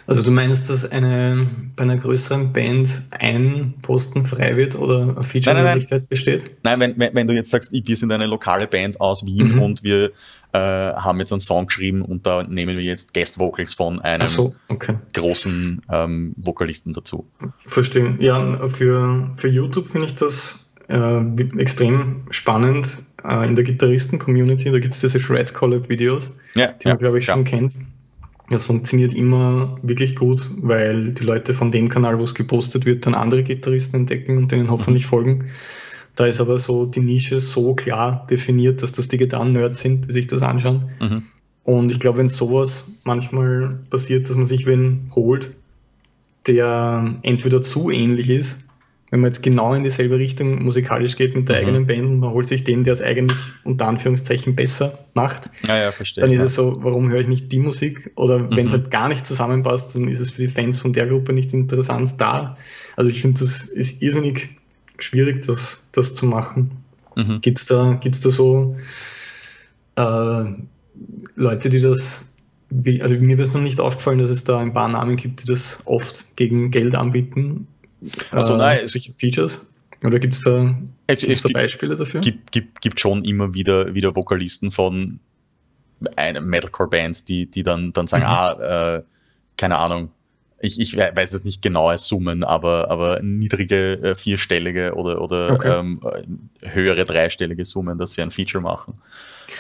Also 0.08 0.21
du 0.21 0.32
meinst, 0.32 0.69
dass 0.69 0.89
eine, 0.91 1.47
bei 1.75 1.84
einer 1.84 1.97
größeren 1.97 2.54
Band 2.54 3.04
ein 3.12 3.73
Posten 3.82 4.23
frei 4.23 4.56
wird 4.56 4.75
oder 4.75 5.01
eine 5.01 5.23
Feature-Möglichkeit 5.23 6.08
besteht? 6.10 6.51
Nein, 6.63 6.80
wenn, 6.80 6.99
wenn, 6.99 7.15
wenn, 7.15 7.28
du 7.28 7.34
jetzt 7.34 7.49
sagst, 7.49 7.71
wir 7.71 7.97
sind 7.97 8.12
eine 8.12 8.28
lokale 8.28 8.67
Band 8.67 9.01
aus 9.01 9.25
Wien 9.25 9.56
mhm. 9.56 9.62
und 9.62 9.84
wir 9.84 10.12
äh, 10.54 10.58
haben 10.58 11.19
jetzt 11.19 11.32
einen 11.32 11.41
Song 11.41 11.67
geschrieben 11.67 12.01
und 12.01 12.25
da 12.25 12.43
nehmen 12.43 12.78
wir 12.78 12.84
jetzt 12.84 13.13
Guest 13.13 13.39
Vocals 13.39 13.73
von 13.73 13.99
einem 13.99 14.28
so, 14.28 14.56
okay. 14.67 14.95
großen 15.13 15.82
ähm, 15.91 16.34
Vokalisten 16.38 16.93
dazu. 16.93 17.25
Verstehe. 17.65 18.15
Ja, 18.19 18.69
für, 18.69 19.32
für 19.36 19.47
YouTube 19.47 19.89
finde 19.89 20.08
ich 20.08 20.15
das 20.15 20.69
äh, 20.88 21.41
extrem 21.58 22.28
spannend 22.30 23.01
äh, 23.23 23.47
in 23.47 23.56
der 23.56 23.63
Gitarristen-Community. 23.63 24.71
Da 24.71 24.80
gibt 24.80 24.93
es 24.93 25.01
diese 25.01 25.19
Shred-Collab-Videos, 25.19 26.32
ja, 26.54 26.71
die 26.71 26.88
man, 26.88 26.97
glaube 26.97 27.17
ich, 27.17 27.28
ja. 27.28 27.34
schon 27.34 27.43
kennt. 27.43 27.78
Das 28.50 28.66
funktioniert 28.66 29.14
immer 29.14 29.78
wirklich 29.82 30.16
gut, 30.16 30.50
weil 30.58 31.14
die 31.14 31.24
Leute 31.24 31.54
von 31.54 31.72
dem 31.72 31.90
Kanal, 31.90 32.20
wo 32.20 32.24
es 32.24 32.36
gepostet 32.36 32.86
wird, 32.86 33.06
dann 33.06 33.16
andere 33.16 33.44
Gitarristen 33.44 33.96
entdecken 33.96 34.38
und 34.38 34.52
denen 34.52 34.70
hoffentlich 34.70 35.06
mhm. 35.06 35.10
folgen. 35.10 35.46
Da 36.14 36.28
ist 36.28 36.40
aber 36.40 36.58
so 36.58 36.86
die 36.86 37.02
Nische 37.02 37.40
so 37.40 37.74
klar 37.74 38.26
definiert, 38.30 38.82
dass 38.82 38.92
das 38.92 39.08
die 39.08 39.18
Gitarren-Nerds 39.18 39.80
sind, 39.80 40.08
die 40.08 40.14
sich 40.14 40.28
das 40.28 40.44
anschauen. 40.44 40.86
Mhm. 41.02 41.24
Und 41.64 41.92
ich 41.92 42.00
glaube, 42.00 42.20
wenn 42.20 42.28
sowas 42.28 42.92
manchmal 43.04 43.80
passiert, 43.90 44.30
dass 44.30 44.38
man 44.38 44.46
sich 44.46 44.68
wen 44.68 45.08
holt, 45.16 45.52
der 46.46 47.16
entweder 47.24 47.64
zu 47.64 47.90
ähnlich 47.90 48.30
ist 48.30 48.64
wenn 49.15 49.21
man 49.21 49.30
jetzt 49.30 49.43
genau 49.43 49.73
in 49.73 49.82
dieselbe 49.82 50.19
Richtung 50.19 50.62
musikalisch 50.62 51.15
geht 51.15 51.38
mit 51.38 51.47
der 51.47 51.56
mhm. 51.56 51.62
eigenen 51.62 51.88
Band 51.88 52.06
und 52.06 52.19
man 52.19 52.32
holt 52.32 52.49
sich 52.49 52.65
den, 52.65 52.84
der 52.84 52.91
es 52.91 53.01
eigentlich 53.01 53.39
unter 53.63 53.88
Anführungszeichen 53.88 54.58
besser 54.58 54.99
macht, 55.13 55.49
ja, 55.65 55.78
ja, 55.78 55.91
verstehe, 55.93 56.21
dann 56.21 56.34
ist 56.34 56.39
ja. 56.39 56.43
es 56.43 56.56
so, 56.56 56.75
warum 56.82 57.10
höre 57.10 57.21
ich 57.21 57.30
nicht 57.30 57.49
die 57.49 57.60
Musik? 57.60 58.12
Oder 58.17 58.39
mhm. 58.39 58.58
wenn 58.58 58.65
es 58.65 58.73
halt 58.73 58.91
gar 58.91 59.08
nicht 59.08 59.25
zusammenpasst, 59.25 59.95
dann 59.95 60.10
ist 60.10 60.19
es 60.19 60.32
für 60.32 60.41
die 60.41 60.49
Fans 60.49 60.80
von 60.80 60.91
der 60.91 61.08
Gruppe 61.08 61.32
nicht 61.32 61.54
interessant 61.54 62.15
da. 62.17 62.58
Also 62.97 63.10
ich 63.10 63.21
finde, 63.21 63.39
das 63.39 63.62
ist 63.62 64.01
irrsinnig 64.01 64.49
schwierig, 64.99 65.45
das, 65.45 65.88
das 65.93 66.13
zu 66.13 66.25
machen. 66.25 66.71
Mhm. 67.15 67.39
Gibt 67.39 67.60
es 67.60 67.67
da, 67.67 67.93
gibt's 67.93 68.19
da 68.19 68.32
so 68.32 68.75
äh, 69.95 70.43
Leute, 71.36 71.69
die 71.69 71.80
das 71.80 72.25
also 73.01 73.15
mir 73.15 73.39
ist 73.39 73.54
noch 73.54 73.62
nicht 73.62 73.80
aufgefallen, 73.80 74.19
dass 74.19 74.30
es 74.30 74.43
da 74.43 74.60
ein 74.60 74.73
paar 74.73 74.89
Namen 74.89 75.15
gibt, 75.15 75.43
die 75.43 75.45
das 75.45 75.80
oft 75.86 76.36
gegen 76.36 76.71
Geld 76.71 76.95
anbieten. 76.95 77.67
Also 78.32 78.56
äh, 78.56 78.58
nein, 78.58 78.86
solche 78.86 79.13
Features? 79.13 79.65
Oder 80.04 80.20
gibt 80.20 80.34
es 80.34 80.41
da, 80.41 80.76
gibt's 81.08 81.41
da 81.44 81.50
Beispiele 81.54 81.96
dafür? 81.96 82.22
Gibt, 82.22 82.52
gibt, 82.52 82.82
gibt 82.82 83.00
schon 83.00 83.24
immer 83.24 83.54
wieder, 83.54 83.94
wieder 83.94 84.15
Vokalisten 84.15 84.72
von 84.72 85.20
Metalcore-Bands, 86.00 87.26
die, 87.26 87.50
die 87.50 87.63
dann, 87.63 87.94
dann 87.94 88.08
sagen, 88.08 88.24
mhm. 88.24 88.30
ah, 88.30 88.96
äh, 88.96 89.04
keine 89.58 89.78
Ahnung, 89.78 90.12
ich, 90.60 90.80
ich 90.80 90.98
weiß 90.98 91.34
es 91.34 91.44
nicht 91.44 91.62
genaue 91.62 91.98
Summen, 91.98 92.44
aber, 92.44 92.89
aber 92.89 93.22
niedrige 93.22 93.94
äh, 94.02 94.15
vierstellige 94.15 94.94
oder, 94.96 95.22
oder 95.22 95.52
okay. 95.52 95.80
ähm, 95.80 96.00
höhere 96.63 97.06
dreistellige 97.06 97.65
Summen, 97.65 97.98
dass 97.98 98.13
sie 98.13 98.22
ein 98.22 98.32
Feature 98.32 98.62
machen. 98.62 98.96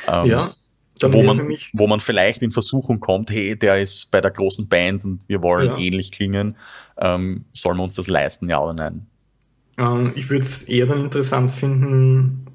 Ähm, 0.07 0.25
ja. 0.25 0.55
Wo 1.01 1.23
man, 1.23 1.53
wo 1.73 1.87
man 1.87 1.99
vielleicht 1.99 2.41
in 2.41 2.51
Versuchung 2.51 2.99
kommt, 2.99 3.29
hey, 3.31 3.57
der 3.57 3.81
ist 3.81 4.11
bei 4.11 4.21
der 4.21 4.31
großen 4.31 4.67
Band 4.67 5.05
und 5.05 5.27
wir 5.27 5.41
wollen 5.41 5.71
ja. 5.71 5.77
ähnlich 5.77 6.11
klingen. 6.11 6.55
Ähm, 6.97 7.45
sollen 7.53 7.77
wir 7.77 7.83
uns 7.83 7.95
das 7.95 8.07
leisten, 8.07 8.49
ja 8.49 8.61
oder 8.61 8.73
nein? 8.73 9.05
Ähm, 9.77 10.13
ich 10.15 10.29
würde 10.29 10.43
es 10.43 10.63
eher 10.63 10.85
dann 10.85 11.01
interessant 11.01 11.51
finden, 11.51 12.45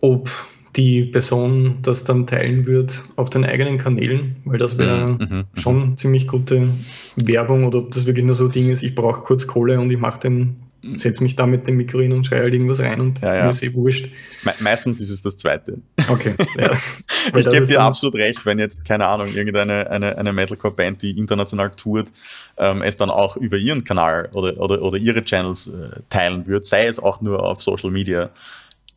ob 0.00 0.28
die 0.76 1.04
Person 1.04 1.78
das 1.82 2.04
dann 2.04 2.26
teilen 2.26 2.66
wird 2.66 3.04
auf 3.16 3.30
den 3.30 3.44
eigenen 3.44 3.76
Kanälen, 3.76 4.36
weil 4.44 4.58
das 4.58 4.78
wäre 4.78 5.12
mhm, 5.12 5.18
mhm, 5.18 5.36
mhm. 5.36 5.60
schon 5.60 5.96
ziemlich 5.96 6.26
gute 6.26 6.68
Werbung 7.16 7.64
oder 7.64 7.78
ob 7.78 7.90
das 7.90 8.06
wirklich 8.06 8.24
nur 8.24 8.34
so 8.34 8.44
ein 8.44 8.50
Ding 8.50 8.70
ist, 8.70 8.82
ich 8.82 8.94
brauche 8.94 9.20
kurz 9.22 9.46
Kohle 9.46 9.78
und 9.78 9.90
ich 9.90 9.98
mache 9.98 10.20
den 10.20 10.56
setze 10.96 11.22
mich 11.22 11.36
da 11.36 11.46
mit 11.46 11.66
dem 11.66 11.76
Mikro 11.76 12.00
hin 12.00 12.12
und 12.12 12.26
schreie 12.26 12.40
halt 12.40 12.54
irgendwas 12.54 12.80
rein 12.80 13.00
und 13.00 13.20
ja, 13.20 13.34
ja. 13.34 13.44
mir 13.44 13.50
ist 13.50 13.62
eh 13.62 13.72
wurscht. 13.72 14.10
Me 14.44 14.52
meistens 14.60 15.00
ist 15.00 15.10
es 15.10 15.22
das 15.22 15.36
Zweite. 15.36 15.78
Okay, 16.08 16.34
ja. 16.58 16.72
ich 17.36 17.50
gebe 17.50 17.66
dir 17.66 17.80
absolut 17.80 18.16
recht, 18.16 18.44
wenn 18.44 18.58
jetzt, 18.58 18.84
keine 18.84 19.06
Ahnung, 19.06 19.28
irgendeine 19.32 19.90
eine, 19.90 20.18
eine 20.18 20.32
Metalcore-Band, 20.32 21.02
die 21.02 21.16
international 21.16 21.70
tourt, 21.70 22.08
ähm, 22.56 22.82
es 22.82 22.96
dann 22.96 23.10
auch 23.10 23.36
über 23.36 23.56
ihren 23.56 23.84
Kanal 23.84 24.28
oder, 24.34 24.60
oder, 24.60 24.82
oder 24.82 24.98
ihre 24.98 25.24
Channels 25.24 25.68
äh, 25.68 26.00
teilen 26.10 26.46
wird, 26.46 26.64
sei 26.64 26.86
es 26.86 26.98
auch 26.98 27.20
nur 27.20 27.42
auf 27.42 27.62
Social 27.62 27.90
Media, 27.90 28.30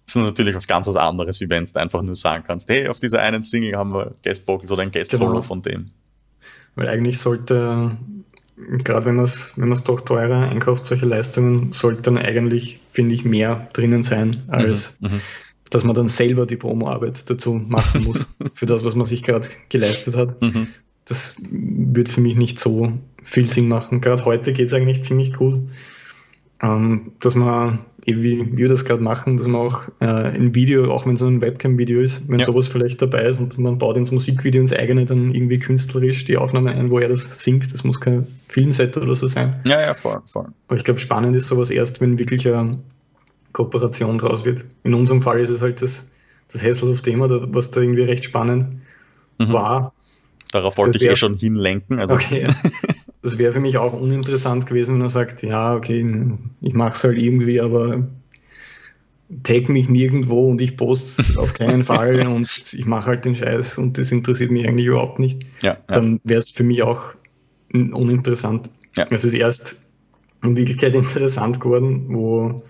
ist 0.07 0.15
natürlich 0.15 0.55
was 0.55 0.67
ganz 0.67 0.87
was 0.87 0.95
anderes, 0.95 1.39
wie 1.41 1.49
wenn 1.49 1.63
du 1.63 1.79
einfach 1.79 2.01
nur 2.01 2.15
sagen 2.15 2.43
kannst, 2.45 2.69
hey, 2.69 2.87
auf 2.87 2.99
dieser 2.99 3.21
einen 3.21 3.43
Single 3.43 3.75
haben 3.75 3.93
wir 3.93 4.13
Guest 4.23 4.47
Vocals 4.47 4.71
oder 4.71 4.83
ein 4.83 4.91
Guest 4.91 5.11
Solo 5.11 5.27
genau. 5.27 5.41
von 5.41 5.61
dem. 5.61 5.91
Weil 6.75 6.89
eigentlich 6.89 7.19
sollte 7.19 7.97
gerade 8.55 9.05
wenn 9.05 9.15
man 9.15 9.25
es 9.25 9.53
wenn 9.57 9.73
doch 9.73 10.01
teurer 10.01 10.49
einkauft, 10.49 10.85
solche 10.85 11.05
Leistungen, 11.05 11.73
sollte 11.73 12.03
dann 12.03 12.17
eigentlich, 12.17 12.79
finde 12.91 13.15
ich, 13.15 13.25
mehr 13.25 13.69
drinnen 13.73 14.03
sein, 14.03 14.43
als 14.47 14.97
mhm, 14.99 15.09
mhm. 15.09 15.21
dass 15.69 15.83
man 15.83 15.95
dann 15.95 16.07
selber 16.07 16.45
die 16.45 16.55
Promo-Arbeit 16.55 17.29
dazu 17.29 17.53
machen 17.53 18.03
muss, 18.03 18.33
für 18.53 18.65
das, 18.65 18.85
was 18.85 18.95
man 18.95 19.05
sich 19.05 19.23
gerade 19.23 19.47
geleistet 19.69 20.15
hat. 20.15 20.41
Mhm. 20.41 20.67
Das 21.05 21.35
wird 21.51 22.09
für 22.09 22.21
mich 22.21 22.35
nicht 22.35 22.59
so 22.59 22.93
viel 23.21 23.47
Sinn 23.47 23.67
machen. 23.67 24.01
Gerade 24.01 24.25
heute 24.25 24.53
geht 24.53 24.67
es 24.67 24.73
eigentlich 24.73 25.03
ziemlich 25.03 25.33
gut, 25.33 25.59
ähm, 26.61 27.11
dass 27.19 27.35
man 27.35 27.79
wie 28.05 28.55
wir 28.55 28.69
das 28.69 28.85
gerade 28.85 29.01
machen, 29.01 29.37
dass 29.37 29.47
man 29.47 29.61
auch 29.61 29.81
äh, 29.99 30.05
ein 30.05 30.53
Video, 30.53 30.91
auch 30.91 31.05
wenn 31.05 31.13
es 31.13 31.23
ein 31.23 31.41
Webcam-Video 31.41 31.99
ist, 31.99 32.29
wenn 32.29 32.39
ja. 32.39 32.45
sowas 32.45 32.67
vielleicht 32.67 33.01
dabei 33.01 33.23
ist 33.23 33.39
und 33.39 33.57
man 33.57 33.79
baut 33.79 33.97
ins 33.97 34.11
Musikvideo 34.11 34.61
ins 34.61 34.71
eigene 34.71 35.05
dann 35.05 35.33
irgendwie 35.33 35.57
künstlerisch 35.57 36.25
die 36.25 36.37
Aufnahme 36.37 36.71
ein, 36.71 36.91
wo 36.91 36.99
er 36.99 37.09
das 37.09 37.41
singt. 37.41 37.73
Das 37.73 37.83
muss 37.83 37.99
kein 37.99 38.27
Filmset 38.47 38.95
oder 38.97 39.15
so 39.15 39.25
sein. 39.25 39.59
Ja, 39.67 39.81
ja, 39.81 39.93
voll, 39.95 40.21
voll. 40.27 40.49
Aber 40.67 40.77
ich 40.77 40.83
glaube, 40.83 40.99
spannend 40.99 41.35
ist 41.35 41.47
sowas 41.47 41.71
erst, 41.71 41.99
wenn 41.99 42.19
wirklich 42.19 42.47
eine 42.47 42.77
Kooperation 43.53 44.19
draus 44.19 44.45
wird. 44.45 44.65
In 44.83 44.93
unserem 44.93 45.21
Fall 45.21 45.39
ist 45.39 45.49
es 45.49 45.61
halt 45.63 45.81
das, 45.81 46.11
das 46.51 46.61
Hasselhoff-Thema, 46.61 47.27
was 47.53 47.71
da 47.71 47.81
irgendwie 47.81 48.03
recht 48.03 48.23
spannend 48.23 48.81
mhm. 49.39 49.51
war. 49.51 49.93
Darauf 50.51 50.77
wollte 50.77 50.97
ich 50.97 51.05
eh 51.05 51.15
schon 51.15 51.37
hinlenken. 51.37 51.99
Also. 51.99 52.13
Okay, 52.13 52.45
das 53.25 53.39
wäre 53.39 53.53
für 53.53 53.59
mich 53.59 53.77
auch 53.77 53.93
uninteressant 53.93 54.67
gewesen, 54.67 54.93
wenn 54.93 55.01
er 55.01 55.09
sagt, 55.09 55.41
ja, 55.41 55.75
okay, 55.75 56.05
ich 56.61 56.73
mache 56.73 56.93
es 56.93 57.03
halt 57.03 57.17
irgendwie, 57.17 57.59
aber 57.59 58.07
tag 59.41 59.67
mich 59.67 59.89
nirgendwo 59.89 60.51
und 60.51 60.61
ich 60.61 60.77
poste 60.77 61.39
auf 61.39 61.55
keinen 61.55 61.83
Fall 61.91 62.27
und 62.27 62.47
ich 62.71 62.85
mache 62.85 63.07
halt 63.07 63.25
den 63.25 63.35
Scheiß 63.35 63.79
und 63.79 63.97
das 63.97 64.11
interessiert 64.11 64.51
mich 64.51 64.67
eigentlich 64.67 64.85
überhaupt 64.85 65.17
nicht. 65.17 65.43
Ja, 65.63 65.71
ja. 65.71 65.77
Dann 65.87 66.19
wäre 66.23 66.39
es 66.39 66.51
für 66.51 66.63
mich 66.63 66.83
auch 66.83 67.15
uninteressant. 67.73 68.69
Ja. 68.95 69.07
Es 69.09 69.25
ist 69.25 69.33
erst 69.33 69.81
in 70.43 70.55
Wirklichkeit 70.55 70.93
interessant 70.95 71.59
geworden, 71.59 72.05
wo, 72.09 72.63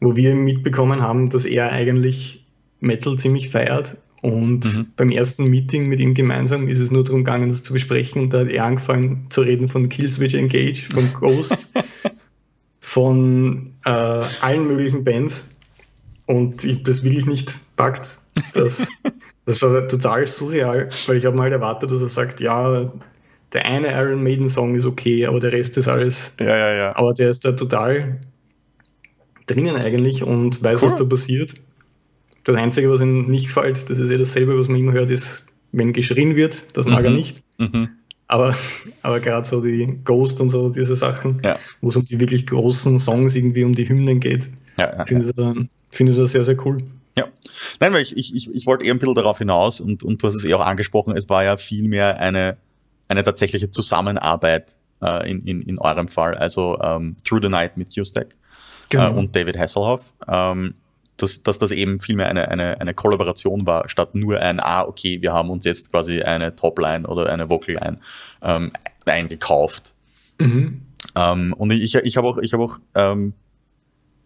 wo 0.00 0.14
wir 0.14 0.34
mitbekommen 0.34 1.00
haben, 1.00 1.30
dass 1.30 1.46
er 1.46 1.72
eigentlich 1.72 2.44
Metal 2.80 3.16
ziemlich 3.16 3.48
feiert 3.48 3.96
und 4.20 4.64
mhm. 4.64 4.86
beim 4.96 5.10
ersten 5.10 5.44
Meeting 5.44 5.86
mit 5.86 6.00
ihm 6.00 6.14
gemeinsam 6.14 6.66
ist 6.66 6.80
es 6.80 6.90
nur 6.90 7.04
darum 7.04 7.24
gegangen, 7.24 7.48
das 7.48 7.62
zu 7.62 7.72
besprechen. 7.72 8.22
Und 8.22 8.32
da 8.32 8.40
hat 8.40 8.48
er 8.48 8.64
angefangen 8.64 9.26
zu 9.30 9.42
reden 9.42 9.68
von 9.68 9.88
Killswitch 9.88 10.34
Engage, 10.34 10.86
von 10.92 11.12
Ghost, 11.12 11.56
von 12.80 13.74
äh, 13.84 13.90
allen 13.90 14.66
möglichen 14.66 15.04
Bands. 15.04 15.46
Und 16.26 16.64
ich, 16.64 16.82
das 16.82 17.04
will 17.04 17.16
ich 17.16 17.26
nicht 17.26 17.60
packt. 17.76 18.18
Das, 18.54 18.88
das 19.46 19.62
war 19.62 19.86
total 19.86 20.26
surreal, 20.26 20.90
weil 21.06 21.16
ich 21.16 21.24
habe 21.24 21.36
mal 21.36 21.44
halt 21.44 21.52
erwartet, 21.52 21.92
dass 21.92 22.02
er 22.02 22.08
sagt, 22.08 22.40
ja, 22.40 22.92
der 23.52 23.64
eine 23.64 23.88
Iron 23.92 24.22
Maiden 24.22 24.48
Song 24.48 24.74
ist 24.74 24.84
okay, 24.84 25.26
aber 25.26 25.38
der 25.38 25.52
Rest 25.52 25.76
ist 25.78 25.88
alles. 25.88 26.32
Ja, 26.40 26.56
ja, 26.56 26.74
ja. 26.74 26.96
Aber 26.96 27.14
der 27.14 27.30
ist 27.30 27.44
da 27.44 27.52
total 27.52 28.20
drinnen 29.46 29.76
eigentlich 29.76 30.22
und 30.22 30.62
weiß, 30.62 30.82
cool. 30.82 30.90
was 30.90 30.96
da 30.98 31.04
passiert. 31.04 31.54
Das 32.48 32.56
Einzige, 32.56 32.90
was 32.90 33.02
ihm 33.02 33.26
nicht 33.26 33.48
gefällt, 33.48 33.90
das 33.90 33.98
ist 33.98 34.10
eh 34.10 34.16
dasselbe, 34.16 34.58
was 34.58 34.68
man 34.68 34.80
immer 34.80 34.92
hört, 34.92 35.10
ist, 35.10 35.44
wenn 35.72 35.92
geschrien 35.92 36.34
wird, 36.34 36.64
das 36.78 36.86
mag 36.86 37.00
mhm. 37.00 37.04
er 37.04 37.10
nicht. 37.10 37.42
Mhm. 37.58 37.90
Aber, 38.26 38.54
aber 39.02 39.20
gerade 39.20 39.46
so 39.46 39.60
die 39.60 39.98
Ghost 40.02 40.40
und 40.40 40.48
so, 40.48 40.70
diese 40.70 40.96
Sachen, 40.96 41.42
ja. 41.44 41.58
wo 41.82 41.90
es 41.90 41.96
um 41.96 42.06
die 42.06 42.18
wirklich 42.18 42.46
großen 42.46 42.98
Songs 43.00 43.36
irgendwie 43.36 43.64
um 43.64 43.74
die 43.74 43.86
Hymnen 43.86 44.18
geht, 44.18 44.48
ja, 44.78 44.96
ja, 44.96 45.04
finde 45.04 45.30
ja. 45.36 45.52
ich, 45.52 45.68
find 45.90 46.08
ich 46.08 46.16
das 46.16 46.32
sehr, 46.32 46.42
sehr 46.42 46.56
cool. 46.64 46.78
Ja. 47.18 47.26
Nein, 47.80 47.92
weil 47.92 48.00
ich, 48.00 48.16
ich, 48.16 48.50
ich, 48.50 48.64
wollte 48.64 48.86
eher 48.86 48.94
ein 48.94 48.98
bisschen 48.98 49.14
darauf 49.14 49.36
hinaus 49.36 49.82
und, 49.82 50.02
und 50.02 50.22
du 50.22 50.26
hast 50.26 50.34
es 50.34 50.44
eh 50.46 50.54
auch 50.54 50.64
angesprochen, 50.64 51.14
es 51.18 51.28
war 51.28 51.44
ja 51.44 51.58
vielmehr 51.58 52.18
eine, 52.18 52.56
eine 53.08 53.24
tatsächliche 53.24 53.70
Zusammenarbeit 53.70 54.76
äh, 55.02 55.30
in, 55.30 55.44
in, 55.44 55.60
in 55.60 55.78
eurem 55.78 56.08
Fall, 56.08 56.34
also 56.34 56.78
ähm, 56.80 57.16
Through 57.24 57.42
the 57.42 57.50
Night 57.50 57.76
mit 57.76 57.94
Q-Stack 57.94 58.28
genau. 58.88 59.10
äh, 59.10 59.12
und 59.12 59.36
David 59.36 59.58
Hasselhoff. 59.58 60.14
Ähm, 60.26 60.72
dass, 61.18 61.42
dass 61.42 61.58
das 61.58 61.70
eben 61.70 62.00
vielmehr 62.00 62.28
eine, 62.28 62.48
eine, 62.48 62.80
eine 62.80 62.94
Kollaboration 62.94 63.66
war, 63.66 63.88
statt 63.88 64.14
nur 64.14 64.40
ein, 64.40 64.60
ah, 64.60 64.84
okay, 64.84 65.20
wir 65.20 65.32
haben 65.32 65.50
uns 65.50 65.64
jetzt 65.64 65.90
quasi 65.90 66.22
eine 66.22 66.56
Topline 66.56 67.06
oder 67.06 67.30
eine 67.30 67.50
Vocalline 67.50 67.98
ähm, 68.42 68.70
eingekauft. 69.04 69.94
Mhm. 70.38 70.82
Ähm, 71.14 71.54
und 71.56 71.72
ich, 71.72 71.94
ich 71.94 72.16
habe 72.16 72.26
auch, 72.26 72.38
ich 72.38 72.52
hab 72.52 72.60
auch 72.60 72.78
ähm, 72.94 73.34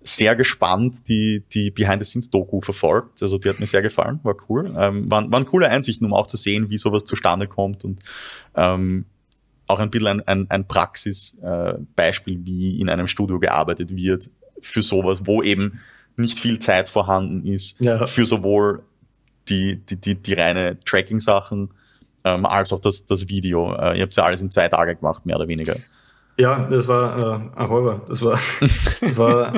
sehr 0.04 0.36
gespannt 0.36 1.08
die, 1.08 1.44
die 1.52 1.70
Behind-the-Scenes-Doku 1.70 2.60
verfolgt. 2.60 3.22
Also 3.22 3.38
die 3.38 3.48
hat 3.48 3.60
mir 3.60 3.66
sehr 3.66 3.82
gefallen, 3.82 4.20
war 4.22 4.36
cool. 4.48 4.74
Ähm, 4.76 5.10
waren, 5.10 5.32
waren 5.32 5.44
coole 5.44 5.68
Einsichten, 5.68 6.06
um 6.06 6.14
auch 6.14 6.26
zu 6.26 6.36
sehen, 6.36 6.70
wie 6.70 6.78
sowas 6.78 7.04
zustande 7.04 7.46
kommt 7.46 7.84
und 7.84 8.00
ähm, 8.54 9.06
auch 9.66 9.80
ein 9.80 9.90
bisschen 9.90 10.08
ein, 10.08 10.20
ein, 10.26 10.50
ein 10.50 10.68
Praxisbeispiel, 10.68 12.34
äh, 12.34 12.46
wie 12.46 12.80
in 12.80 12.90
einem 12.90 13.06
Studio 13.06 13.38
gearbeitet 13.38 13.94
wird 13.96 14.30
für 14.60 14.82
sowas, 14.82 15.22
wo 15.24 15.42
eben 15.42 15.80
nicht 16.16 16.38
viel 16.38 16.58
Zeit 16.58 16.88
vorhanden 16.88 17.46
ist, 17.46 17.80
ja. 17.80 18.06
für 18.06 18.26
sowohl 18.26 18.82
die, 19.48 19.76
die, 19.76 19.96
die, 19.96 20.14
die 20.14 20.34
reine 20.34 20.78
Tracking-Sachen 20.84 21.70
ähm, 22.24 22.46
als 22.46 22.72
auch 22.72 22.80
das, 22.80 23.06
das 23.06 23.28
Video. 23.28 23.74
Äh, 23.74 23.98
ihr 23.98 24.02
habt 24.02 24.16
ja 24.16 24.24
alles 24.24 24.42
in 24.42 24.50
zwei 24.50 24.68
Tage 24.68 24.96
gemacht, 24.96 25.26
mehr 25.26 25.36
oder 25.36 25.48
weniger. 25.48 25.76
Ja, 26.38 26.66
das 26.68 26.88
war 26.88 27.18
äh, 27.18 27.60
ein 27.60 27.68
Horror. 27.68 28.02
Das 28.08 28.22
war, 28.22 28.38
war 29.16 29.54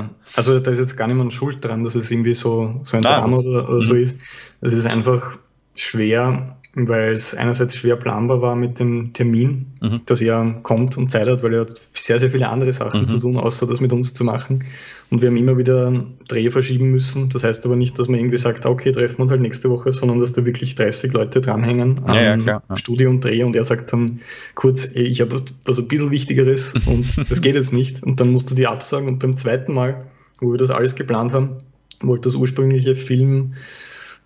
äh, 0.00 0.08
also 0.34 0.60
da 0.60 0.70
ist 0.70 0.78
jetzt 0.78 0.96
gar 0.96 1.08
niemand 1.08 1.32
schuld 1.32 1.64
dran, 1.64 1.82
dass 1.82 1.94
es 1.94 2.10
irgendwie 2.10 2.34
so, 2.34 2.80
so 2.84 2.96
ein 2.96 3.02
Nein, 3.02 3.20
Drama 3.20 3.36
oder, 3.38 3.68
oder 3.68 3.82
so 3.82 3.94
mhm. 3.94 4.00
ist. 4.00 4.18
Es 4.60 4.72
ist 4.72 4.86
einfach 4.86 5.38
schwer, 5.74 6.56
weil 6.74 7.12
es 7.12 7.34
einerseits 7.34 7.76
schwer 7.76 7.96
planbar 7.96 8.40
war 8.40 8.54
mit 8.54 8.78
dem 8.78 9.12
Termin, 9.14 9.74
mhm. 9.80 10.02
dass 10.06 10.20
er 10.20 10.60
kommt 10.62 10.96
und 10.96 11.10
Zeit 11.10 11.26
hat, 11.26 11.42
weil 11.42 11.54
er 11.54 11.60
hat 11.62 11.80
sehr, 11.92 12.18
sehr 12.18 12.30
viele 12.30 12.48
andere 12.48 12.72
Sachen 12.72 13.02
mhm. 13.02 13.08
zu 13.08 13.18
tun, 13.18 13.36
außer 13.36 13.66
das 13.66 13.80
mit 13.80 13.92
uns 13.92 14.14
zu 14.14 14.24
machen. 14.24 14.64
Und 15.10 15.22
wir 15.22 15.28
haben 15.28 15.36
immer 15.36 15.56
wieder 15.56 16.04
Dreh 16.26 16.50
verschieben 16.50 16.90
müssen. 16.90 17.28
Das 17.30 17.44
heißt 17.44 17.64
aber 17.64 17.76
nicht, 17.76 17.98
dass 17.98 18.08
man 18.08 18.18
irgendwie 18.18 18.38
sagt, 18.38 18.66
okay, 18.66 18.90
treffen 18.90 19.18
wir 19.18 19.22
uns 19.22 19.30
halt 19.30 19.40
nächste 19.40 19.70
Woche, 19.70 19.92
sondern 19.92 20.18
dass 20.18 20.32
da 20.32 20.44
wirklich 20.44 20.74
30 20.74 21.12
Leute 21.12 21.40
dranhängen 21.40 22.00
am 22.04 22.14
ja, 22.14 22.36
ja, 22.36 22.38
ja. 22.38 22.76
Studio 22.76 23.10
und 23.10 23.24
Dreh 23.24 23.44
und 23.44 23.54
er 23.54 23.64
sagt 23.64 23.92
dann 23.92 24.20
kurz, 24.56 24.96
ey, 24.96 25.04
ich 25.04 25.20
habe 25.20 25.42
was 25.64 25.78
ein 25.78 25.86
bisschen 25.86 26.10
Wichtigeres 26.10 26.74
und 26.86 27.30
das 27.30 27.40
geht 27.40 27.54
jetzt 27.54 27.72
nicht. 27.72 28.02
Und 28.02 28.18
dann 28.18 28.32
musst 28.32 28.50
du 28.50 28.54
die 28.56 28.66
absagen 28.66 29.06
und 29.06 29.18
beim 29.20 29.36
zweiten 29.36 29.74
Mal, 29.74 30.06
wo 30.40 30.50
wir 30.50 30.58
das 30.58 30.70
alles 30.70 30.96
geplant 30.96 31.32
haben, 31.32 31.58
wollte 32.00 32.28
das 32.28 32.34
ursprüngliche 32.34 32.94
Film 32.94 33.54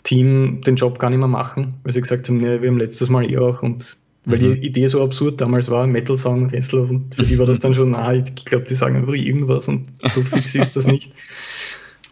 Team 0.02 0.62
den 0.62 0.76
Job 0.76 0.98
gar 0.98 1.10
nicht 1.10 1.18
mehr 1.18 1.28
machen, 1.28 1.74
weil 1.82 1.92
sie 1.92 2.00
gesagt 2.00 2.28
haben, 2.28 2.38
nee, 2.38 2.62
wir 2.62 2.68
haben 2.68 2.78
letztes 2.78 3.10
Mal 3.10 3.30
eh 3.30 3.36
auch 3.36 3.62
und 3.62 3.96
weil 4.24 4.38
mhm. 4.38 4.54
die 4.54 4.66
Idee 4.66 4.86
so 4.86 5.02
absurd 5.02 5.40
damals 5.40 5.70
war, 5.70 5.86
Metal 5.86 6.16
Song 6.16 6.42
und 6.42 6.48
Tesla 6.48 6.80
und 6.80 7.14
für 7.14 7.24
die 7.24 7.38
war 7.38 7.46
das 7.46 7.60
dann 7.60 7.74
schon, 7.74 7.94
ah, 7.96 8.12
ich 8.12 8.34
glaube, 8.44 8.66
die 8.68 8.74
sagen 8.74 8.96
einfach 8.96 9.14
irgendwas 9.14 9.68
und 9.68 9.88
so 10.02 10.22
fix 10.22 10.54
ist 10.54 10.76
das 10.76 10.86
nicht. 10.86 11.12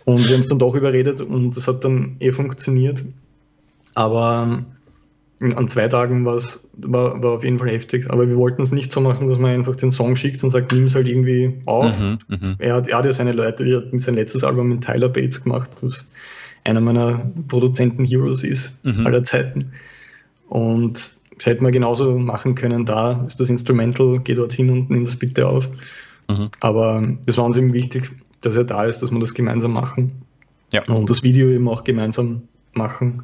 Und 0.05 0.27
wir 0.27 0.35
haben 0.35 0.41
es 0.41 0.47
dann 0.47 0.59
doch 0.59 0.75
überredet 0.75 1.21
und 1.21 1.55
das 1.55 1.69
hat 1.69 1.85
dann 1.85 2.17
eh 2.21 2.31
funktioniert. 2.31 3.05
Aber 3.95 4.65
ähm, 5.41 5.55
an 5.55 5.69
zwei 5.69 5.87
Tagen 5.89 6.25
war, 6.25 6.41
war 6.79 7.31
auf 7.33 7.45
jeden 7.45 7.59
Fall 7.59 7.71
heftig. 7.71 8.11
Aber 8.11 8.27
wir 8.27 8.37
wollten 8.37 8.63
es 8.63 8.73
nicht 8.73 8.91
so 8.91 9.03
machen, 9.03 9.29
dass 9.29 9.39
man 9.39 9.51
einfach 9.51 9.77
den 9.77 9.91
Song 9.91 10.17
schickt 10.17 10.43
und 10.43 10.49
sagt, 10.49 10.73
nimm 10.73 10.85
es 10.85 10.95
halt 10.95 11.09
irgendwie 11.09 11.61
auf. 11.67 12.01
Mhm, 12.01 12.19
mhm. 12.29 12.57
er, 12.59 12.77
hat, 12.77 12.89
er 12.89 12.99
hat 12.99 13.05
ja 13.05 13.13
seine 13.13 13.33
Leute, 13.33 13.65
er 13.65 13.79
hat 13.79 14.01
sein 14.01 14.15
letztes 14.15 14.45
Album 14.45 14.71
mit 14.71 14.83
Tyler 14.83 15.11
Bates 15.11 15.43
gemacht, 15.45 15.71
was 15.83 16.11
einer 16.65 16.81
meiner 16.81 17.31
Produzenten-Heroes 17.49 18.45
ist 18.45 18.83
mhm. 18.85 19.07
aller 19.07 19.23
Zeiten. 19.23 19.73
Und 20.49 21.18
das 21.39 21.47
hätte 21.47 21.63
man 21.63 21.73
genauso 21.73 22.19
machen 22.19 22.55
können. 22.55 22.85
Da 22.85 23.25
ist 23.25 23.41
das 23.41 23.49
Instrumental, 23.49 24.21
geh 24.23 24.35
dorthin 24.35 24.71
und 24.71 24.91
nimm 24.91 25.05
das 25.05 25.17
bitte 25.17 25.47
auf. 25.47 25.69
Mhm. 26.29 26.51
Aber 26.61 27.17
es 27.27 27.39
war 27.39 27.45
uns 27.45 27.57
eben 27.57 27.73
wichtig, 27.73 28.11
dass 28.41 28.57
er 28.57 28.65
da 28.65 28.85
ist, 28.85 29.01
dass 29.01 29.11
wir 29.11 29.21
das 29.21 29.35
gemeinsam 29.35 29.73
machen. 29.73 30.23
Ja. 30.73 30.83
Und 30.85 31.09
das 31.09 31.23
Video 31.23 31.49
eben 31.49 31.69
auch 31.69 31.85
gemeinsam 31.85 32.43
machen. 32.75 33.23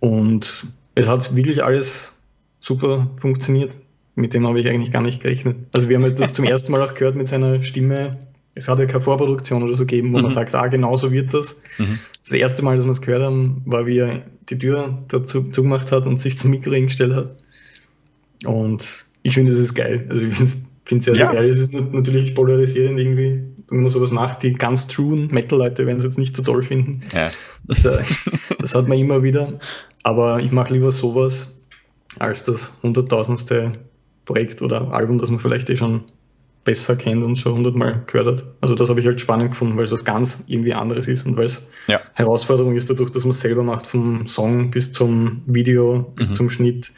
Und 0.00 0.66
es 0.94 1.08
hat 1.08 1.36
wirklich 1.36 1.62
alles 1.62 2.16
super 2.60 3.10
funktioniert. 3.18 3.76
Mit 4.14 4.34
dem 4.34 4.46
habe 4.46 4.60
ich 4.60 4.68
eigentlich 4.68 4.92
gar 4.92 5.02
nicht 5.02 5.22
gerechnet. 5.22 5.56
Also 5.74 5.88
wir 5.88 5.96
haben 5.96 6.14
das 6.14 6.34
zum 6.34 6.44
ersten 6.46 6.72
Mal 6.72 6.82
auch 6.82 6.94
gehört 6.94 7.16
mit 7.16 7.28
seiner 7.28 7.62
Stimme 7.62 8.18
es 8.54 8.68
hat 8.68 8.78
ja 8.78 8.86
keine 8.86 9.00
Vorproduktion 9.00 9.62
oder 9.62 9.74
so 9.74 9.84
gegeben, 9.84 10.12
wo 10.12 10.18
mhm. 10.18 10.24
man 10.24 10.30
sagt, 10.30 10.54
ah, 10.54 10.66
genau 10.66 10.96
so 10.96 11.10
wird 11.10 11.32
das. 11.32 11.60
Mhm. 11.78 11.98
Das 12.18 12.32
erste 12.32 12.62
Mal, 12.62 12.76
dass 12.76 12.84
wir 12.84 12.90
es 12.90 13.00
gehört 13.00 13.22
haben, 13.22 13.62
war, 13.64 13.86
wie 13.86 13.98
er 13.98 14.26
die 14.48 14.58
Tür 14.58 15.02
dazu 15.08 15.50
zugemacht 15.50 15.90
hat 15.92 16.06
und 16.06 16.20
sich 16.20 16.36
zum 16.36 16.50
Mikro 16.50 16.72
hingestellt 16.72 17.14
hat. 17.14 17.36
Und 18.44 19.06
ich 19.22 19.34
finde, 19.34 19.52
das 19.52 19.60
ist 19.60 19.74
geil. 19.74 20.06
Also 20.08 20.20
ich 20.22 20.34
finde 20.34 20.44
es 20.44 21.04
sehr, 21.04 21.14
sehr 21.14 21.24
ja. 21.24 21.32
geil. 21.32 21.48
Es 21.48 21.58
ist 21.58 21.72
natürlich 21.72 22.34
polarisierend 22.34 22.98
irgendwie, 22.98 23.42
wenn 23.68 23.80
man 23.80 23.88
sowas 23.88 24.10
macht. 24.10 24.42
Die 24.42 24.52
ganz 24.52 24.86
truen 24.86 25.28
Metal-Leute 25.28 25.86
werden 25.86 25.98
es 25.98 26.04
jetzt 26.04 26.18
nicht 26.18 26.36
so 26.36 26.42
toll 26.42 26.62
finden. 26.62 27.00
Ja. 27.14 27.30
Das, 27.66 27.84
äh, 27.84 28.02
das 28.58 28.74
hat 28.74 28.88
man 28.88 28.98
immer 28.98 29.22
wieder. 29.22 29.58
Aber 30.02 30.40
ich 30.40 30.50
mache 30.50 30.74
lieber 30.74 30.90
sowas 30.90 31.60
als 32.18 32.44
das 32.44 32.78
hunderttausendste 32.82 33.72
Projekt 34.26 34.60
oder 34.60 34.92
Album, 34.92 35.18
das 35.18 35.30
man 35.30 35.40
vielleicht 35.40 35.70
eh 35.70 35.76
schon 35.76 36.02
besser 36.64 36.96
kennt 36.96 37.24
und 37.24 37.36
schon 37.36 37.54
hundertmal 37.54 38.02
gehört 38.06 38.26
hat. 38.26 38.44
Also 38.60 38.74
das 38.74 38.88
habe 38.88 39.00
ich 39.00 39.06
halt 39.06 39.20
spannend 39.20 39.50
gefunden, 39.50 39.76
weil 39.76 39.84
es 39.84 39.92
was 39.92 40.04
ganz 40.04 40.44
irgendwie 40.46 40.74
anderes 40.74 41.08
ist 41.08 41.26
und 41.26 41.36
weil 41.36 41.46
es 41.46 41.68
ja. 41.88 42.00
Herausforderung 42.14 42.74
ist 42.76 42.88
dadurch, 42.88 43.10
dass 43.10 43.24
man 43.24 43.32
es 43.32 43.40
selber 43.40 43.62
macht, 43.62 43.86
vom 43.86 44.26
Song 44.28 44.70
bis 44.70 44.92
zum 44.92 45.42
Video, 45.46 46.12
bis 46.14 46.30
mhm. 46.30 46.34
zum 46.34 46.50
Schnitt, 46.50 46.92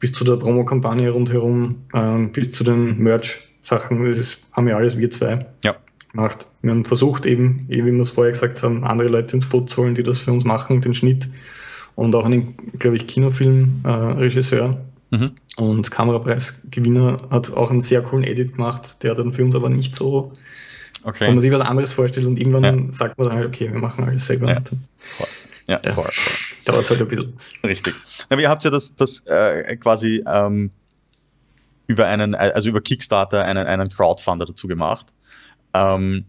bis 0.00 0.12
zu 0.12 0.24
der 0.24 0.36
Promo-Kampagne 0.36 1.10
rundherum, 1.10 1.82
ähm, 1.94 2.32
bis 2.32 2.52
zu 2.52 2.64
den 2.64 2.98
Merch-Sachen. 2.98 4.04
Das 4.04 4.18
ist, 4.18 4.46
haben 4.52 4.66
wir 4.66 4.76
alles 4.76 4.96
wir 4.96 5.10
zwei 5.10 5.46
ja. 5.62 5.76
gemacht. 6.10 6.46
Wir 6.62 6.70
haben 6.70 6.84
versucht 6.84 7.26
eben, 7.26 7.66
wie 7.68 7.84
wir 7.84 8.00
es 8.00 8.10
vorher 8.10 8.32
gesagt 8.32 8.62
haben, 8.62 8.84
andere 8.84 9.08
Leute 9.08 9.36
ins 9.36 9.46
Boot 9.46 9.68
zu 9.68 9.82
holen, 9.82 9.94
die 9.94 10.02
das 10.02 10.18
für 10.18 10.32
uns 10.32 10.44
machen, 10.44 10.80
den 10.80 10.94
Schnitt 10.94 11.28
und 11.94 12.14
auch 12.14 12.24
einen, 12.24 12.54
glaube 12.78 12.96
ich, 12.96 13.06
Kinofilm-Regisseur, 13.06 14.70
äh, 14.70 14.91
Mhm. 15.12 15.32
Und 15.56 15.90
Kamerapreisgewinner 15.90 17.18
hat 17.30 17.52
auch 17.52 17.70
einen 17.70 17.82
sehr 17.82 18.02
coolen 18.02 18.24
Edit 18.24 18.54
gemacht, 18.54 19.02
der 19.02 19.14
dann 19.14 19.32
für 19.32 19.44
uns 19.44 19.54
aber 19.54 19.68
nicht 19.68 19.94
so, 19.94 20.32
okay. 21.04 21.26
wenn 21.26 21.34
man 21.34 21.42
sich 21.42 21.52
was 21.52 21.60
anderes 21.60 21.92
vorstellt 21.92 22.26
und 22.26 22.38
irgendwann 22.38 22.86
ja. 22.86 22.92
sagt 22.92 23.18
man 23.18 23.28
dann 23.28 23.36
halt, 23.36 23.46
okay, 23.46 23.70
wir 23.70 23.78
machen 23.78 24.04
alles 24.04 24.26
selber. 24.26 24.48
Ja. 24.48 24.56
Ja, 25.68 25.80
ja. 25.84 25.92
Voll, 25.92 26.10
voll. 26.10 26.56
Dauert 26.64 26.90
halt 26.90 27.00
ein 27.02 27.08
bisschen. 27.08 27.38
Richtig. 27.62 27.94
Aber 28.30 28.40
ihr 28.40 28.48
habt 28.48 28.64
ja 28.64 28.70
das, 28.70 28.96
das 28.96 29.24
äh, 29.26 29.76
quasi 29.76 30.24
ähm, 30.26 30.70
über 31.86 32.06
einen, 32.06 32.34
also 32.34 32.68
über 32.68 32.80
Kickstarter 32.80 33.44
einen, 33.44 33.66
einen 33.66 33.88
Crowdfunder 33.88 34.46
dazu 34.46 34.66
gemacht. 34.66 35.06
Ähm, 35.74 36.24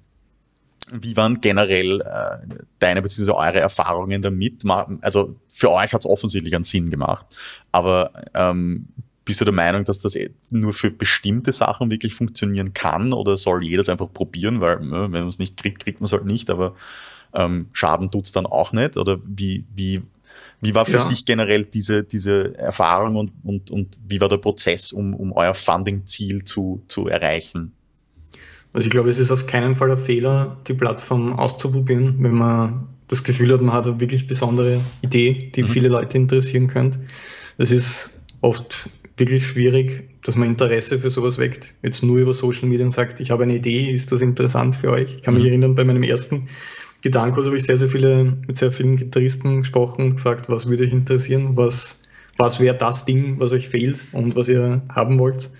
wie 0.91 1.15
waren 1.15 1.41
generell 1.41 2.01
äh, 2.01 2.55
deine 2.79 3.01
bzw. 3.01 3.31
eure 3.31 3.59
Erfahrungen 3.59 4.21
damit? 4.21 4.63
Also 5.01 5.35
für 5.49 5.71
euch 5.71 5.93
hat 5.93 6.01
es 6.01 6.09
offensichtlich 6.09 6.53
einen 6.55 6.63
Sinn 6.63 6.89
gemacht, 6.89 7.25
aber 7.71 8.11
ähm, 8.33 8.87
bist 9.25 9.39
du 9.41 9.45
der 9.45 9.53
Meinung, 9.53 9.85
dass 9.85 10.01
das 10.01 10.17
nur 10.49 10.73
für 10.73 10.91
bestimmte 10.91 11.51
Sachen 11.51 11.89
wirklich 11.89 12.13
funktionieren 12.13 12.73
kann 12.73 13.13
oder 13.13 13.37
soll 13.37 13.63
jeder 13.63 13.81
es 13.81 13.89
einfach 13.89 14.11
probieren? 14.11 14.59
Weil 14.59 14.81
ne, 14.81 15.03
wenn 15.03 15.21
man 15.21 15.27
es 15.27 15.39
nicht 15.39 15.57
kriegt, 15.57 15.81
kriegt 15.81 16.01
man 16.01 16.05
es 16.05 16.11
halt 16.11 16.25
nicht, 16.25 16.49
aber 16.49 16.75
ähm, 17.33 17.67
Schaden 17.71 18.11
tut 18.11 18.25
es 18.25 18.31
dann 18.31 18.45
auch 18.45 18.73
nicht? 18.73 18.97
Oder 18.97 19.19
wie, 19.25 19.65
wie, 19.73 20.01
wie 20.61 20.75
war 20.75 20.85
für 20.85 20.97
ja. 20.97 21.07
dich 21.07 21.25
generell 21.25 21.63
diese, 21.63 22.03
diese 22.03 22.57
Erfahrung 22.57 23.15
und, 23.15 23.31
und, 23.43 23.71
und 23.71 23.97
wie 24.05 24.19
war 24.19 24.29
der 24.29 24.37
Prozess, 24.37 24.91
um, 24.91 25.13
um 25.13 25.31
euer 25.31 25.53
Funding-Ziel 25.53 26.43
zu, 26.43 26.83
zu 26.87 27.07
erreichen? 27.07 27.73
Also 28.73 28.87
ich 28.87 28.91
glaube, 28.91 29.09
es 29.09 29.19
ist 29.19 29.31
auf 29.31 29.45
keinen 29.45 29.75
Fall 29.75 29.91
ein 29.91 29.97
Fehler, 29.97 30.57
die 30.67 30.73
Plattform 30.73 31.33
auszuprobieren, 31.33 32.15
wenn 32.19 32.33
man 32.33 32.87
das 33.07 33.23
Gefühl 33.23 33.53
hat, 33.53 33.61
man 33.61 33.73
hat 33.73 33.85
eine 33.85 33.99
wirklich 33.99 34.27
besondere 34.27 34.81
Idee, 35.01 35.51
die 35.55 35.63
mhm. 35.63 35.67
viele 35.67 35.89
Leute 35.89 36.17
interessieren 36.17 36.67
könnte. 36.67 36.99
Es 37.57 37.71
ist 37.71 38.23
oft 38.41 38.89
wirklich 39.17 39.45
schwierig, 39.45 40.09
dass 40.23 40.35
man 40.35 40.47
Interesse 40.47 40.97
für 40.97 41.11
sowas 41.11 41.37
weckt. 41.37 41.75
Jetzt 41.83 42.01
nur 42.01 42.17
über 42.17 42.33
Social 42.33 42.67
Media 42.67 42.85
und 42.85 42.91
sagt, 42.91 43.19
ich 43.19 43.29
habe 43.29 43.43
eine 43.43 43.55
Idee, 43.55 43.91
ist 43.91 44.11
das 44.11 44.21
interessant 44.21 44.73
für 44.73 44.91
euch? 44.91 45.15
Ich 45.17 45.21
kann 45.21 45.35
mich 45.35 45.43
mhm. 45.43 45.49
erinnern, 45.49 45.75
bei 45.75 45.83
meinem 45.83 46.03
ersten 46.03 46.49
Gitarrenkurs 47.01 47.45
habe 47.45 47.57
ich 47.57 47.63
sehr, 47.63 47.77
sehr 47.77 47.89
viele, 47.89 48.37
mit 48.47 48.57
sehr 48.57 48.71
vielen 48.71 48.95
Gitarristen 48.95 49.59
gesprochen 49.59 50.05
und 50.05 50.15
gefragt, 50.15 50.49
was 50.49 50.67
würde 50.67 50.83
euch 50.85 50.93
interessieren, 50.93 51.57
was, 51.57 52.01
was 52.37 52.59
wäre 52.59 52.77
das 52.77 53.05
Ding, 53.05 53.39
was 53.39 53.51
euch 53.51 53.67
fehlt 53.67 53.99
und 54.13 54.35
was 54.35 54.47
ihr 54.47 54.81
haben 54.89 55.19
wollt. 55.19 55.51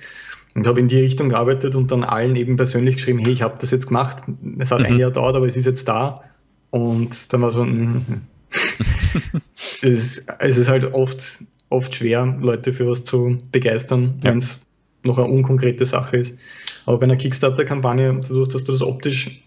Und 0.56 0.68
habe 0.68 0.80
in 0.80 0.88
die 0.88 0.99
Richtung 0.99 1.30
gearbeitet 1.30 1.76
und 1.76 1.91
dann 1.91 2.04
allen 2.04 2.36
eben 2.36 2.58
persönlich 2.58 2.97
geschrieben, 2.97 3.20
hey, 3.20 3.32
ich 3.32 3.41
habe 3.41 3.56
das 3.60 3.72
jetzt 3.72 3.88
gemacht. 3.88 4.18
Es 4.60 4.72
hat 4.72 4.82
mhm. 4.82 4.86
ein 4.86 4.99
Jahr 4.99 5.12
dauert, 5.12 5.36
aber 5.36 5.47
es 5.47 5.58
ist 5.58 5.66
jetzt 5.66 5.88
da. 5.88 6.24
Und 6.70 7.34
dann 7.34 7.41
war 7.41 7.49
so 7.51 7.64
ein, 7.64 8.28
es, 9.82 9.84
ist, 9.84 10.36
es 10.39 10.58
ist 10.58 10.70
halt 10.70 10.93
oft, 10.93 11.39
oft 11.70 11.95
schwer, 11.95 12.38
Leute 12.39 12.72
für 12.72 12.88
was 12.88 13.04
zu 13.04 13.39
begeistern, 13.51 14.20
ja. 14.24 14.32
wenn 14.32 14.38
es 14.38 14.72
noch 15.04 15.18
eine 15.18 15.28
unkonkrete 15.28 15.86
Sache 15.86 16.18
ist. 16.18 16.38
Aber 16.86 16.99
bei 16.99 17.06
einer 17.06 17.16
Kickstarter-Kampagne, 17.16 18.20
dadurch, 18.22 18.49
dass 18.49 18.64
du 18.64 18.72
das 18.72 18.82
optisch 18.82 19.43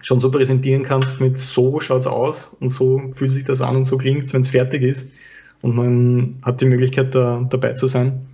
schon 0.00 0.20
so 0.20 0.30
präsentieren 0.30 0.82
kannst, 0.82 1.20
mit 1.20 1.38
so 1.38 1.80
schaut 1.80 2.00
es 2.00 2.06
aus 2.06 2.56
und 2.60 2.68
so 2.68 3.10
fühlt 3.14 3.32
sich 3.32 3.44
das 3.44 3.60
an 3.60 3.76
und 3.76 3.84
so 3.84 3.96
klingt 3.96 4.24
es, 4.24 4.32
wenn 4.32 4.42
es 4.42 4.50
fertig 4.50 4.82
ist 4.82 5.06
und 5.62 5.74
man 5.74 6.38
hat 6.42 6.60
die 6.60 6.66
Möglichkeit, 6.66 7.14
da 7.14 7.44
dabei 7.48 7.72
zu 7.72 7.88
sein, 7.88 8.26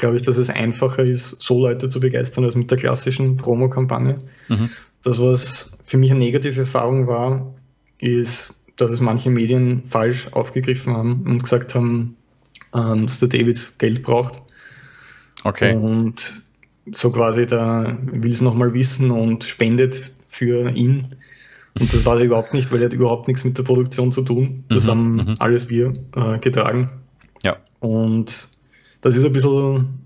glaube 0.00 0.16
ich, 0.16 0.22
dass 0.22 0.38
es 0.38 0.50
einfacher 0.50 1.04
ist, 1.04 1.40
so 1.40 1.60
Leute 1.60 1.88
zu 1.88 2.00
begeistern, 2.00 2.44
als 2.44 2.56
mit 2.56 2.70
der 2.70 2.78
klassischen 2.78 3.36
Promo-Kampagne. 3.36 4.18
Mhm. 4.48 4.68
Das, 5.04 5.20
was 5.20 5.78
für 5.84 5.98
mich 5.98 6.10
eine 6.10 6.20
negative 6.20 6.60
Erfahrung 6.60 7.06
war, 7.06 7.54
ist, 7.98 8.54
dass 8.76 8.90
es 8.90 9.00
manche 9.00 9.30
Medien 9.30 9.84
falsch 9.84 10.28
aufgegriffen 10.32 10.94
haben 10.94 11.24
und 11.26 11.42
gesagt 11.42 11.74
haben, 11.74 12.16
ähm, 12.74 13.06
dass 13.06 13.20
der 13.20 13.28
David 13.28 13.78
Geld 13.78 14.02
braucht. 14.02 14.42
Okay. 15.44 15.74
Und 15.76 16.42
so 16.92 17.12
quasi, 17.12 17.46
da 17.46 17.96
will 18.02 18.32
es 18.32 18.40
nochmal 18.40 18.74
wissen 18.74 19.10
und 19.10 19.44
spendet 19.44 20.12
für 20.26 20.70
ihn. 20.70 21.14
Und 21.78 21.92
das 21.92 22.04
war 22.04 22.18
er 22.18 22.24
überhaupt 22.24 22.52
nicht, 22.52 22.72
weil 22.72 22.80
er 22.80 22.86
hat 22.86 22.94
überhaupt 22.94 23.28
nichts 23.28 23.44
mit 23.44 23.56
der 23.56 23.62
Produktion 23.62 24.12
zu 24.12 24.22
tun. 24.22 24.64
Das 24.68 24.86
mhm, 24.86 24.90
haben 24.90 25.14
mhm. 25.14 25.34
alles 25.38 25.68
wir 25.68 25.92
äh, 26.16 26.38
getragen. 26.38 26.90
Ja. 27.42 27.58
Und 27.78 28.48
das 29.00 29.16
ist 29.16 29.24
ein 29.24 29.32
bisschen 29.32 30.00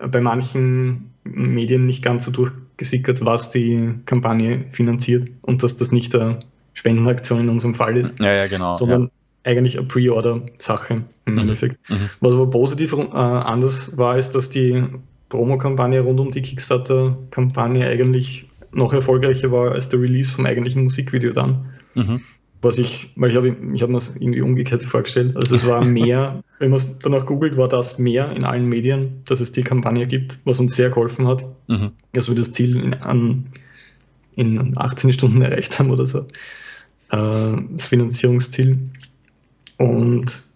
bei 0.00 0.20
manchen 0.20 1.12
Medien 1.24 1.84
nicht 1.84 2.02
ganz 2.02 2.24
so 2.24 2.30
durchgesickert, 2.30 3.24
was 3.24 3.50
die 3.50 3.94
Kampagne 4.04 4.66
finanziert 4.70 5.30
und 5.42 5.62
dass 5.62 5.76
das 5.76 5.92
nicht 5.92 6.14
eine 6.14 6.40
Spendenaktion 6.74 7.40
in 7.40 7.48
unserem 7.48 7.74
Fall 7.74 7.96
ist, 7.96 8.18
ja, 8.18 8.32
ja, 8.32 8.46
genau, 8.46 8.72
sondern 8.72 9.02
ja. 9.04 9.10
eigentlich 9.44 9.78
eine 9.78 9.86
Pre-Order-Sache 9.86 11.02
im 11.24 11.32
mhm. 11.32 11.38
Endeffekt. 11.38 11.88
Mhm. 11.88 12.10
Was 12.20 12.34
aber 12.34 12.50
positiv 12.50 12.92
äh, 12.92 13.06
anders 13.12 13.96
war, 13.96 14.18
ist, 14.18 14.32
dass 14.32 14.50
die 14.50 14.84
Promo-Kampagne 15.28 16.00
rund 16.00 16.20
um 16.20 16.30
die 16.30 16.42
Kickstarter-Kampagne 16.42 17.86
eigentlich 17.86 18.48
noch 18.72 18.92
erfolgreicher 18.92 19.52
war 19.52 19.72
als 19.72 19.88
der 19.88 20.00
Release 20.00 20.30
vom 20.30 20.46
eigentlichen 20.46 20.82
Musikvideo 20.82 21.32
dann. 21.32 21.66
Mhm. 21.94 22.20
Was 22.64 22.78
ich, 22.78 23.12
weil 23.16 23.30
ich 23.30 23.36
habe 23.36 23.56
ich 23.74 23.82
hab 23.82 23.90
mir 23.90 23.94
das 23.94 24.16
irgendwie 24.16 24.40
umgekehrt 24.40 24.82
vorgestellt. 24.82 25.36
Also 25.36 25.54
es 25.54 25.66
war 25.66 25.84
mehr, 25.84 26.42
wenn 26.58 26.70
man 26.70 26.78
es 26.78 26.98
danach 26.98 27.26
googelt, 27.26 27.56
war 27.56 27.68
das 27.68 27.98
mehr 27.98 28.32
in 28.32 28.44
allen 28.44 28.68
Medien, 28.68 29.22
dass 29.26 29.40
es 29.40 29.52
die 29.52 29.62
Kampagne 29.62 30.06
gibt, 30.06 30.38
was 30.44 30.58
uns 30.60 30.74
sehr 30.74 30.88
geholfen 30.88 31.26
hat. 31.26 31.46
Mhm. 31.68 31.92
Dass 32.12 32.28
wir 32.28 32.34
das 32.34 32.52
Ziel 32.52 32.76
in, 32.76 32.94
an, 32.94 33.46
in 34.34 34.76
18 34.76 35.12
Stunden 35.12 35.42
erreicht 35.42 35.78
haben 35.78 35.90
oder 35.90 36.06
so. 36.06 36.26
Äh, 37.10 37.56
das 37.70 37.86
Finanzierungsziel. 37.86 38.78
Und 39.76 40.53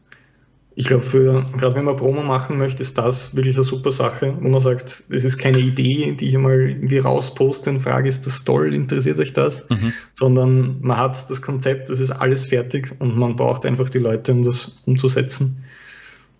ich 0.78 0.86
glaube, 0.86 1.02
für 1.02 1.44
gerade 1.56 1.74
wenn 1.74 1.86
man 1.86 1.96
Promo 1.96 2.22
machen 2.22 2.56
möchte, 2.56 2.82
ist 2.82 2.96
das 2.96 3.34
wirklich 3.34 3.56
eine 3.56 3.64
super 3.64 3.90
Sache, 3.90 4.38
wo 4.40 4.48
man 4.48 4.60
sagt, 4.60 5.02
es 5.10 5.24
ist 5.24 5.36
keine 5.36 5.58
Idee, 5.58 6.12
die 6.12 6.28
ich 6.28 6.38
mal 6.38 6.70
irgendwie 6.70 6.98
rausposte 6.98 7.70
und 7.70 7.80
frage, 7.80 8.08
ist 8.08 8.28
das 8.28 8.44
toll, 8.44 8.72
interessiert 8.72 9.18
euch 9.18 9.32
das? 9.32 9.68
Mhm. 9.68 9.92
Sondern 10.12 10.80
man 10.80 10.96
hat 10.96 11.28
das 11.28 11.42
Konzept, 11.42 11.90
das 11.90 11.98
ist 11.98 12.12
alles 12.12 12.46
fertig 12.46 12.94
und 13.00 13.16
man 13.18 13.34
braucht 13.34 13.66
einfach 13.66 13.88
die 13.88 13.98
Leute, 13.98 14.30
um 14.30 14.44
das 14.44 14.80
umzusetzen. 14.86 15.64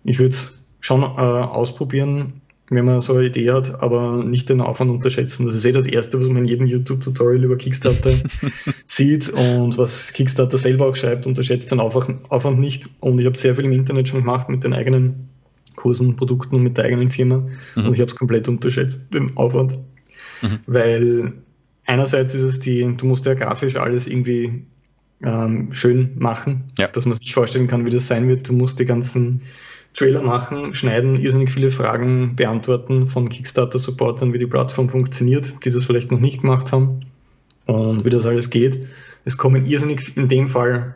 Ich 0.05 0.19
würde 0.19 0.29
es 0.29 0.63
schon 0.79 1.01
äh, 1.01 1.05
ausprobieren, 1.05 2.39
wenn 2.69 2.85
man 2.85 2.99
so 2.99 3.15
eine 3.15 3.25
Idee 3.25 3.51
hat, 3.51 3.81
aber 3.81 4.23
nicht 4.23 4.49
den 4.49 4.61
Aufwand 4.61 4.91
unterschätzen. 4.91 5.45
Das 5.45 5.55
ist 5.55 5.65
eh 5.65 5.71
das 5.71 5.87
Erste, 5.87 6.19
was 6.19 6.27
man 6.27 6.43
in 6.43 6.45
jedem 6.45 6.67
YouTube-Tutorial 6.67 7.43
über 7.43 7.57
Kickstarter 7.57 8.11
sieht 8.85 9.29
und 9.29 9.77
was 9.77 10.13
Kickstarter 10.13 10.57
selber 10.57 10.87
auch 10.87 10.95
schreibt, 10.95 11.25
unterschätzt 11.25 11.71
den 11.71 11.79
Aufwand 11.79 12.59
nicht. 12.59 12.89
Und 12.99 13.19
ich 13.19 13.25
habe 13.25 13.37
sehr 13.37 13.55
viel 13.55 13.65
im 13.65 13.71
Internet 13.71 14.07
schon 14.07 14.19
gemacht 14.21 14.49
mit 14.49 14.63
den 14.63 14.73
eigenen 14.73 15.29
Kursen, 15.75 16.15
Produkten 16.15 16.55
und 16.55 16.63
mit 16.63 16.77
der 16.77 16.85
eigenen 16.85 17.09
Firma 17.09 17.37
mhm. 17.75 17.87
und 17.87 17.93
ich 17.93 18.01
habe 18.01 18.09
es 18.09 18.15
komplett 18.15 18.47
unterschätzt, 18.47 19.13
den 19.13 19.35
Aufwand. 19.37 19.79
Mhm. 20.41 20.59
Weil 20.67 21.33
einerseits 21.85 22.35
ist 22.35 22.43
es 22.43 22.59
die, 22.59 22.95
du 22.97 23.05
musst 23.05 23.25
ja 23.25 23.33
grafisch 23.33 23.77
alles 23.77 24.05
irgendwie 24.05 24.65
ähm, 25.23 25.73
schön 25.73 26.11
machen, 26.17 26.71
ja. 26.77 26.87
dass 26.87 27.05
man 27.05 27.17
sich 27.17 27.33
vorstellen 27.33 27.67
kann, 27.67 27.85
wie 27.85 27.91
das 27.91 28.07
sein 28.07 28.27
wird. 28.27 28.47
Du 28.47 28.53
musst 28.53 28.79
die 28.79 28.85
ganzen 28.85 29.41
Trailer 29.93 30.21
machen, 30.21 30.73
schneiden, 30.73 31.15
irrsinnig 31.15 31.49
viele 31.49 31.71
Fragen 31.71 32.35
beantworten 32.35 33.07
von 33.07 33.29
Kickstarter-Supportern, 33.29 34.33
wie 34.33 34.37
die 34.37 34.45
Plattform 34.45 34.87
funktioniert, 34.87 35.53
die 35.65 35.71
das 35.71 35.85
vielleicht 35.85 36.11
noch 36.11 36.19
nicht 36.19 36.41
gemacht 36.41 36.71
haben 36.71 37.01
und 37.65 38.05
wie 38.05 38.09
das 38.09 38.25
alles 38.25 38.49
geht. 38.49 38.87
Es 39.25 39.37
kommen 39.37 39.65
irrsinnig 39.65 40.15
in 40.15 40.29
dem 40.29 40.47
Fall, 40.47 40.95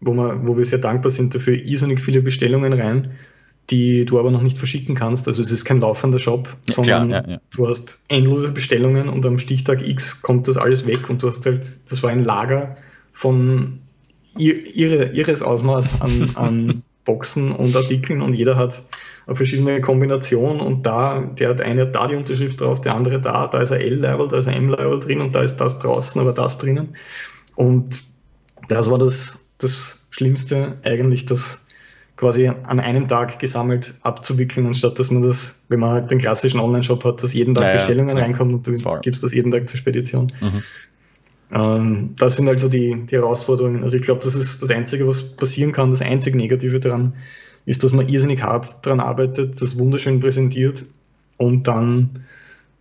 wo, 0.00 0.12
wir, 0.14 0.46
wo 0.46 0.56
wir 0.56 0.64
sehr 0.64 0.78
dankbar 0.78 1.10
sind 1.10 1.34
dafür, 1.34 1.54
irrsinnig 1.54 2.00
viele 2.00 2.20
Bestellungen 2.20 2.72
rein, 2.72 3.12
die 3.70 4.04
du 4.04 4.18
aber 4.18 4.30
noch 4.30 4.42
nicht 4.42 4.58
verschicken 4.58 4.94
kannst. 4.94 5.28
Also 5.28 5.42
es 5.42 5.52
ist 5.52 5.64
kein 5.64 5.80
laufender 5.80 6.18
Shop, 6.18 6.56
sondern 6.68 7.08
Klar, 7.08 7.24
ja, 7.24 7.30
ja. 7.32 7.40
du 7.50 7.68
hast 7.68 8.02
endlose 8.08 8.50
Bestellungen 8.50 9.08
und 9.08 9.24
am 9.26 9.38
Stichtag 9.38 9.86
X 9.86 10.22
kommt 10.22 10.48
das 10.48 10.56
alles 10.56 10.86
weg 10.86 11.08
und 11.08 11.22
du 11.22 11.28
hast 11.28 11.46
halt, 11.46 11.90
das 11.90 12.02
war 12.02 12.10
ein 12.10 12.24
Lager 12.24 12.74
von 13.12 13.80
ihre, 14.36 15.12
ihres 15.12 15.42
Ausmaß 15.42 16.00
an, 16.00 16.30
an 16.34 16.82
Boxen 17.08 17.52
und 17.52 17.74
Artikeln 17.74 18.20
und 18.20 18.34
jeder 18.34 18.56
hat 18.56 18.82
eine 19.26 19.34
verschiedene 19.34 19.80
Kombination 19.80 20.60
und 20.60 20.84
da, 20.84 21.20
der 21.20 21.48
hat 21.48 21.62
eine 21.62 21.86
da 21.86 22.06
die 22.06 22.16
Unterschrift 22.16 22.60
drauf, 22.60 22.82
der 22.82 22.94
andere 22.94 23.18
da, 23.18 23.46
da 23.46 23.62
ist 23.62 23.72
ein 23.72 23.80
L-Level, 23.80 24.28
da 24.28 24.36
ist 24.36 24.46
ein 24.46 24.54
M-Level 24.54 25.00
drin 25.00 25.22
und 25.22 25.34
da 25.34 25.42
ist 25.42 25.56
das 25.56 25.78
draußen, 25.78 26.20
aber 26.20 26.34
das 26.34 26.58
drinnen. 26.58 26.90
Und 27.56 28.04
das 28.68 28.90
war 28.90 28.98
das, 28.98 29.48
das 29.56 30.06
Schlimmste 30.10 30.76
eigentlich, 30.84 31.24
das 31.24 31.66
quasi 32.16 32.48
an 32.48 32.78
einem 32.78 33.08
Tag 33.08 33.38
gesammelt 33.38 33.94
abzuwickeln, 34.02 34.66
anstatt 34.66 34.98
dass 34.98 35.10
man 35.10 35.22
das, 35.22 35.64
wenn 35.70 35.80
man 35.80 35.90
halt 35.90 36.10
den 36.10 36.18
klassischen 36.18 36.60
Online-Shop 36.60 37.04
hat, 37.04 37.22
dass 37.22 37.32
jeden 37.32 37.54
Tag 37.54 37.68
naja, 37.68 37.76
Bestellungen 37.78 38.18
ja. 38.18 38.22
reinkommen 38.22 38.54
und 38.54 38.66
du 38.66 38.78
Voll. 38.80 39.00
gibst 39.00 39.22
das 39.22 39.32
jeden 39.32 39.50
Tag 39.50 39.66
zur 39.66 39.78
Spedition. 39.78 40.30
Mhm. 40.40 40.62
Ähm, 41.52 42.14
das 42.16 42.36
sind 42.36 42.48
also 42.48 42.68
die, 42.68 43.06
die 43.06 43.16
Herausforderungen. 43.16 43.82
Also 43.82 43.96
ich 43.96 44.02
glaube, 44.02 44.22
das 44.22 44.34
ist 44.34 44.62
das 44.62 44.70
Einzige, 44.70 45.06
was 45.06 45.36
passieren 45.36 45.72
kann. 45.72 45.90
Das 45.90 46.02
einzige 46.02 46.36
Negative 46.36 46.80
daran 46.80 47.14
ist, 47.64 47.84
dass 47.84 47.92
man 47.92 48.08
irrsinnig 48.08 48.42
hart 48.42 48.84
daran 48.84 49.00
arbeitet, 49.00 49.60
das 49.60 49.78
wunderschön 49.78 50.20
präsentiert 50.20 50.84
und 51.36 51.66
dann 51.66 52.20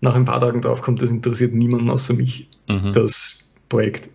nach 0.02 0.16
ein 0.16 0.26
paar 0.26 0.40
Tagen 0.40 0.62
draufkommt, 0.62 1.02
das 1.02 1.12
interessiert 1.12 1.54
niemanden 1.54 1.90
außer 1.90 2.14
mich, 2.14 2.50
mhm. 2.68 2.94
das 2.94 3.50
Projekt. 3.68 4.10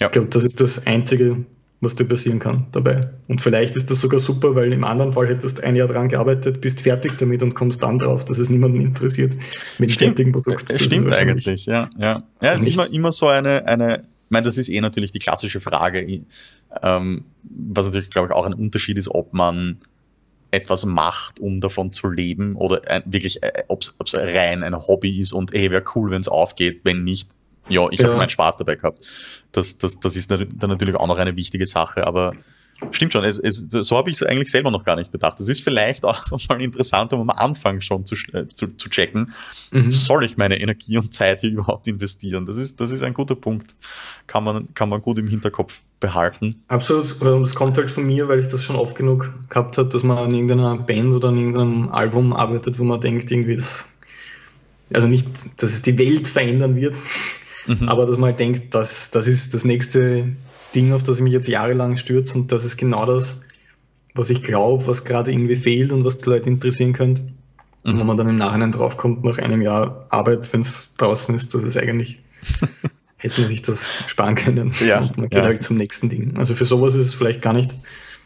Ja. 0.00 0.06
Ich 0.06 0.12
glaube, 0.12 0.28
das 0.28 0.44
ist 0.44 0.60
das 0.60 0.86
Einzige, 0.86 1.44
was 1.80 1.94
dir 1.94 2.04
passieren 2.04 2.38
kann 2.38 2.66
dabei. 2.72 3.10
Und 3.28 3.40
vielleicht 3.40 3.76
ist 3.76 3.90
das 3.90 4.00
sogar 4.00 4.20
super, 4.20 4.54
weil 4.54 4.72
im 4.72 4.84
anderen 4.84 5.12
Fall 5.12 5.28
hättest 5.28 5.58
du 5.58 5.64
ein 5.64 5.76
Jahr 5.76 5.88
dran 5.88 6.08
gearbeitet, 6.08 6.60
bist 6.60 6.82
fertig 6.82 7.18
damit 7.18 7.42
und 7.42 7.54
kommst 7.54 7.82
dann 7.82 7.98
drauf, 7.98 8.24
dass 8.24 8.38
es 8.38 8.48
niemanden 8.48 8.80
interessiert 8.80 9.34
mit 9.78 9.90
dem 9.90 9.98
fertigen 9.98 10.32
Produkt. 10.32 10.70
Das 10.70 10.82
stimmt 10.82 11.12
eigentlich, 11.12 11.66
ja. 11.66 11.90
Ja, 11.98 12.22
ja 12.42 12.54
es 12.54 12.66
ist 12.66 12.74
immer, 12.74 12.92
immer 12.92 13.12
so 13.12 13.28
eine, 13.28 13.66
eine, 13.66 13.98
ich 13.98 14.30
meine, 14.30 14.46
das 14.46 14.56
ist 14.56 14.68
eh 14.68 14.80
natürlich 14.80 15.12
die 15.12 15.18
klassische 15.18 15.60
Frage, 15.60 16.22
ähm, 16.82 17.24
was 17.42 17.86
natürlich, 17.86 18.10
glaube 18.10 18.28
ich, 18.28 18.34
auch 18.34 18.46
ein 18.46 18.54
Unterschied 18.54 18.96
ist, 18.96 19.08
ob 19.08 19.34
man 19.34 19.78
etwas 20.50 20.86
macht, 20.86 21.40
um 21.40 21.60
davon 21.60 21.92
zu 21.92 22.08
leben 22.08 22.54
oder 22.56 22.82
ein, 22.88 23.02
wirklich, 23.06 23.42
äh, 23.42 23.64
ob 23.68 23.82
es 23.82 23.96
rein 24.14 24.62
ein 24.62 24.76
Hobby 24.76 25.18
ist 25.20 25.32
und 25.32 25.52
ey, 25.52 25.70
wäre 25.70 25.84
cool, 25.94 26.10
wenn 26.10 26.20
es 26.20 26.28
aufgeht, 26.28 26.80
wenn 26.84 27.04
nicht, 27.04 27.30
ja, 27.68 27.88
ich 27.90 28.00
ja. 28.00 28.06
habe 28.06 28.16
meinen 28.16 28.28
Spaß 28.28 28.56
dabei 28.56 28.76
gehabt. 28.76 29.08
Das, 29.52 29.78
das, 29.78 29.98
das 30.00 30.16
ist 30.16 30.30
dann 30.30 30.48
natürlich 30.60 30.96
auch 30.96 31.06
noch 31.06 31.18
eine 31.18 31.36
wichtige 31.36 31.66
Sache, 31.66 32.06
aber 32.06 32.34
stimmt 32.90 33.12
schon, 33.12 33.24
es, 33.24 33.38
es, 33.38 33.66
so 33.68 33.96
habe 33.96 34.10
ich 34.10 34.16
es 34.16 34.22
eigentlich 34.22 34.50
selber 34.50 34.70
noch 34.70 34.84
gar 34.84 34.96
nicht 34.96 35.12
bedacht. 35.12 35.38
Das 35.38 35.48
ist 35.48 35.62
vielleicht 35.62 36.04
auch 36.04 36.24
mal 36.48 36.60
interessant, 36.60 37.12
um 37.12 37.20
am 37.20 37.30
Anfang 37.30 37.80
schon 37.80 38.04
zu, 38.04 38.16
äh, 38.32 38.46
zu, 38.48 38.76
zu 38.76 38.88
checken, 38.88 39.32
mhm. 39.70 39.90
soll 39.90 40.24
ich 40.24 40.36
meine 40.36 40.60
Energie 40.60 40.98
und 40.98 41.12
Zeit 41.12 41.40
hier 41.40 41.50
überhaupt 41.52 41.86
investieren? 41.86 42.46
Das 42.46 42.56
ist, 42.56 42.80
das 42.80 42.92
ist 42.92 43.02
ein 43.02 43.14
guter 43.14 43.34
Punkt. 43.34 43.74
Kann 44.26 44.44
man, 44.44 44.72
kann 44.74 44.88
man 44.88 45.02
gut 45.02 45.18
im 45.18 45.28
Hinterkopf 45.28 45.80
behalten. 46.00 46.62
Absolut. 46.68 47.20
Und 47.20 47.42
es 47.42 47.54
kommt 47.54 47.78
halt 47.78 47.90
von 47.90 48.04
mir, 48.04 48.28
weil 48.28 48.40
ich 48.40 48.48
das 48.48 48.62
schon 48.62 48.76
oft 48.76 48.96
genug 48.96 49.32
gehabt 49.48 49.78
habe, 49.78 49.88
dass 49.88 50.02
man 50.02 50.18
an 50.18 50.32
irgendeiner 50.32 50.76
Band 50.78 51.12
oder 51.12 51.28
an 51.28 51.38
irgendeinem 51.38 51.88
Album 51.90 52.32
arbeitet, 52.32 52.78
wo 52.78 52.84
man 52.84 53.00
denkt, 53.00 53.30
irgendwie 53.30 53.56
das, 53.56 53.86
also 54.92 55.06
nicht, 55.06 55.26
dass 55.56 55.70
es 55.70 55.82
die 55.82 55.98
Welt 55.98 56.28
verändern 56.28 56.76
wird, 56.76 56.96
Mhm. 57.66 57.88
Aber 57.88 58.06
dass 58.06 58.16
man 58.16 58.30
halt 58.30 58.40
denkt, 58.40 58.74
das, 58.74 59.10
das 59.10 59.26
ist 59.26 59.54
das 59.54 59.64
nächste 59.64 60.34
Ding, 60.74 60.92
auf 60.92 61.02
das 61.02 61.18
ich 61.18 61.22
mich 61.22 61.32
jetzt 61.32 61.48
jahrelang 61.48 61.96
stürze 61.96 62.38
und 62.38 62.52
das 62.52 62.64
ist 62.64 62.76
genau 62.76 63.06
das, 63.06 63.40
was 64.14 64.30
ich 64.30 64.42
glaube, 64.42 64.86
was 64.86 65.04
gerade 65.04 65.32
irgendwie 65.32 65.56
fehlt 65.56 65.92
und 65.92 66.04
was 66.04 66.18
die 66.18 66.30
Leute 66.30 66.48
interessieren 66.48 66.92
könnte. 66.92 67.22
Mhm. 67.22 67.30
Und 67.84 67.98
wenn 68.00 68.06
man 68.06 68.16
dann 68.16 68.28
im 68.28 68.36
Nachhinein 68.36 68.72
draufkommt, 68.72 69.24
nach 69.24 69.38
einem 69.38 69.62
Jahr 69.62 70.06
Arbeit, 70.08 70.52
wenn 70.52 70.60
es 70.60 70.94
draußen 70.96 71.34
ist, 71.34 71.54
dass 71.54 71.62
es 71.62 71.76
eigentlich 71.76 72.22
hätte 73.16 73.40
man 73.40 73.48
sich 73.48 73.62
das 73.62 73.90
sparen 74.06 74.34
können. 74.34 74.72
Ja, 74.84 75.00
und 75.00 75.16
man 75.16 75.28
geht 75.28 75.40
ja. 75.40 75.44
halt 75.44 75.62
zum 75.62 75.76
nächsten 75.76 76.08
Ding. 76.10 76.36
Also 76.36 76.54
für 76.54 76.64
sowas 76.64 76.94
ist 76.94 77.06
es 77.06 77.14
vielleicht 77.14 77.42
gar 77.42 77.52
nicht 77.54 77.76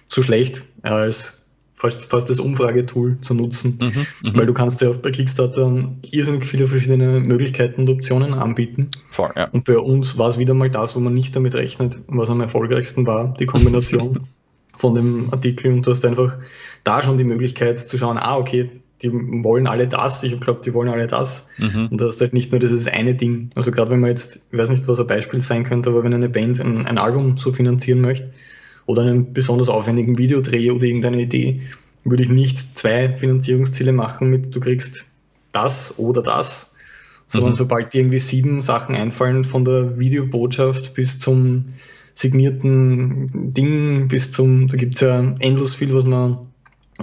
so 0.09 0.23
schlecht, 0.23 0.65
als 0.83 1.38
fast, 1.79 2.11
fast 2.11 2.29
das 2.29 2.41
Umfragetool 2.41 3.19
zu 3.21 3.35
nutzen, 3.35 3.79
mhm, 3.81 4.31
mhm, 4.31 4.39
weil 4.39 4.47
du 4.47 4.53
kannst 4.53 4.81
ja 4.81 4.91
bei 4.91 5.11
Kickstarter 5.11 5.89
irrsinnig 6.11 6.45
viele 6.45 6.67
verschiedene 6.67 7.21
Möglichkeiten 7.21 7.83
und 7.83 7.91
Optionen 7.91 8.35
anbieten. 8.35 8.89
Voll, 9.11 9.31
ja. 9.37 9.49
Und 9.49 9.65
bei 9.65 9.79
uns 9.79 10.19
war 10.19 10.29
es 10.29 10.39
wieder 10.39 10.55
mal 10.55 10.71
das, 10.71 10.97
wo 10.97 11.01
man 11.01 11.15
nicht 11.15 11.37
damit 11.37 11.55
rechnet, 11.55 12.01
was 12.09 12.31
am 12.31 12.41
erfolgreichsten 12.41 13.07
war, 13.07 13.35
die 13.39 13.47
Kombination 13.47 14.21
von 14.77 14.95
dem 14.95 15.29
Artikel 15.33 15.73
und 15.73 15.87
du 15.87 15.93
hast 15.93 16.05
einfach 16.05 16.37
da 16.83 17.03
schon 17.03 17.17
die 17.17 17.25
Möglichkeit 17.25 17.79
zu 17.79 17.97
schauen, 17.97 18.19
ah, 18.19 18.37
okay, 18.37 18.71
die 19.03 19.13
wollen 19.13 19.69
alle 19.69 19.87
das, 19.87 20.25
ich 20.25 20.39
glaube, 20.41 20.61
die 20.65 20.75
wollen 20.75 20.89
alle 20.89 21.07
das. 21.07 21.47
Mhm. 21.59 21.89
Und 21.93 22.01
du 22.01 22.07
hast 22.07 22.21
halt 22.21 22.33
nicht 22.33 22.51
nur 22.51 22.59
dieses 22.59 22.89
eine 22.89 23.15
Ding. 23.15 23.51
Also 23.55 23.71
gerade 23.71 23.93
wenn 23.93 24.01
man 24.01 24.11
jetzt, 24.11 24.41
ich 24.51 24.59
weiß 24.59 24.71
nicht, 24.71 24.89
was 24.89 24.99
ein 24.99 25.07
Beispiel 25.07 25.41
sein 25.41 25.63
könnte, 25.63 25.91
aber 25.91 26.03
wenn 26.03 26.13
eine 26.13 26.29
Band 26.29 26.59
ein, 26.59 26.85
ein 26.85 26.99
Album 26.99 27.39
so 27.39 27.53
finanzieren 27.53 28.01
möchte, 28.01 28.33
oder 28.89 29.03
einen 29.03 29.35
besonders 29.35 29.69
aufwendigen 29.69 30.17
Videodreh 30.17 30.71
oder 30.71 30.85
irgendeine 30.85 31.21
Idee, 31.21 31.61
würde 32.05 32.23
ich 32.23 32.31
nicht 32.31 32.79
zwei 32.79 33.15
Finanzierungsziele 33.15 33.93
machen 33.93 34.31
mit 34.31 34.55
du 34.55 34.61
kriegst 34.61 35.11
das 35.53 35.99
oder 35.99 36.23
das, 36.23 36.73
sondern 37.27 37.51
mhm. 37.51 37.57
sobald 37.57 37.93
dir 37.93 38.01
irgendwie 38.01 38.19
sieben 38.19 38.63
Sachen 38.63 38.95
einfallen, 38.97 39.45
von 39.45 39.67
der 39.67 39.99
Videobotschaft 39.99 40.95
bis 40.95 41.19
zum 41.19 41.67
signierten 42.15 43.53
Ding, 43.53 44.09
bis 44.09 44.31
zum, 44.31 44.69
da 44.69 44.79
gibt 44.79 44.95
es 44.95 45.03
ja 45.03 45.35
endlos 45.39 45.75
viel, 45.75 45.93
was 45.93 46.05
man 46.05 46.39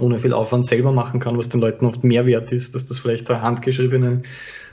ohne 0.00 0.18
viel 0.18 0.32
Aufwand 0.32 0.66
selber 0.66 0.90
machen 0.90 1.20
kann, 1.20 1.38
was 1.38 1.48
den 1.48 1.60
Leuten 1.60 1.86
oft 1.86 2.02
mehr 2.02 2.26
wert 2.26 2.50
ist, 2.50 2.74
dass 2.74 2.86
das 2.86 2.98
vielleicht 2.98 3.30
eine 3.30 3.42
handgeschriebene 3.42 4.18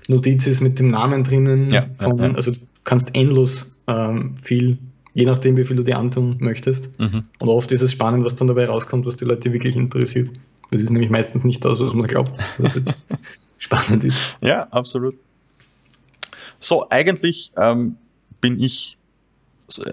Notiz 0.07 0.47
ist 0.47 0.61
mit 0.61 0.79
dem 0.79 0.87
Namen 0.87 1.23
drinnen. 1.23 1.69
Ja, 1.69 1.85
von, 1.95 2.17
ja, 2.17 2.25
ja. 2.25 2.33
Also 2.33 2.51
du 2.51 2.57
kannst 2.83 3.15
endlos 3.15 3.81
ähm, 3.87 4.35
viel, 4.41 4.79
je 5.13 5.25
nachdem, 5.25 5.57
wie 5.57 5.63
viel 5.63 5.75
du 5.75 5.83
dir 5.83 5.97
antun 5.97 6.37
möchtest. 6.39 6.99
Mhm. 6.99 7.23
Und 7.39 7.49
oft 7.49 7.71
ist 7.71 7.81
es 7.81 7.91
spannend, 7.91 8.25
was 8.25 8.35
dann 8.35 8.47
dabei 8.47 8.65
rauskommt, 8.65 9.05
was 9.05 9.15
die 9.15 9.25
Leute 9.25 9.53
wirklich 9.53 9.75
interessiert. 9.75 10.31
Das 10.71 10.81
ist 10.81 10.89
nämlich 10.89 11.11
meistens 11.11 11.43
nicht 11.43 11.63
das, 11.63 11.79
was 11.79 11.93
man 11.93 12.07
glaubt, 12.07 12.37
was 12.57 12.75
jetzt 12.75 12.95
spannend 13.59 14.03
ist. 14.03 14.19
Ja, 14.41 14.67
absolut. 14.71 15.15
So, 16.59 16.87
eigentlich 16.89 17.51
ähm, 17.57 17.97
bin 18.41 18.59
ich 18.59 18.97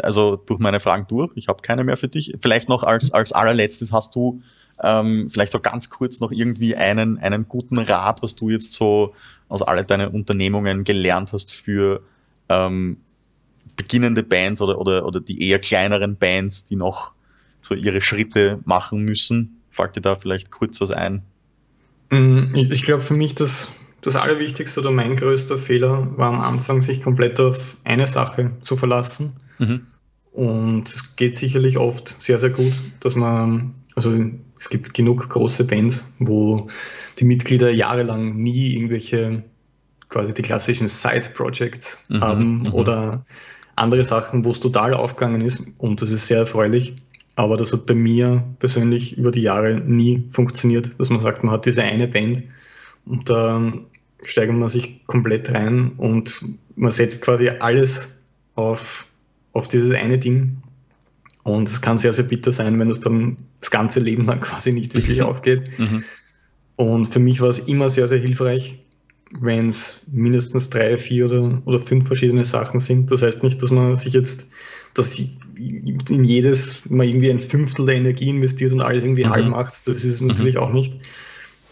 also 0.02 0.36
durch 0.36 0.58
meine 0.58 0.80
Fragen 0.80 1.06
durch. 1.08 1.32
Ich 1.34 1.48
habe 1.48 1.62
keine 1.62 1.84
mehr 1.84 1.96
für 1.96 2.08
dich. 2.08 2.36
Vielleicht 2.40 2.68
noch 2.68 2.82
als, 2.82 3.12
als 3.12 3.32
allerletztes 3.32 3.92
hast 3.92 4.14
du 4.14 4.42
ähm, 4.82 5.28
vielleicht 5.30 5.52
so 5.52 5.60
ganz 5.60 5.90
kurz 5.90 6.20
noch 6.20 6.32
irgendwie 6.32 6.74
einen, 6.76 7.18
einen 7.18 7.48
guten 7.48 7.78
Rat, 7.78 8.22
was 8.22 8.34
du 8.34 8.50
jetzt 8.50 8.72
so 8.72 9.14
aus 9.48 9.62
all 9.62 9.84
deinen 9.84 10.08
Unternehmungen 10.08 10.84
gelernt 10.84 11.32
hast 11.32 11.52
für 11.52 12.02
ähm, 12.48 12.98
beginnende 13.80 14.22
Bands 14.22 14.60
oder, 14.60 14.78
oder, 14.78 15.06
oder 15.06 15.20
die 15.20 15.48
eher 15.48 15.58
kleineren 15.58 16.16
Bands, 16.16 16.66
die 16.66 16.76
noch 16.76 17.12
so 17.62 17.74
ihre 17.74 18.02
Schritte 18.02 18.60
machen 18.66 19.02
müssen. 19.02 19.62
Fällt 19.70 19.96
dir 19.96 20.02
da 20.02 20.16
vielleicht 20.16 20.50
kurz 20.50 20.82
was 20.82 20.90
ein? 20.90 21.22
Mm, 22.10 22.54
ich, 22.54 22.70
ich 22.70 22.82
glaube, 22.82 23.00
für 23.00 23.14
mich 23.14 23.34
das, 23.34 23.68
das 24.02 24.16
Allerwichtigste 24.16 24.80
oder 24.80 24.90
mein 24.90 25.16
größter 25.16 25.56
Fehler 25.56 26.06
war 26.18 26.28
am 26.28 26.40
Anfang, 26.40 26.82
sich 26.82 27.00
komplett 27.00 27.40
auf 27.40 27.78
eine 27.84 28.06
Sache 28.06 28.52
zu 28.60 28.76
verlassen. 28.76 29.40
Mhm. 29.58 29.86
Und 30.32 30.88
es 30.88 31.16
geht 31.16 31.34
sicherlich 31.34 31.78
oft 31.78 32.20
sehr, 32.20 32.36
sehr 32.36 32.50
gut, 32.50 32.74
dass 33.00 33.16
man, 33.16 33.74
also 33.94 34.14
es 34.58 34.68
gibt 34.68 34.92
genug 34.92 35.26
große 35.26 35.64
Bands, 35.64 36.12
wo 36.18 36.66
die 37.18 37.24
Mitglieder 37.24 37.70
jahrelang 37.70 38.34
nie 38.34 38.74
irgendwelche 38.74 39.42
quasi 40.10 40.34
die 40.34 40.42
klassischen 40.42 40.88
Side-Projects 40.88 42.04
mhm, 42.08 42.20
haben 42.20 42.58
mhm. 42.58 42.74
oder 42.74 43.24
andere 43.76 44.04
Sachen, 44.04 44.44
wo 44.44 44.50
es 44.50 44.60
total 44.60 44.94
aufgegangen 44.94 45.40
ist 45.40 45.62
und 45.78 46.02
das 46.02 46.10
ist 46.10 46.26
sehr 46.26 46.38
erfreulich. 46.38 46.94
Aber 47.36 47.56
das 47.56 47.72
hat 47.72 47.86
bei 47.86 47.94
mir 47.94 48.44
persönlich 48.58 49.16
über 49.16 49.30
die 49.30 49.42
Jahre 49.42 49.74
nie 49.74 50.24
funktioniert, 50.32 50.98
dass 50.98 51.10
man 51.10 51.20
sagt, 51.20 51.42
man 51.42 51.52
hat 51.52 51.64
diese 51.64 51.82
eine 51.82 52.06
Band 52.06 52.42
und 53.06 53.30
da 53.30 53.72
steigert 54.22 54.56
man 54.56 54.68
sich 54.68 55.06
komplett 55.06 55.50
rein 55.50 55.92
und 55.96 56.42
man 56.76 56.90
setzt 56.90 57.22
quasi 57.22 57.48
alles 57.48 58.22
auf, 58.54 59.06
auf 59.52 59.68
dieses 59.68 59.94
eine 59.94 60.18
Ding 60.18 60.58
und 61.42 61.68
es 61.68 61.80
kann 61.80 61.98
sehr, 61.98 62.12
sehr 62.12 62.24
bitter 62.24 62.52
sein, 62.52 62.78
wenn 62.78 62.88
es 62.88 63.00
dann 63.00 63.38
das 63.60 63.70
ganze 63.70 64.00
Leben 64.00 64.26
lang 64.26 64.40
quasi 64.40 64.72
nicht 64.72 64.94
wirklich 64.94 65.22
aufgeht. 65.22 65.78
Mhm. 65.78 66.04
Und 66.76 67.06
für 67.06 67.18
mich 67.18 67.40
war 67.40 67.48
es 67.48 67.58
immer 67.58 67.88
sehr, 67.88 68.08
sehr 68.08 68.18
hilfreich, 68.18 68.82
wenn 69.38 69.68
es 69.68 70.06
mindestens 70.10 70.70
drei, 70.70 70.96
vier 70.96 71.26
oder, 71.26 71.62
oder 71.64 71.80
fünf 71.80 72.06
verschiedene 72.06 72.44
Sachen 72.44 72.80
sind. 72.80 73.10
Das 73.10 73.22
heißt 73.22 73.42
nicht, 73.42 73.62
dass 73.62 73.70
man 73.70 73.94
sich 73.94 74.12
jetzt, 74.12 74.48
dass 74.94 75.18
in 75.18 76.24
jedes 76.24 76.90
mal 76.90 77.06
irgendwie 77.06 77.30
ein 77.30 77.38
Fünftel 77.38 77.86
der 77.86 77.96
Energie 77.96 78.28
investiert 78.28 78.72
und 78.72 78.80
alles 78.80 79.04
irgendwie 79.04 79.24
mhm. 79.24 79.30
halb 79.30 79.46
macht. 79.46 79.86
Das 79.86 80.04
ist 80.04 80.20
natürlich 80.20 80.56
mhm. 80.56 80.60
auch 80.60 80.72
nicht. 80.72 81.00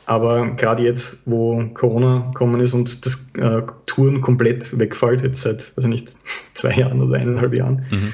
Aber 0.06 0.52
gerade 0.52 0.84
jetzt, 0.84 1.26
wo 1.26 1.62
Corona 1.74 2.30
gekommen 2.32 2.60
ist 2.60 2.72
und 2.72 3.04
das 3.04 3.32
äh, 3.36 3.62
Touren 3.84 4.22
komplett 4.22 4.78
wegfällt, 4.78 5.22
jetzt 5.22 5.42
seit, 5.42 5.76
weiß 5.76 5.84
ich 5.84 5.90
nicht, 5.90 6.16
zwei 6.54 6.74
Jahren 6.74 7.02
oder 7.02 7.18
eineinhalb 7.18 7.52
Jahren, 7.52 7.84
mhm. 7.90 8.12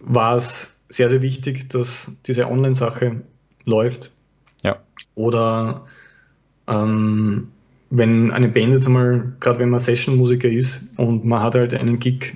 war 0.00 0.36
es 0.36 0.76
sehr, 0.88 1.08
sehr 1.08 1.22
wichtig, 1.22 1.70
dass 1.70 2.10
diese 2.26 2.48
Online-Sache 2.48 3.22
läuft. 3.64 4.10
Ja. 4.62 4.80
Oder 5.14 5.86
ähm, 6.66 7.48
wenn 7.96 8.30
eine 8.32 8.48
Band 8.48 8.72
jetzt 8.72 8.86
einmal, 8.86 9.32
gerade 9.40 9.60
wenn 9.60 9.70
man 9.70 9.80
Session-Musiker 9.80 10.48
ist 10.48 10.92
und 10.96 11.24
man 11.24 11.42
hat 11.42 11.54
halt 11.54 11.74
einen 11.74 11.98
Gig, 11.98 12.34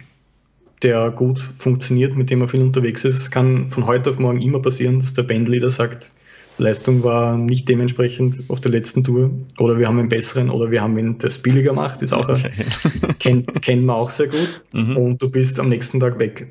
der 0.82 1.10
gut 1.10 1.38
funktioniert, 1.58 2.16
mit 2.16 2.30
dem 2.30 2.38
man 2.38 2.48
viel 2.48 2.62
unterwegs 2.62 3.04
ist, 3.04 3.16
es 3.16 3.30
kann 3.30 3.70
von 3.70 3.86
heute 3.86 4.10
auf 4.10 4.18
morgen 4.18 4.40
immer 4.40 4.62
passieren, 4.62 5.00
dass 5.00 5.14
der 5.14 5.24
Bandleader 5.24 5.70
sagt, 5.70 6.12
Leistung 6.58 7.02
war 7.02 7.36
nicht 7.36 7.68
dementsprechend 7.68 8.44
auf 8.48 8.60
der 8.60 8.72
letzten 8.72 9.04
Tour 9.04 9.30
oder 9.58 9.78
wir 9.78 9.86
haben 9.86 9.98
einen 9.98 10.08
besseren 10.08 10.50
oder 10.50 10.70
wir 10.70 10.82
haben 10.82 10.98
ihn 10.98 11.18
das 11.18 11.38
billiger 11.38 11.70
gemacht, 11.70 12.02
ist 12.02 12.12
auch 12.12 12.28
okay. 12.28 12.50
kennt, 13.18 13.62
kennt 13.62 13.84
man 13.84 13.96
auch 13.96 14.10
sehr 14.10 14.28
gut 14.28 14.62
mhm. 14.72 14.96
und 14.96 15.22
du 15.22 15.30
bist 15.30 15.60
am 15.60 15.68
nächsten 15.68 16.00
Tag 16.00 16.18
weg. 16.18 16.48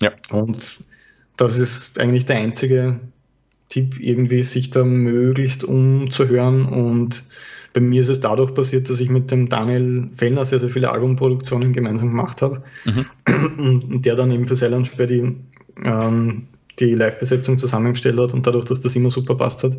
Ja. 0.00 0.12
Und 0.30 0.80
das 1.36 1.58
ist 1.58 1.98
eigentlich 1.98 2.24
der 2.24 2.36
einzige 2.36 3.00
Tipp, 3.68 3.98
irgendwie 4.00 4.42
sich 4.42 4.70
da 4.70 4.84
möglichst 4.84 5.64
umzuhören. 5.64 6.66
Und 6.66 7.24
bei 7.72 7.80
mir 7.80 8.00
ist 8.00 8.08
es 8.08 8.20
dadurch 8.20 8.54
passiert, 8.54 8.90
dass 8.90 9.00
ich 9.00 9.08
mit 9.08 9.30
dem 9.30 9.48
Daniel 9.48 10.08
Fellner 10.12 10.44
sehr, 10.44 10.58
sehr 10.58 10.68
viele 10.68 10.90
Albumproduktionen 10.90 11.72
gemeinsam 11.72 12.10
gemacht 12.10 12.42
habe. 12.42 12.62
Mhm. 12.84 13.82
Und 13.88 14.06
der 14.06 14.14
dann 14.16 14.30
eben 14.30 14.46
für 14.46 14.56
Silent 14.56 14.86
Sperr 14.86 15.06
die, 15.06 15.36
ähm, 15.84 16.48
die 16.78 16.94
Live-Besetzung 16.94 17.58
zusammengestellt 17.58 18.18
hat. 18.18 18.34
Und 18.34 18.46
dadurch, 18.46 18.66
dass 18.66 18.80
das 18.80 18.94
immer 18.94 19.10
super 19.10 19.36
passt 19.36 19.64
hat, 19.64 19.78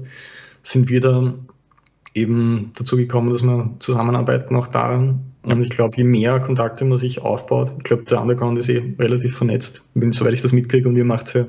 sind 0.61 0.89
wir 0.89 1.01
da 1.01 1.33
eben 2.13 2.71
dazu 2.75 2.97
gekommen, 2.97 3.31
dass 3.31 3.43
wir 3.43 3.71
zusammenarbeiten 3.79 4.55
auch 4.55 4.67
daran. 4.67 5.21
Und 5.43 5.61
ich 5.61 5.69
glaube, 5.69 5.97
je 5.97 6.05
mehr 6.05 6.39
Kontakte 6.39 6.85
man 6.85 6.97
sich 6.97 7.21
aufbaut, 7.21 7.75
ich 7.77 7.83
glaube, 7.83 8.03
der 8.03 8.21
Underground 8.21 8.57
ist 8.57 8.69
eh 8.69 8.95
relativ 8.97 9.35
vernetzt, 9.35 9.85
wenn, 9.93 10.13
soweit 10.13 10.33
ich 10.33 10.41
das 10.41 10.53
mitkriege 10.53 10.87
und 10.87 10.95
ihr 10.95 11.03
macht 11.03 11.33
ja 11.33 11.45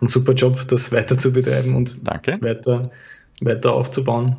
einen 0.00 0.08
super 0.08 0.32
Job, 0.32 0.60
das 0.68 0.92
weiter 0.92 1.18
zu 1.18 1.32
betreiben 1.32 1.74
und 1.74 2.06
Danke. 2.06 2.38
Weiter, 2.40 2.92
weiter 3.40 3.72
aufzubauen. 3.72 4.36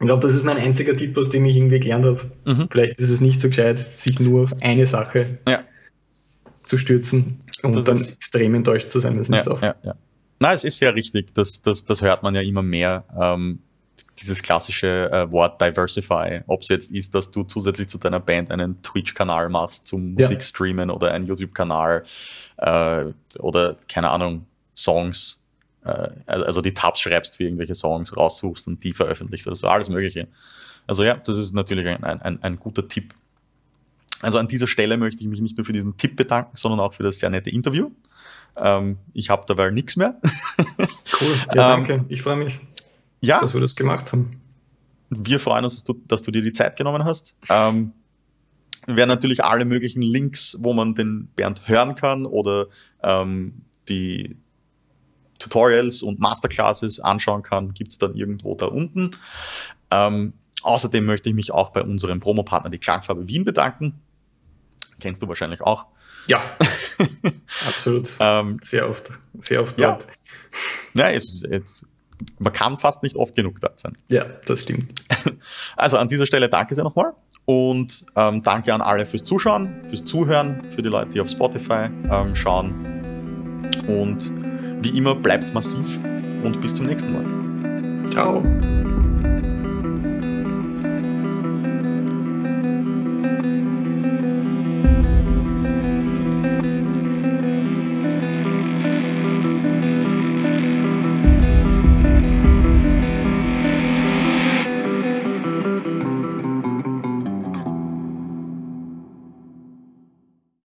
Ich 0.00 0.06
glaube, 0.06 0.22
das 0.22 0.34
ist 0.34 0.44
mein 0.44 0.56
einziger 0.56 0.96
Tipp, 0.96 1.16
aus 1.16 1.30
dem 1.30 1.44
ich 1.44 1.56
irgendwie 1.56 1.80
gelernt 1.80 2.04
habe. 2.04 2.30
Mhm. 2.44 2.68
Vielleicht 2.70 2.98
ist 2.98 3.10
es 3.10 3.20
nicht 3.20 3.40
so 3.40 3.48
gescheit, 3.48 3.78
sich 3.78 4.18
nur 4.18 4.44
auf 4.44 4.52
eine 4.60 4.86
Sache 4.86 5.38
ja. 5.48 5.62
zu 6.64 6.78
stürzen 6.78 7.40
und 7.62 7.76
das 7.76 7.84
dann 7.84 8.02
extrem 8.02 8.54
enttäuscht 8.54 8.90
zu 8.90 8.98
sein, 8.98 9.14
wenn 9.14 9.20
es 9.20 9.28
nicht 9.28 9.46
ja, 9.46 9.52
auf. 9.52 9.62
Ja, 9.62 9.74
ja. 9.82 9.94
Na, 10.40 10.52
es 10.52 10.64
ist 10.64 10.78
sehr 10.78 10.94
richtig. 10.94 11.34
Das, 11.34 11.62
das, 11.62 11.84
das 11.84 12.02
hört 12.02 12.22
man 12.22 12.34
ja 12.34 12.42
immer 12.42 12.62
mehr. 12.62 13.04
Ähm, 13.18 13.60
dieses 14.20 14.42
klassische 14.42 15.10
äh, 15.10 15.30
Wort 15.30 15.60
Diversify, 15.60 16.42
ob 16.46 16.62
es 16.62 16.68
jetzt 16.68 16.92
ist, 16.92 17.14
dass 17.14 17.30
du 17.30 17.44
zusätzlich 17.44 17.88
zu 17.88 17.98
deiner 17.98 18.20
Band 18.20 18.50
einen 18.50 18.80
Twitch-Kanal 18.82 19.48
machst 19.48 19.86
zum 19.86 20.16
ja. 20.18 20.26
Musikstreamen 20.26 20.90
oder 20.90 21.12
einen 21.12 21.26
YouTube-Kanal 21.26 22.04
äh, 22.58 23.04
oder 23.38 23.76
keine 23.88 24.10
Ahnung, 24.10 24.46
Songs, 24.76 25.40
äh, 25.84 26.08
also 26.26 26.60
die 26.60 26.74
Tabs 26.74 27.00
schreibst 27.00 27.36
für 27.36 27.44
irgendwelche 27.44 27.74
Songs, 27.74 28.16
raussuchst 28.16 28.66
und 28.66 28.82
die 28.84 28.92
veröffentlichst, 28.92 29.48
also 29.48 29.68
alles 29.68 29.88
Mögliche. 29.88 30.28
Also 30.86 31.04
ja, 31.04 31.14
das 31.14 31.36
ist 31.36 31.54
natürlich 31.54 31.86
ein, 31.86 32.04
ein, 32.04 32.42
ein 32.42 32.58
guter 32.58 32.86
Tipp. 32.88 33.14
Also 34.20 34.38
an 34.38 34.48
dieser 34.48 34.66
Stelle 34.66 34.96
möchte 34.96 35.20
ich 35.20 35.28
mich 35.28 35.40
nicht 35.40 35.56
nur 35.56 35.64
für 35.64 35.72
diesen 35.72 35.96
Tipp 35.96 36.16
bedanken, 36.16 36.56
sondern 36.56 36.80
auch 36.80 36.94
für 36.94 37.02
das 37.02 37.18
sehr 37.18 37.30
nette 37.30 37.50
Interview. 37.50 37.90
Ähm, 38.56 38.98
ich 39.12 39.30
habe 39.30 39.44
dabei 39.46 39.70
nichts 39.70 39.96
mehr. 39.96 40.20
Cool, 41.20 41.36
ja, 41.54 41.74
ähm, 41.74 41.86
danke. 41.86 42.04
ich 42.08 42.22
freue 42.22 42.36
mich 42.36 42.60
ja. 43.24 43.40
dass 43.40 43.54
wir 43.54 43.60
das 43.60 43.74
gemacht 43.74 44.12
haben. 44.12 44.40
Wir 45.10 45.40
freuen 45.40 45.64
uns, 45.64 45.74
dass 45.74 45.84
du, 45.84 45.94
dass 46.06 46.22
du 46.22 46.30
dir 46.30 46.42
die 46.42 46.52
Zeit 46.52 46.76
genommen 46.76 47.04
hast. 47.04 47.36
Ähm, 47.48 47.92
werden 48.86 49.08
natürlich 49.08 49.44
alle 49.44 49.64
möglichen 49.64 50.02
Links, 50.02 50.56
wo 50.60 50.72
man 50.72 50.94
den 50.94 51.28
Bernd 51.36 51.68
hören 51.68 51.94
kann 51.94 52.26
oder 52.26 52.66
ähm, 53.02 53.62
die 53.88 54.36
Tutorials 55.38 56.02
und 56.02 56.20
Masterclasses 56.20 57.00
anschauen 57.00 57.42
kann, 57.42 57.74
gibt 57.74 57.92
es 57.92 57.98
dann 57.98 58.14
irgendwo 58.14 58.54
da 58.54 58.66
unten. 58.66 59.10
Ähm, 59.90 60.34
außerdem 60.62 61.04
möchte 61.04 61.28
ich 61.28 61.34
mich 61.34 61.52
auch 61.52 61.70
bei 61.70 61.82
unserem 61.82 62.20
Promopartner, 62.20 62.70
die 62.70 62.78
Klangfarbe 62.78 63.28
Wien, 63.28 63.44
bedanken. 63.44 64.00
Kennst 65.00 65.22
du 65.22 65.28
wahrscheinlich 65.28 65.60
auch. 65.60 65.86
Ja, 66.26 66.42
absolut. 67.68 68.08
ähm, 68.20 68.58
sehr 68.62 68.88
oft, 68.88 69.10
sehr 69.38 69.62
oft 69.62 69.78
ja. 69.78 69.92
dort. 69.92 70.06
Ja, 70.94 71.10
es, 71.10 71.42
es 71.50 71.86
man 72.38 72.52
kann 72.52 72.76
fast 72.76 73.02
nicht 73.02 73.16
oft 73.16 73.34
genug 73.34 73.60
dort 73.60 73.78
sein. 73.80 73.96
Ja, 74.08 74.24
das 74.46 74.62
stimmt. 74.62 74.94
Also 75.76 75.98
an 75.98 76.08
dieser 76.08 76.26
Stelle 76.26 76.48
danke 76.48 76.74
sehr 76.74 76.84
nochmal 76.84 77.12
und 77.44 78.06
ähm, 78.16 78.42
danke 78.42 78.72
an 78.72 78.80
alle 78.80 79.04
fürs 79.04 79.24
Zuschauen, 79.24 79.84
fürs 79.84 80.04
Zuhören, 80.04 80.70
für 80.70 80.82
die 80.82 80.88
Leute, 80.88 81.10
die 81.10 81.20
auf 81.20 81.28
Spotify 81.28 81.90
ähm, 82.10 82.34
schauen. 82.34 83.64
Und 83.86 84.32
wie 84.84 84.96
immer, 84.96 85.14
bleibt 85.14 85.52
massiv 85.54 85.98
und 86.44 86.60
bis 86.60 86.74
zum 86.74 86.86
nächsten 86.86 87.12
Mal. 87.12 88.04
Ciao. 88.10 88.42